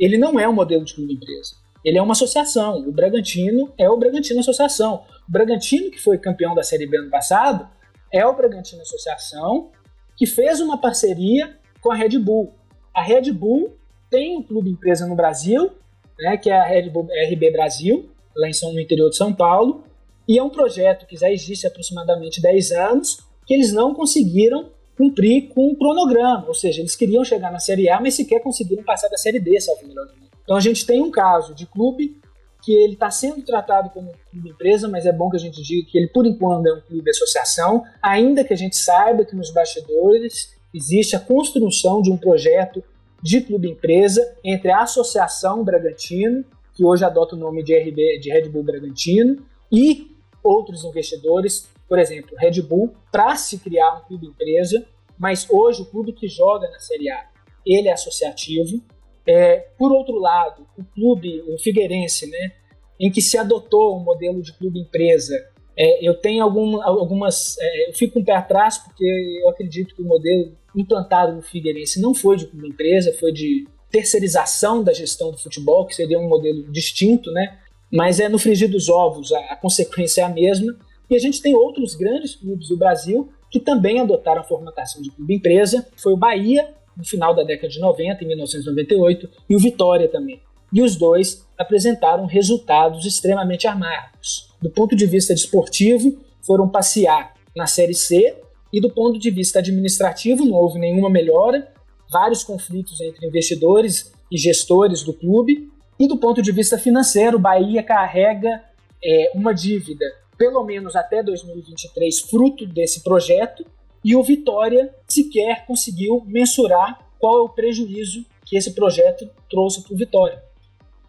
ele 0.00 0.18
não 0.18 0.40
é 0.40 0.48
um 0.48 0.52
modelo 0.52 0.84
de 0.84 0.94
clube 0.94 1.14
empresa. 1.14 1.54
Ele 1.84 1.98
é 1.98 2.02
uma 2.02 2.12
associação. 2.12 2.78
O 2.88 2.90
Bragantino 2.90 3.72
é 3.78 3.88
o 3.88 3.96
Bragantino 3.96 4.40
Associação. 4.40 5.04
O 5.28 5.30
Bragantino, 5.30 5.90
que 5.90 6.00
foi 6.00 6.16
campeão 6.16 6.54
da 6.54 6.62
Série 6.62 6.86
B 6.86 6.96
ano 6.98 7.10
passado, 7.10 7.68
é 8.14 8.24
o 8.24 8.32
Bragantino 8.32 8.82
Associação, 8.82 9.72
que 10.16 10.24
fez 10.24 10.60
uma 10.60 10.80
parceria 10.80 11.58
com 11.80 11.90
a 11.90 11.96
Red 11.96 12.16
Bull. 12.20 12.54
A 12.94 13.02
Red 13.02 13.32
Bull 13.32 13.76
tem 14.08 14.38
um 14.38 14.42
clube 14.42 14.70
empresa 14.70 15.04
no 15.04 15.16
Brasil, 15.16 15.72
né, 16.20 16.36
que 16.36 16.48
é 16.48 16.56
a 16.56 16.62
Red 16.62 16.90
Bull 16.90 17.08
RB 17.32 17.50
Brasil, 17.50 18.08
lá 18.36 18.48
em 18.48 18.52
São, 18.52 18.72
no 18.72 18.80
interior 18.80 19.10
de 19.10 19.16
São 19.16 19.34
Paulo, 19.34 19.82
e 20.28 20.38
é 20.38 20.42
um 20.42 20.48
projeto 20.48 21.06
que 21.06 21.16
já 21.16 21.28
existe 21.28 21.66
há 21.66 21.70
aproximadamente 21.70 22.40
10 22.40 22.70
anos, 22.70 23.18
que 23.44 23.52
eles 23.52 23.72
não 23.72 23.92
conseguiram 23.92 24.70
cumprir 24.96 25.48
com 25.48 25.72
o 25.72 25.76
cronograma, 25.76 26.46
ou 26.46 26.54
seja, 26.54 26.80
eles 26.80 26.94
queriam 26.94 27.24
chegar 27.24 27.50
na 27.50 27.58
Série 27.58 27.90
A, 27.90 28.00
mas 28.00 28.14
sequer 28.14 28.40
conseguiram 28.40 28.84
passar 28.84 29.08
da 29.08 29.16
Série 29.16 29.40
D, 29.40 29.60
salvo 29.60 29.88
melhor 29.88 30.06
Então 30.44 30.56
a 30.56 30.60
gente 30.60 30.86
tem 30.86 31.02
um 31.02 31.10
caso 31.10 31.52
de 31.52 31.66
clube 31.66 32.16
que 32.64 32.72
ele 32.72 32.94
está 32.94 33.10
sendo 33.10 33.42
tratado 33.42 33.90
como 33.90 34.12
clube 34.30 34.48
empresa, 34.48 34.88
mas 34.88 35.04
é 35.04 35.12
bom 35.12 35.28
que 35.28 35.36
a 35.36 35.40
gente 35.40 35.62
diga 35.62 35.90
que 35.90 35.98
ele 35.98 36.08
por 36.08 36.26
enquanto 36.26 36.66
é 36.66 36.72
um 36.72 36.80
clube 36.80 37.10
associação, 37.10 37.84
ainda 38.02 38.42
que 38.42 38.54
a 38.54 38.56
gente 38.56 38.76
saiba 38.76 39.24
que 39.24 39.36
nos 39.36 39.50
bastidores 39.50 40.54
existe 40.72 41.14
a 41.14 41.20
construção 41.20 42.00
de 42.00 42.10
um 42.10 42.16
projeto 42.16 42.82
de 43.22 43.40
clube 43.40 43.70
empresa 43.70 44.36
entre 44.42 44.70
a 44.70 44.82
Associação 44.82 45.62
Bragantino, 45.62 46.44
que 46.74 46.84
hoje 46.84 47.04
adota 47.04 47.36
o 47.36 47.38
nome 47.38 47.62
de 47.62 47.74
RB 47.74 48.18
de 48.18 48.30
Red 48.30 48.48
Bull 48.48 48.62
Bragantino, 48.62 49.44
e 49.70 50.10
outros 50.42 50.84
investidores, 50.84 51.68
por 51.88 51.98
exemplo, 51.98 52.36
Red 52.36 52.62
Bull, 52.62 52.94
para 53.12 53.36
se 53.36 53.58
criar 53.58 53.98
um 53.98 54.00
clube 54.06 54.26
empresa, 54.26 54.84
mas 55.18 55.46
hoje 55.50 55.82
o 55.82 55.86
clube 55.86 56.12
que 56.12 56.28
joga 56.28 56.68
na 56.70 56.78
Série 56.78 57.10
A, 57.10 57.26
ele 57.64 57.88
é 57.88 57.92
associativo. 57.92 58.82
É, 59.26 59.68
por 59.78 59.92
outro 59.92 60.18
lado, 60.18 60.66
o 60.78 60.84
clube, 60.84 61.42
o 61.48 61.58
Figueirense, 61.58 62.28
né, 62.28 62.52
em 63.00 63.10
que 63.10 63.20
se 63.20 63.38
adotou 63.38 63.96
um 63.96 64.04
modelo 64.04 64.42
de 64.42 64.52
clube 64.52 64.80
empresa, 64.80 65.34
é, 65.76 66.06
eu 66.06 66.14
tenho 66.14 66.44
algum, 66.44 66.80
algumas, 66.82 67.56
é, 67.58 67.90
eu 67.90 67.94
fico 67.94 68.18
um 68.18 68.24
pé 68.24 68.34
atrás 68.34 68.78
porque 68.78 69.04
eu 69.42 69.48
acredito 69.48 69.94
que 69.94 70.02
o 70.02 70.06
modelo 70.06 70.56
implantado 70.76 71.34
no 71.34 71.42
Figueirense 71.42 72.00
não 72.00 72.14
foi 72.14 72.36
de 72.36 72.46
clube 72.46 72.68
empresa, 72.68 73.16
foi 73.18 73.32
de 73.32 73.66
terceirização 73.90 74.82
da 74.82 74.92
gestão 74.92 75.30
do 75.30 75.38
futebol, 75.38 75.86
que 75.86 75.94
seria 75.94 76.18
um 76.18 76.28
modelo 76.28 76.70
distinto, 76.70 77.30
né? 77.32 77.58
Mas 77.92 78.18
é 78.18 78.28
no 78.28 78.38
frigir 78.38 78.68
dos 78.68 78.88
ovos, 78.88 79.32
a, 79.32 79.38
a 79.52 79.56
consequência 79.56 80.22
é 80.22 80.24
a 80.24 80.28
mesma. 80.28 80.76
E 81.08 81.14
a 81.14 81.18
gente 81.18 81.40
tem 81.40 81.54
outros 81.54 81.94
grandes 81.94 82.34
clubes 82.34 82.68
do 82.68 82.76
Brasil 82.76 83.32
que 83.50 83.60
também 83.60 84.00
adotaram 84.00 84.40
a 84.40 84.44
formatação 84.44 85.00
de 85.00 85.10
clube 85.10 85.34
empresa. 85.34 85.86
Foi 85.96 86.12
o 86.12 86.16
Bahia, 86.16 86.74
no 86.96 87.04
final 87.04 87.34
da 87.34 87.42
década 87.42 87.68
de 87.68 87.80
90, 87.80 88.24
em 88.24 88.28
1998, 88.28 89.28
e 89.48 89.56
o 89.56 89.58
Vitória 89.58 90.08
também. 90.08 90.40
E 90.72 90.82
os 90.82 90.96
dois 90.96 91.46
apresentaram 91.58 92.26
resultados 92.26 93.04
extremamente 93.04 93.66
amargos. 93.66 94.50
Do 94.60 94.70
ponto 94.70 94.96
de 94.96 95.06
vista 95.06 95.34
desportivo, 95.34 96.18
foram 96.44 96.68
passear 96.68 97.34
na 97.56 97.66
Série 97.66 97.94
C, 97.94 98.36
e 98.72 98.80
do 98.80 98.90
ponto 98.90 99.18
de 99.18 99.30
vista 99.30 99.60
administrativo, 99.60 100.44
não 100.44 100.56
houve 100.56 100.78
nenhuma 100.78 101.08
melhora, 101.08 101.72
vários 102.10 102.42
conflitos 102.42 103.00
entre 103.00 103.26
investidores 103.26 104.12
e 104.30 104.36
gestores 104.36 105.02
do 105.02 105.12
clube, 105.12 105.68
e 105.98 106.08
do 106.08 106.18
ponto 106.18 106.42
de 106.42 106.50
vista 106.50 106.76
financeiro, 106.76 107.36
o 107.36 107.40
Bahia 107.40 107.82
carrega 107.82 108.62
é, 109.04 109.30
uma 109.34 109.52
dívida, 109.52 110.04
pelo 110.36 110.64
menos 110.64 110.96
até 110.96 111.22
2023, 111.22 112.20
fruto 112.22 112.66
desse 112.66 113.02
projeto, 113.04 113.64
e 114.04 114.14
o 114.14 114.22
Vitória 114.22 114.94
sequer 115.08 115.64
conseguiu 115.66 116.22
mensurar 116.26 116.98
qual 117.18 117.38
é 117.38 117.42
o 117.42 117.48
prejuízo 117.48 118.24
que 118.44 118.56
esse 118.56 118.74
projeto 118.74 119.28
trouxe 119.48 119.82
para 119.82 119.94
o 119.94 119.96
Vitória. 119.96 120.42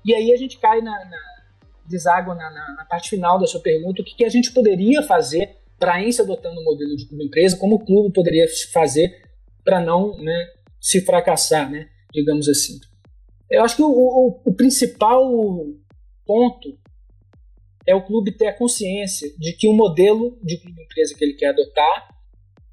E 0.06 0.14
aí 0.14 0.32
a 0.32 0.38
gente 0.38 0.58
cai 0.58 0.82
na, 0.82 0.92
na 0.92 1.18
deságua 1.86 2.34
na, 2.34 2.50
na, 2.50 2.76
na, 2.76 2.86
parte 2.86 3.10
final 3.10 3.38
da 3.38 3.46
sua 3.46 3.60
pergunta, 3.60 4.02
o 4.02 4.06
que, 4.06 4.16
que 4.16 4.26
a 4.26 4.30
gente 4.30 4.52
poderia 4.54 5.04
fazer 5.04 5.58
para 5.78 6.02
ir 6.02 6.14
se 6.14 6.22
adotando 6.22 6.60
o 6.60 6.64
modelo 6.64 6.96
de 6.96 7.06
clube 7.06 7.26
empresa, 7.26 7.58
como 7.58 7.76
o 7.76 7.86
clube 7.86 8.14
poderia 8.14 8.46
fazer 8.72 9.24
para 9.64 9.82
não 9.82 10.16
né, 10.18 10.48
se 10.80 11.02
fracassar, 11.02 11.70
né, 11.70 11.90
digamos 12.14 12.48
assim. 12.48 12.80
Eu 13.50 13.64
acho 13.64 13.76
que 13.76 13.84
o, 13.84 13.90
o, 13.90 14.42
o 14.46 14.54
principal 14.54 15.22
ponto 16.26 16.78
é 17.86 17.94
o 17.94 18.06
clube 18.06 18.32
ter 18.32 18.48
a 18.48 18.58
consciência 18.58 19.32
de 19.38 19.54
que 19.54 19.68
o 19.68 19.74
modelo 19.74 20.40
de 20.42 20.58
clube 20.58 20.82
empresa 20.82 21.14
que 21.16 21.24
ele 21.24 21.34
quer 21.34 21.50
adotar 21.50 22.15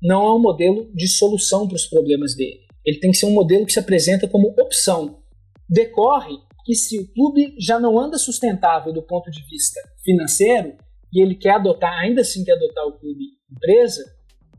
não 0.03 0.27
é 0.27 0.35
um 0.35 0.41
modelo 0.41 0.91
de 0.95 1.07
solução 1.07 1.67
para 1.69 1.77
os 1.77 1.87
problemas 1.87 2.35
dele. 2.35 2.61
Ele 2.85 2.99
tem 2.99 3.13
que 3.13 3.17
ser 3.17 3.27
um 3.27 3.33
modelo 3.33 3.65
que 3.65 3.73
se 3.73 3.79
apresenta 3.79 4.27
como 4.27 4.49
opção. 4.61 5.23
Decorre 5.69 6.37
que 6.65 6.75
se 6.75 6.99
o 6.99 7.09
clube 7.13 7.55
já 7.59 7.79
não 7.79 7.99
anda 7.99 8.19
sustentável 8.19 8.93
do 8.93 9.03
ponto 9.03 9.31
de 9.31 9.43
vista 9.49 9.81
financeiro 10.05 10.77
e 11.13 11.23
ele 11.23 11.35
quer 11.35 11.53
adotar, 11.53 11.93
ainda 11.99 12.23
assim 12.23 12.45
quer 12.45 12.53
adotar 12.53 12.87
o 12.87 12.93
clube 12.93 13.25
empresa, 13.51 14.03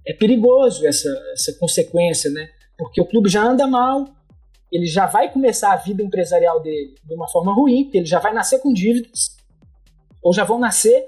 é 0.05 0.13
perigoso 0.13 0.85
essa, 0.85 1.09
essa 1.33 1.53
consequência, 1.59 2.29
né? 2.29 2.49
Porque 2.77 3.01
o 3.01 3.05
clube 3.05 3.29
já 3.29 3.43
anda 3.43 3.65
mal, 3.67 4.05
ele 4.71 4.85
já 4.85 5.05
vai 5.05 5.31
começar 5.31 5.73
a 5.73 5.77
vida 5.77 6.03
empresarial 6.03 6.61
dele 6.61 6.95
de 7.03 7.13
uma 7.13 7.27
forma 7.27 7.53
ruim, 7.53 7.83
porque 7.83 7.99
ele 7.99 8.05
já 8.05 8.19
vai 8.19 8.33
nascer 8.33 8.59
com 8.59 8.73
dívidas, 8.73 9.37
ou 10.21 10.33
já 10.33 10.43
vão 10.43 10.59
nascer, 10.59 11.05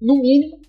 no 0.00 0.16
mínimo, 0.16 0.60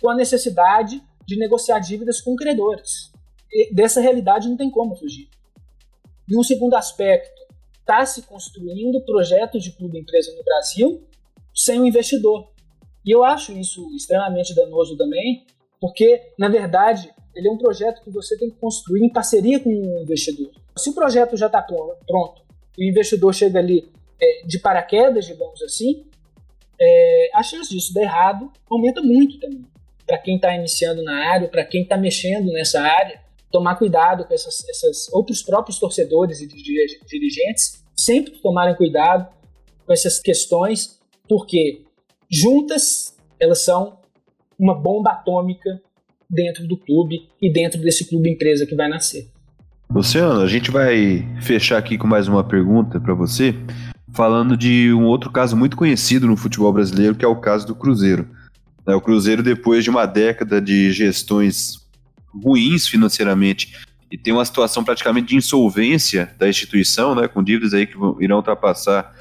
com 0.00 0.10
a 0.10 0.14
necessidade 0.14 1.02
de 1.26 1.36
negociar 1.36 1.78
dívidas 1.80 2.20
com 2.20 2.36
credores. 2.36 3.10
E 3.52 3.74
dessa 3.74 4.00
realidade 4.00 4.48
não 4.48 4.56
tem 4.56 4.70
como 4.70 4.96
fugir. 4.96 5.28
E 6.28 6.36
um 6.36 6.42
segundo 6.42 6.74
aspecto, 6.74 7.46
está 7.86 8.04
se 8.04 8.22
construindo 8.22 9.00
projetos 9.02 9.62
de 9.62 9.70
clube 9.70 9.98
empresa 9.98 10.34
no 10.34 10.42
Brasil 10.42 11.04
sem 11.54 11.78
o 11.78 11.82
um 11.82 11.86
investidor. 11.86 12.50
E 13.04 13.12
eu 13.12 13.22
acho 13.22 13.52
isso 13.52 13.88
extremamente 13.94 14.52
danoso 14.54 14.96
também, 14.96 15.46
porque, 15.80 16.32
na 16.36 16.48
verdade, 16.48 17.14
ele 17.34 17.48
é 17.48 17.52
um 17.52 17.56
projeto 17.56 18.02
que 18.02 18.10
você 18.10 18.36
tem 18.36 18.50
que 18.50 18.56
construir 18.56 19.04
em 19.04 19.12
parceria 19.12 19.60
com 19.60 19.70
o 19.70 20.02
investidor. 20.02 20.50
Se 20.76 20.90
o 20.90 20.94
projeto 20.94 21.36
já 21.36 21.46
está 21.46 21.62
pronto 21.62 22.42
e 22.76 22.86
o 22.86 22.90
investidor 22.90 23.32
chega 23.32 23.60
ali 23.60 23.88
é, 24.20 24.46
de 24.46 24.58
paraquedas, 24.58 25.26
digamos 25.26 25.62
assim, 25.62 26.04
é, 26.78 27.30
a 27.32 27.42
chance 27.42 27.70
disso 27.70 27.94
dar 27.94 28.02
errado 28.02 28.50
aumenta 28.68 29.00
muito 29.00 29.38
também. 29.38 29.64
Para 30.06 30.18
quem 30.18 30.36
está 30.36 30.54
iniciando 30.54 31.02
na 31.02 31.32
área, 31.32 31.48
para 31.48 31.64
quem 31.64 31.82
está 31.82 31.96
mexendo 31.96 32.52
nessa 32.52 32.80
área, 32.80 33.20
tomar 33.50 33.76
cuidado 33.76 34.24
com 34.24 34.34
essas, 34.34 34.64
essas 34.68 35.12
outros 35.12 35.42
próprios 35.42 35.78
torcedores 35.78 36.40
e 36.40 36.46
dirigentes, 36.46 37.84
sempre 37.96 38.32
tomarem 38.40 38.76
cuidado 38.76 39.28
com 39.84 39.92
essas 39.92 40.18
questões, 40.18 41.00
porque 41.28 41.82
juntas 42.30 43.16
elas 43.40 43.64
são 43.64 43.98
uma 44.58 44.74
bomba 44.74 45.10
atômica 45.10 45.80
dentro 46.28 46.66
do 46.66 46.76
clube 46.76 47.28
e 47.40 47.52
dentro 47.52 47.80
desse 47.80 48.08
clube 48.08 48.30
empresa 48.30 48.66
que 48.66 48.74
vai 48.74 48.88
nascer. 48.88 49.28
Luciano, 49.88 50.40
a 50.40 50.48
gente 50.48 50.70
vai 50.70 51.24
fechar 51.40 51.78
aqui 51.78 51.96
com 51.96 52.06
mais 52.06 52.26
uma 52.26 52.42
pergunta 52.42 53.00
para 53.00 53.14
você, 53.14 53.54
falando 54.12 54.56
de 54.56 54.92
um 54.92 55.04
outro 55.04 55.30
caso 55.30 55.56
muito 55.56 55.76
conhecido 55.76 56.26
no 56.26 56.36
futebol 56.36 56.72
brasileiro, 56.72 57.14
que 57.14 57.24
é 57.24 57.28
o 57.28 57.40
caso 57.40 57.66
do 57.66 57.74
Cruzeiro. 57.74 58.28
É, 58.86 58.94
o 58.94 59.00
Cruzeiro, 59.00 59.42
depois 59.42 59.82
de 59.82 59.90
uma 59.90 60.06
década 60.06 60.60
de 60.60 60.92
gestões 60.92 61.84
ruins 62.32 62.86
financeiramente 62.86 63.72
e 64.10 64.16
tem 64.16 64.32
uma 64.32 64.44
situação 64.44 64.84
praticamente 64.84 65.28
de 65.28 65.36
insolvência 65.36 66.32
da 66.38 66.48
instituição, 66.48 67.14
né, 67.14 67.26
com 67.26 67.42
dívidas 67.42 67.74
aí 67.74 67.86
que 67.86 67.96
irão 68.20 68.36
ultrapassar 68.36 69.12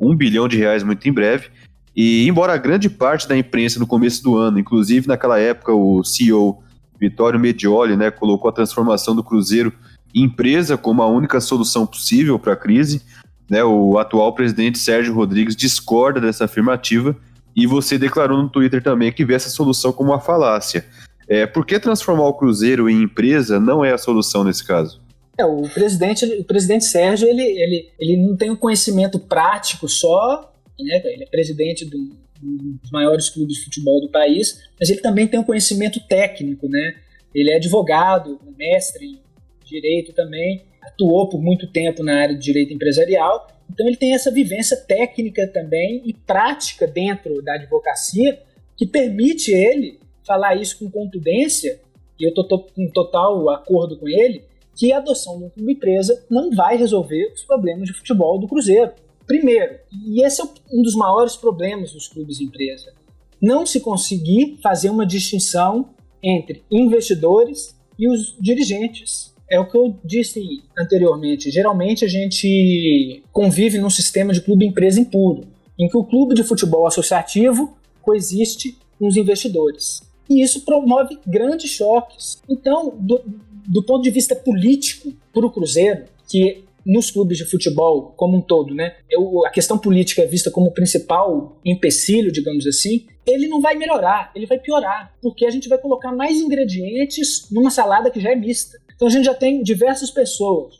um 0.00 0.16
bilhão 0.16 0.48
de 0.48 0.56
reais 0.56 0.82
muito 0.82 1.06
em 1.06 1.12
breve. 1.12 1.48
E 1.94 2.26
embora 2.26 2.56
grande 2.56 2.88
parte 2.88 3.28
da 3.28 3.36
imprensa 3.36 3.78
no 3.78 3.86
começo 3.86 4.22
do 4.22 4.36
ano, 4.36 4.58
inclusive 4.58 5.06
naquela 5.06 5.38
época 5.38 5.72
o 5.72 6.02
CEO 6.02 6.62
Vitório 6.98 7.38
Medioli, 7.38 7.96
né, 7.96 8.10
colocou 8.10 8.48
a 8.48 8.52
transformação 8.52 9.14
do 9.14 9.22
Cruzeiro 9.22 9.72
empresa 10.14 10.76
como 10.76 11.02
a 11.02 11.06
única 11.06 11.40
solução 11.40 11.86
possível 11.86 12.38
para 12.38 12.52
a 12.52 12.56
crise. 12.56 13.02
Né, 13.50 13.62
o 13.62 13.98
atual 13.98 14.34
presidente 14.34 14.78
Sérgio 14.78 15.12
Rodrigues 15.12 15.54
discorda 15.54 16.20
dessa 16.20 16.46
afirmativa 16.46 17.14
e 17.54 17.66
você 17.66 17.98
declarou 17.98 18.42
no 18.42 18.48
Twitter 18.48 18.82
também 18.82 19.12
que 19.12 19.24
vê 19.24 19.34
essa 19.34 19.50
solução 19.50 19.92
como 19.92 20.10
uma 20.10 20.20
falácia. 20.20 20.84
É, 21.28 21.46
por 21.46 21.64
que 21.64 21.78
transformar 21.78 22.26
o 22.26 22.34
Cruzeiro 22.34 22.88
em 22.88 23.02
empresa 23.02 23.60
não 23.60 23.84
é 23.84 23.92
a 23.92 23.98
solução 23.98 24.44
nesse 24.44 24.66
caso? 24.66 25.00
É, 25.38 25.44
o 25.44 25.62
presidente, 25.62 26.24
o 26.24 26.44
presidente 26.44 26.84
Sérgio 26.84 27.28
ele, 27.28 27.42
ele, 27.42 27.88
ele 27.98 28.16
não 28.16 28.36
tem 28.36 28.50
um 28.50 28.56
conhecimento 28.56 29.18
prático 29.18 29.88
só 29.88 30.52
né? 30.82 31.00
ele 31.04 31.24
é 31.24 31.26
presidente 31.26 31.84
do, 31.84 32.16
dos 32.40 32.90
maiores 32.90 33.28
clubes 33.28 33.56
de 33.56 33.64
futebol 33.64 34.00
do 34.00 34.10
país, 34.10 34.62
mas 34.78 34.90
ele 34.90 35.00
também 35.00 35.26
tem 35.26 35.38
um 35.38 35.44
conhecimento 35.44 36.00
técnico, 36.06 36.68
né? 36.68 36.96
Ele 37.34 37.52
é 37.52 37.56
advogado, 37.56 38.38
mestre 38.56 39.06
em 39.06 39.20
direito 39.64 40.12
também, 40.12 40.64
atuou 40.82 41.28
por 41.28 41.40
muito 41.40 41.66
tempo 41.66 42.02
na 42.02 42.20
área 42.20 42.34
de 42.34 42.42
direito 42.42 42.74
empresarial, 42.74 43.46
então 43.70 43.86
ele 43.86 43.96
tem 43.96 44.14
essa 44.14 44.30
vivência 44.30 44.76
técnica 44.76 45.46
também 45.46 46.02
e 46.04 46.12
prática 46.12 46.86
dentro 46.86 47.42
da 47.42 47.54
advocacia 47.54 48.40
que 48.76 48.86
permite 48.86 49.50
ele 49.50 49.98
falar 50.26 50.56
isso 50.56 50.78
com 50.78 50.90
contundência, 50.90 51.80
e 52.18 52.24
eu 52.24 52.30
estou 52.30 52.46
com 52.60 52.88
total 52.88 53.50
acordo 53.50 53.96
com 53.98 54.08
ele, 54.08 54.44
que 54.76 54.92
a 54.92 54.98
adoção 54.98 55.50
de 55.54 55.62
uma 55.62 55.72
empresa 55.72 56.24
não 56.30 56.50
vai 56.50 56.76
resolver 56.76 57.32
os 57.34 57.42
problemas 57.42 57.88
de 57.88 57.92
futebol 57.92 58.38
do 58.38 58.48
Cruzeiro. 58.48 58.92
Primeiro, 59.26 59.78
e 60.06 60.24
esse 60.24 60.40
é 60.40 60.44
um 60.72 60.82
dos 60.82 60.94
maiores 60.94 61.36
problemas 61.36 61.92
dos 61.92 62.08
clubes 62.08 62.40
empresa, 62.40 62.92
não 63.40 63.66
se 63.66 63.80
conseguir 63.80 64.58
fazer 64.62 64.90
uma 64.90 65.06
distinção 65.06 65.90
entre 66.22 66.62
investidores 66.70 67.76
e 67.98 68.08
os 68.08 68.36
dirigentes. 68.38 69.31
É 69.52 69.60
o 69.60 69.66
que 69.66 69.76
eu 69.76 69.94
disse 70.02 70.62
anteriormente. 70.78 71.50
Geralmente 71.50 72.06
a 72.06 72.08
gente 72.08 73.22
convive 73.30 73.78
num 73.78 73.90
sistema 73.90 74.32
de 74.32 74.40
clube-empresa 74.40 74.98
impuro, 74.98 75.46
em 75.78 75.88
que 75.88 75.96
o 75.96 76.04
clube 76.04 76.34
de 76.34 76.42
futebol 76.42 76.86
associativo 76.86 77.76
coexiste 78.00 78.78
com 78.98 79.06
os 79.06 79.16
investidores. 79.18 80.00
E 80.30 80.42
isso 80.42 80.64
promove 80.64 81.18
grandes 81.26 81.70
choques. 81.70 82.40
Então, 82.48 82.94
do, 82.98 83.20
do 83.68 83.82
ponto 83.82 84.02
de 84.02 84.10
vista 84.10 84.34
político, 84.34 85.12
para 85.34 85.44
o 85.44 85.50
Cruzeiro, 85.50 86.04
que 86.26 86.64
nos 86.84 87.10
clubes 87.10 87.38
de 87.38 87.44
futebol 87.44 88.12
como 88.16 88.38
um 88.38 88.40
todo, 88.40 88.74
né? 88.74 88.96
Eu, 89.08 89.44
a 89.46 89.50
questão 89.50 89.78
política 89.78 90.22
é 90.22 90.26
vista 90.26 90.50
como 90.50 90.68
o 90.68 90.72
principal 90.72 91.58
empecilho, 91.64 92.32
digamos 92.32 92.66
assim. 92.66 93.06
Ele 93.26 93.46
não 93.46 93.60
vai 93.60 93.76
melhorar, 93.76 94.32
ele 94.34 94.46
vai 94.46 94.58
piorar, 94.58 95.14
porque 95.22 95.46
a 95.46 95.50
gente 95.50 95.68
vai 95.68 95.78
colocar 95.78 96.10
mais 96.10 96.38
ingredientes 96.38 97.48
numa 97.52 97.70
salada 97.70 98.10
que 98.10 98.18
já 98.18 98.32
é 98.32 98.34
mista. 98.34 98.80
Então 99.02 99.08
a 99.08 99.10
gente 99.10 99.24
já 99.24 99.34
tem 99.34 99.64
diversas 99.64 100.12
pessoas, 100.12 100.76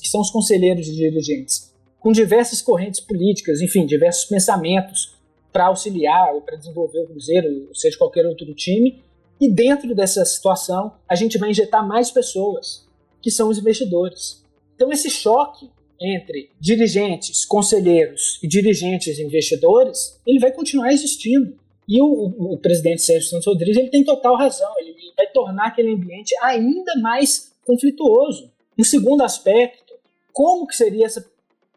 que 0.00 0.08
são 0.08 0.22
os 0.22 0.30
conselheiros 0.30 0.88
e 0.88 0.96
dirigentes, 0.96 1.74
com 2.00 2.10
diversas 2.10 2.62
correntes 2.62 3.00
políticas, 3.00 3.60
enfim, 3.60 3.84
diversos 3.84 4.24
pensamentos 4.24 5.14
para 5.52 5.66
auxiliar 5.66 6.32
ou 6.32 6.40
para 6.40 6.56
desenvolver 6.56 7.00
o 7.00 7.08
Cruzeiro, 7.08 7.66
ou 7.68 7.74
seja, 7.74 7.98
qualquer 7.98 8.24
outro 8.24 8.54
time. 8.54 9.04
E 9.38 9.52
dentro 9.52 9.94
dessa 9.94 10.24
situação, 10.24 10.94
a 11.06 11.14
gente 11.14 11.36
vai 11.36 11.50
injetar 11.50 11.86
mais 11.86 12.10
pessoas, 12.10 12.88
que 13.20 13.30
são 13.30 13.50
os 13.50 13.58
investidores. 13.58 14.42
Então, 14.74 14.90
esse 14.90 15.10
choque 15.10 15.68
entre 16.00 16.48
dirigentes, 16.58 17.44
conselheiros 17.44 18.38
e 18.42 18.48
dirigentes 18.48 19.18
investidores, 19.18 20.18
ele 20.26 20.38
vai 20.38 20.50
continuar 20.50 20.94
existindo. 20.94 21.58
E 21.86 22.00
o, 22.00 22.06
o, 22.06 22.54
o 22.54 22.58
presidente 22.58 23.02
Sérgio 23.02 23.28
Santos 23.28 23.46
Rodrigues 23.46 23.76
ele 23.76 23.90
tem 23.90 24.02
total 24.02 24.34
razão, 24.34 24.72
ele 24.78 24.94
vai 25.14 25.26
tornar 25.26 25.66
aquele 25.66 25.92
ambiente 25.92 26.34
ainda 26.40 26.98
mais 27.02 27.54
conflituoso. 27.66 28.50
Um 28.78 28.84
segundo 28.84 29.22
aspecto, 29.22 29.94
como 30.32 30.66
que 30.66 30.76
seria 30.76 31.06
essa, 31.06 31.28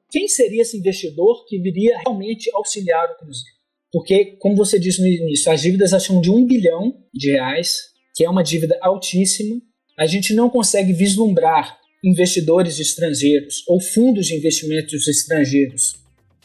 quem 0.10 0.28
seria 0.28 0.62
esse 0.62 0.78
investidor 0.78 1.46
que 1.46 1.60
viria 1.60 1.98
realmente 1.98 2.50
auxiliar 2.54 3.12
o 3.12 3.18
Cruzeiro? 3.18 3.58
Porque, 3.92 4.38
como 4.40 4.56
você 4.56 4.78
disse 4.78 5.02
no 5.02 5.08
início, 5.08 5.52
as 5.52 5.62
dívidas 5.62 5.94
acham 5.94 6.22
de 6.22 6.30
um 6.30 6.46
bilhão 6.46 6.96
de 7.14 7.32
reais, 7.32 7.90
que 8.16 8.24
é 8.24 8.30
uma 8.30 8.44
dívida 8.44 8.78
altíssima. 8.82 9.60
A 9.98 10.06
gente 10.06 10.34
não 10.34 10.50
consegue 10.50 10.94
vislumbrar 10.94 11.80
investidores 12.04 12.80
estrangeiros 12.80 13.64
ou 13.68 13.82
fundos 13.82 14.28
de 14.28 14.36
investimentos 14.36 15.08
estrangeiros 15.08 15.96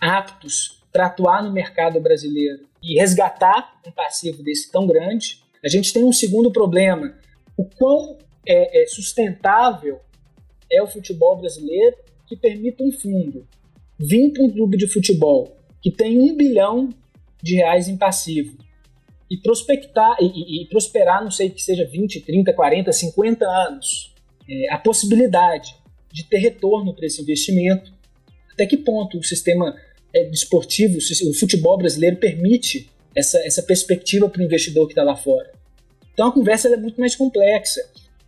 aptos 0.01 0.83
para 0.93 1.07
atuar 1.07 1.43
no 1.43 1.53
mercado 1.53 2.01
brasileiro 2.01 2.67
e 2.83 2.99
resgatar 2.99 3.81
um 3.87 3.93
passivo 3.93 4.43
desse 4.43 4.71
tão 4.71 4.87
grande. 4.87 5.43
A 5.65 5.69
gente 5.69 5.93
tem 5.93 6.05
um 6.05 6.13
segundo 6.13 6.51
problema: 6.51 7.15
o 7.57 7.65
quão 7.65 8.19
é, 8.47 8.83
é 8.83 8.87
sustentável 8.87 10.01
é 10.71 10.83
o 10.83 10.87
futebol 10.87 11.37
brasileiro 11.37 11.97
que 12.27 12.37
permita 12.37 12.83
um 12.83 12.93
fundo 12.93 13.47
vir 13.99 14.33
para 14.33 14.45
um 14.45 14.51
clube 14.51 14.77
de 14.77 14.87
futebol 14.87 15.57
que 15.81 15.91
tem 15.91 16.19
um 16.19 16.37
bilhão 16.37 16.89
de 17.43 17.57
reais 17.57 17.89
em 17.89 17.97
passivo 17.97 18.57
e 19.31 19.37
prospectar 19.37 20.17
e, 20.21 20.27
e, 20.27 20.63
e 20.63 20.69
prosperar, 20.69 21.23
não 21.23 21.31
sei 21.31 21.51
que 21.51 21.63
seja 21.63 21.85
20, 21.85 22.21
30, 22.21 22.53
40, 22.53 22.93
50 22.93 23.47
anos 23.47 24.15
é, 24.49 24.73
a 24.73 24.79
possibilidade 24.79 25.77
de 26.13 26.25
ter 26.25 26.39
retorno 26.39 26.95
para 26.95 27.07
esse 27.07 27.21
investimento, 27.21 27.93
até 28.53 28.67
que 28.67 28.77
ponto 28.77 29.19
o 29.19 29.23
sistema 29.23 29.77
é, 30.15 30.29
esportivo, 30.31 30.99
o 30.99 31.35
futebol 31.35 31.77
brasileiro 31.77 32.17
permite 32.17 32.89
essa, 33.17 33.39
essa 33.39 33.63
perspectiva 33.63 34.29
para 34.29 34.41
o 34.41 34.45
investidor 34.45 34.87
que 34.87 34.93
está 34.93 35.03
lá 35.03 35.17
fora. 35.17 35.51
Então 36.13 36.29
a 36.29 36.33
conversa 36.33 36.69
é 36.69 36.77
muito 36.77 37.01
mais 37.01 37.17
complexa. 37.17 37.81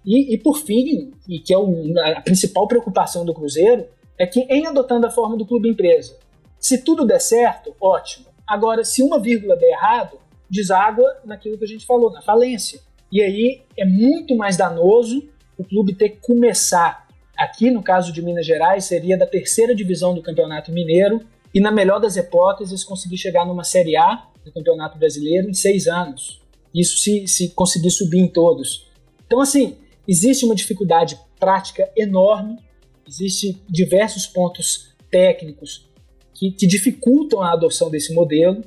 E, 0.06 0.34
e 0.34 0.38
por 0.38 0.58
fim, 0.58 1.12
e 1.28 1.40
que 1.40 1.52
é 1.52 1.58
o, 1.58 1.92
a 2.16 2.20
principal 2.20 2.68
preocupação 2.68 3.24
do 3.24 3.34
Cruzeiro, 3.34 3.86
é 4.16 4.26
que 4.26 4.40
em 4.40 4.66
adotando 4.66 5.06
a 5.06 5.10
forma 5.10 5.36
do 5.36 5.44
clube 5.44 5.68
empresa, 5.68 6.16
se 6.58 6.78
tudo 6.78 7.04
der 7.04 7.20
certo, 7.20 7.74
ótimo. 7.80 8.26
Agora, 8.46 8.84
se 8.84 9.02
uma 9.02 9.18
vírgula 9.18 9.56
der 9.56 9.70
errado, 9.70 10.18
deságua 10.48 11.16
naquilo 11.24 11.58
que 11.58 11.64
a 11.64 11.68
gente 11.68 11.84
falou, 11.84 12.12
na 12.12 12.22
falência. 12.22 12.80
E 13.10 13.20
aí 13.20 13.62
é 13.76 13.84
muito 13.84 14.36
mais 14.36 14.56
danoso 14.56 15.28
o 15.58 15.64
clube 15.64 15.94
ter 15.94 16.10
que 16.10 16.18
começar. 16.18 17.06
Aqui, 17.36 17.70
no 17.70 17.82
caso 17.82 18.12
de 18.12 18.22
Minas 18.22 18.46
Gerais, 18.46 18.84
seria 18.84 19.18
da 19.18 19.26
terceira 19.26 19.74
divisão 19.74 20.14
do 20.14 20.22
Campeonato 20.22 20.72
Mineiro 20.72 21.20
e, 21.52 21.60
na 21.60 21.70
melhor 21.70 21.98
das 21.98 22.16
hipóteses, 22.16 22.84
conseguir 22.84 23.18
chegar 23.18 23.44
numa 23.44 23.64
Série 23.64 23.96
A 23.96 24.24
do 24.44 24.52
Campeonato 24.52 24.98
Brasileiro 24.98 25.48
em 25.50 25.54
seis 25.54 25.86
anos. 25.86 26.40
Isso 26.74 26.98
se, 26.98 27.26
se 27.26 27.48
conseguir 27.50 27.90
subir 27.90 28.20
em 28.20 28.28
todos. 28.28 28.86
Então, 29.26 29.40
assim, 29.40 29.76
existe 30.06 30.44
uma 30.44 30.54
dificuldade 30.54 31.18
prática 31.38 31.90
enorme, 31.96 32.58
existe 33.06 33.62
diversos 33.68 34.26
pontos 34.26 34.94
técnicos 35.10 35.88
que, 36.34 36.50
que 36.50 36.66
dificultam 36.66 37.40
a 37.40 37.52
adoção 37.52 37.90
desse 37.90 38.12
modelo. 38.12 38.62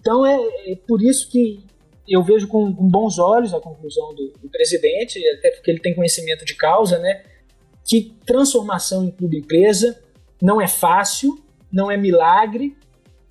Então, 0.00 0.24
é, 0.24 0.36
é 0.72 0.76
por 0.76 1.02
isso 1.02 1.28
que 1.30 1.60
eu 2.08 2.22
vejo 2.22 2.48
com, 2.48 2.74
com, 2.74 2.88
bons 2.88 3.18
olhos 3.18 3.54
a 3.54 3.60
conclusão 3.60 4.14
do, 4.14 4.32
do, 4.42 4.48
presidente, 4.48 5.18
até 5.28 5.50
porque 5.50 5.70
ele 5.70 5.80
tem 5.80 5.94
conhecimento 5.94 6.44
de 6.44 6.54
causa, 6.54 6.98
né? 6.98 7.22
Que 7.84 8.14
transformação 8.26 9.04
em 9.04 9.10
clube-empresa 9.10 10.02
não 10.42 10.60
é 10.60 10.66
fácil, 10.66 11.42
não 11.72 11.90
é 11.90 11.96
milagre. 11.96 12.76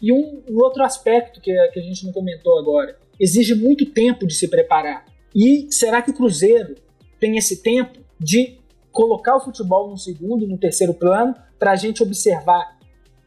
E 0.01 0.13
um, 0.13 0.41
um 0.49 0.57
outro 0.57 0.83
aspecto 0.83 1.41
que, 1.41 1.51
que 1.69 1.79
a 1.79 1.83
gente 1.83 2.05
não 2.05 2.13
comentou 2.13 2.57
agora, 2.57 2.97
exige 3.19 3.53
muito 3.53 3.85
tempo 3.85 4.25
de 4.25 4.33
se 4.33 4.47
preparar. 4.47 5.05
E 5.35 5.67
será 5.71 6.01
que 6.01 6.11
o 6.11 6.13
Cruzeiro 6.13 6.75
tem 7.19 7.37
esse 7.37 7.61
tempo 7.61 7.99
de 8.19 8.57
colocar 8.91 9.35
o 9.35 9.39
futebol 9.39 9.89
no 9.89 9.97
segundo, 9.97 10.47
no 10.47 10.57
terceiro 10.57 10.93
plano, 10.93 11.35
para 11.57 11.71
a 11.71 11.75
gente 11.75 12.01
observar, 12.01 12.77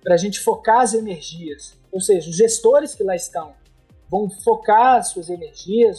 para 0.03 0.14
a 0.14 0.18
gente 0.18 0.40
focar 0.40 0.80
as 0.80 0.95
energias? 0.95 1.78
Ou 1.90 2.01
seja, 2.01 2.30
os 2.30 2.36
gestores 2.36 2.95
que 2.95 3.05
lá 3.05 3.14
estão 3.14 3.53
vão 4.11 4.28
focar 4.28 5.03
suas 5.05 5.30
energias, 5.30 5.99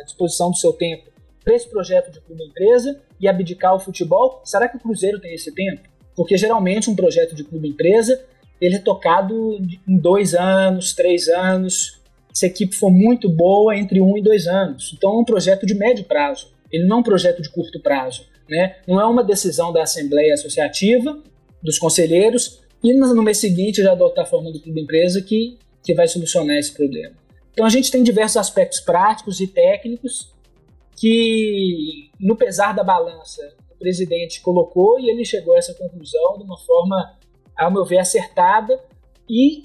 a 0.00 0.04
disposição 0.04 0.50
do 0.50 0.56
seu 0.56 0.72
tempo 0.72 1.12
para 1.44 1.54
esse 1.54 1.68
projeto 1.68 2.10
de 2.10 2.20
clube 2.20 2.44
empresa 2.44 3.00
e 3.20 3.28
abdicar 3.28 3.74
o 3.74 3.80
futebol? 3.80 4.40
Será 4.44 4.68
que 4.68 4.76
o 4.76 4.80
Cruzeiro 4.80 5.20
tem 5.20 5.34
esse 5.34 5.52
tempo? 5.52 5.82
Porque 6.14 6.36
geralmente 6.36 6.88
um 6.88 6.96
projeto 6.96 7.34
de 7.34 7.44
clube 7.44 7.68
empresa 7.68 8.24
ele 8.62 8.76
é 8.76 8.78
tocado 8.78 9.58
em 9.88 9.98
dois 9.98 10.34
anos, 10.34 10.92
três 10.92 11.26
anos. 11.26 12.00
Se 12.32 12.46
a 12.46 12.48
equipe 12.48 12.76
for 12.76 12.92
muito 12.92 13.28
boa, 13.28 13.76
entre 13.76 14.00
um 14.00 14.16
e 14.16 14.22
dois 14.22 14.46
anos. 14.46 14.94
Então 14.96 15.14
é 15.14 15.18
um 15.18 15.24
projeto 15.24 15.66
de 15.66 15.74
médio 15.74 16.04
prazo. 16.04 16.52
Ele 16.72 16.86
não 16.86 16.98
é 16.98 17.00
um 17.00 17.02
projeto 17.02 17.42
de 17.42 17.50
curto 17.50 17.80
prazo. 17.80 18.26
Né? 18.48 18.76
Não 18.86 19.00
é 19.00 19.06
uma 19.06 19.22
decisão 19.22 19.72
da 19.72 19.82
Assembleia 19.82 20.34
Associativa, 20.34 21.22
dos 21.62 21.78
conselheiros, 21.78 22.60
e 22.82 22.92
no 22.92 23.22
mês 23.22 23.38
seguinte 23.38 23.82
já 23.82 23.92
adotar 23.92 24.24
a 24.24 24.28
forma 24.28 24.50
do 24.50 24.60
clube 24.60 24.80
empresa 24.80 25.22
que, 25.22 25.58
que 25.82 25.94
vai 25.94 26.08
solucionar 26.08 26.56
esse 26.56 26.72
problema. 26.72 27.14
Então 27.52 27.64
a 27.64 27.68
gente 27.68 27.90
tem 27.90 28.02
diversos 28.02 28.38
aspectos 28.38 28.80
práticos 28.80 29.40
e 29.40 29.46
técnicos 29.46 30.32
que, 30.96 32.10
no 32.18 32.34
pesar 32.34 32.74
da 32.74 32.82
balança, 32.82 33.54
o 33.70 33.78
presidente 33.78 34.40
colocou 34.40 34.98
e 34.98 35.10
ele 35.10 35.24
chegou 35.24 35.54
a 35.54 35.58
essa 35.58 35.74
conclusão 35.74 36.38
de 36.38 36.44
uma 36.44 36.58
forma, 36.58 37.18
ao 37.56 37.70
meu 37.70 37.84
ver, 37.84 37.98
acertada 37.98 38.80
e 39.28 39.64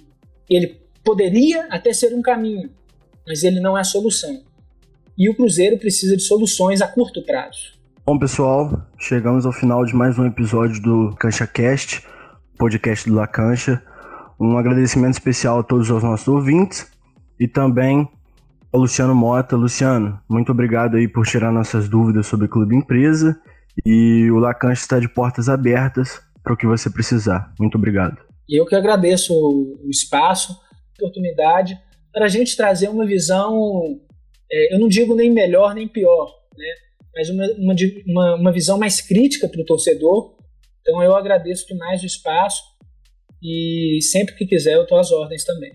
ele 0.50 0.80
poderia 1.04 1.66
até 1.70 1.94
ser 1.94 2.14
um 2.14 2.22
caminho, 2.22 2.70
mas 3.26 3.44
ele 3.44 3.60
não 3.60 3.78
é 3.78 3.82
a 3.82 3.86
solução. 3.86 4.44
E 5.18 5.28
o 5.28 5.36
Cruzeiro 5.36 5.80
precisa 5.80 6.16
de 6.16 6.22
soluções 6.22 6.80
a 6.80 6.88
curto 6.88 7.24
prazo. 7.24 7.74
Bom, 8.06 8.20
pessoal, 8.20 8.88
chegamos 9.00 9.48
ao 9.48 9.52
final 9.52 9.84
de 9.84 9.96
mais 9.96 10.20
um 10.20 10.28
episódio 10.28 10.80
do 10.80 11.16
CanchaCast, 11.16 12.06
podcast 12.56 13.10
do 13.10 13.16
La 13.16 13.26
Cancha. 13.26 13.82
Um 14.40 14.60
agradecimento 14.60 15.14
especial 15.14 15.58
a 15.58 15.64
todos 15.64 15.90
os 15.90 16.04
nossos 16.04 16.28
ouvintes 16.28 16.86
e 17.40 17.48
também 17.48 18.08
o 18.72 18.78
Luciano 18.78 19.16
Mota. 19.16 19.56
Luciano, 19.56 20.20
muito 20.30 20.52
obrigado 20.52 20.98
aí 20.98 21.08
por 21.08 21.26
tirar 21.26 21.52
nossas 21.52 21.90
dúvidas 21.90 22.28
sobre 22.28 22.48
Clube 22.48 22.76
Empresa 22.76 23.36
e 23.84 24.30
o 24.30 24.38
Lacan 24.38 24.72
está 24.72 25.00
de 25.00 25.10
portas 25.10 25.50
abertas 25.50 26.22
para 26.44 26.54
o 26.54 26.58
que 26.58 26.68
você 26.68 26.92
precisar. 26.92 27.52
Muito 27.60 27.76
obrigado. 27.76 28.20
Eu 28.48 28.68
que 28.68 28.76
agradeço 28.76 29.34
o 29.34 29.90
espaço. 29.90 30.56
oportunidade 31.00 31.76
para 32.14 32.26
a 32.26 32.30
gente 32.30 32.56
trazer 32.56 32.88
uma 32.88 33.06
visão, 33.06 34.00
é, 34.52 34.76
eu 34.76 34.80
não 34.80 34.88
digo 34.88 35.16
nem 35.16 35.32
melhor 35.32 35.74
nem 35.74 35.88
pior, 35.88 36.34
né? 36.58 36.88
mas 37.18 37.30
uma, 37.30 37.46
uma, 37.58 37.76
uma, 38.06 38.36
uma 38.36 38.52
visão 38.52 38.78
mais 38.78 39.02
crítica 39.02 39.48
para 39.50 39.62
o 39.62 39.66
torcedor. 39.66 40.36
Então 40.82 41.02
eu 41.02 41.16
agradeço 41.16 41.68
demais 41.68 42.04
o 42.04 42.06
espaço 42.06 42.62
e 43.42 44.00
sempre 44.02 44.36
que 44.36 44.46
quiser 44.46 44.76
eu 44.76 44.84
estou 44.84 45.00
às 45.00 45.12
ordens 45.12 45.44
também. 45.44 45.74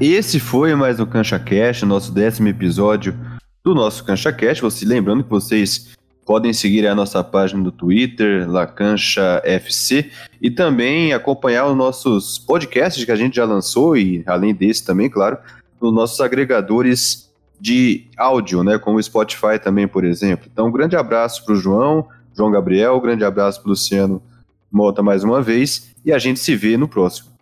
Esse 0.00 0.40
foi 0.40 0.74
mais 0.74 0.98
o 0.98 1.06
Cancha 1.06 1.38
Cash, 1.38 1.82
nosso 1.82 2.12
décimo 2.12 2.48
episódio 2.48 3.16
do 3.64 3.74
nosso 3.74 4.04
Cancha 4.04 4.32
Cash. 4.32 4.60
Você 4.60 4.84
lembrando 4.84 5.22
que 5.22 5.30
vocês 5.30 5.94
podem 6.26 6.52
seguir 6.52 6.86
a 6.88 6.94
nossa 6.94 7.22
página 7.22 7.62
do 7.62 7.70
Twitter, 7.70 8.50
Lacancha 8.50 9.40
FC, 9.44 10.10
e 10.40 10.50
também 10.50 11.12
acompanhar 11.12 11.66
os 11.66 11.76
nossos 11.76 12.38
podcasts 12.38 13.04
que 13.04 13.12
a 13.12 13.16
gente 13.16 13.36
já 13.36 13.44
lançou, 13.44 13.96
e 13.96 14.24
além 14.26 14.54
desse 14.54 14.84
também, 14.84 15.08
claro, 15.08 15.38
nos 15.80 15.92
nossos 15.92 16.20
agregadores 16.20 17.23
de 17.60 18.06
áudio, 18.16 18.62
né, 18.62 18.78
como 18.78 18.98
o 18.98 19.02
Spotify 19.02 19.58
também, 19.62 19.88
por 19.88 20.04
exemplo. 20.04 20.48
Então, 20.52 20.66
um 20.66 20.72
grande 20.72 20.96
abraço 20.96 21.44
para 21.44 21.54
o 21.54 21.56
João, 21.56 22.06
João 22.36 22.50
Gabriel, 22.50 22.96
um 22.96 23.00
grande 23.00 23.24
abraço 23.24 23.60
para 23.60 23.68
o 23.68 23.70
Luciano 23.70 24.22
Mota 24.70 25.02
mais 25.02 25.22
uma 25.22 25.40
vez, 25.40 25.94
e 26.04 26.12
a 26.12 26.18
gente 26.18 26.40
se 26.40 26.56
vê 26.56 26.76
no 26.76 26.88
próximo. 26.88 27.33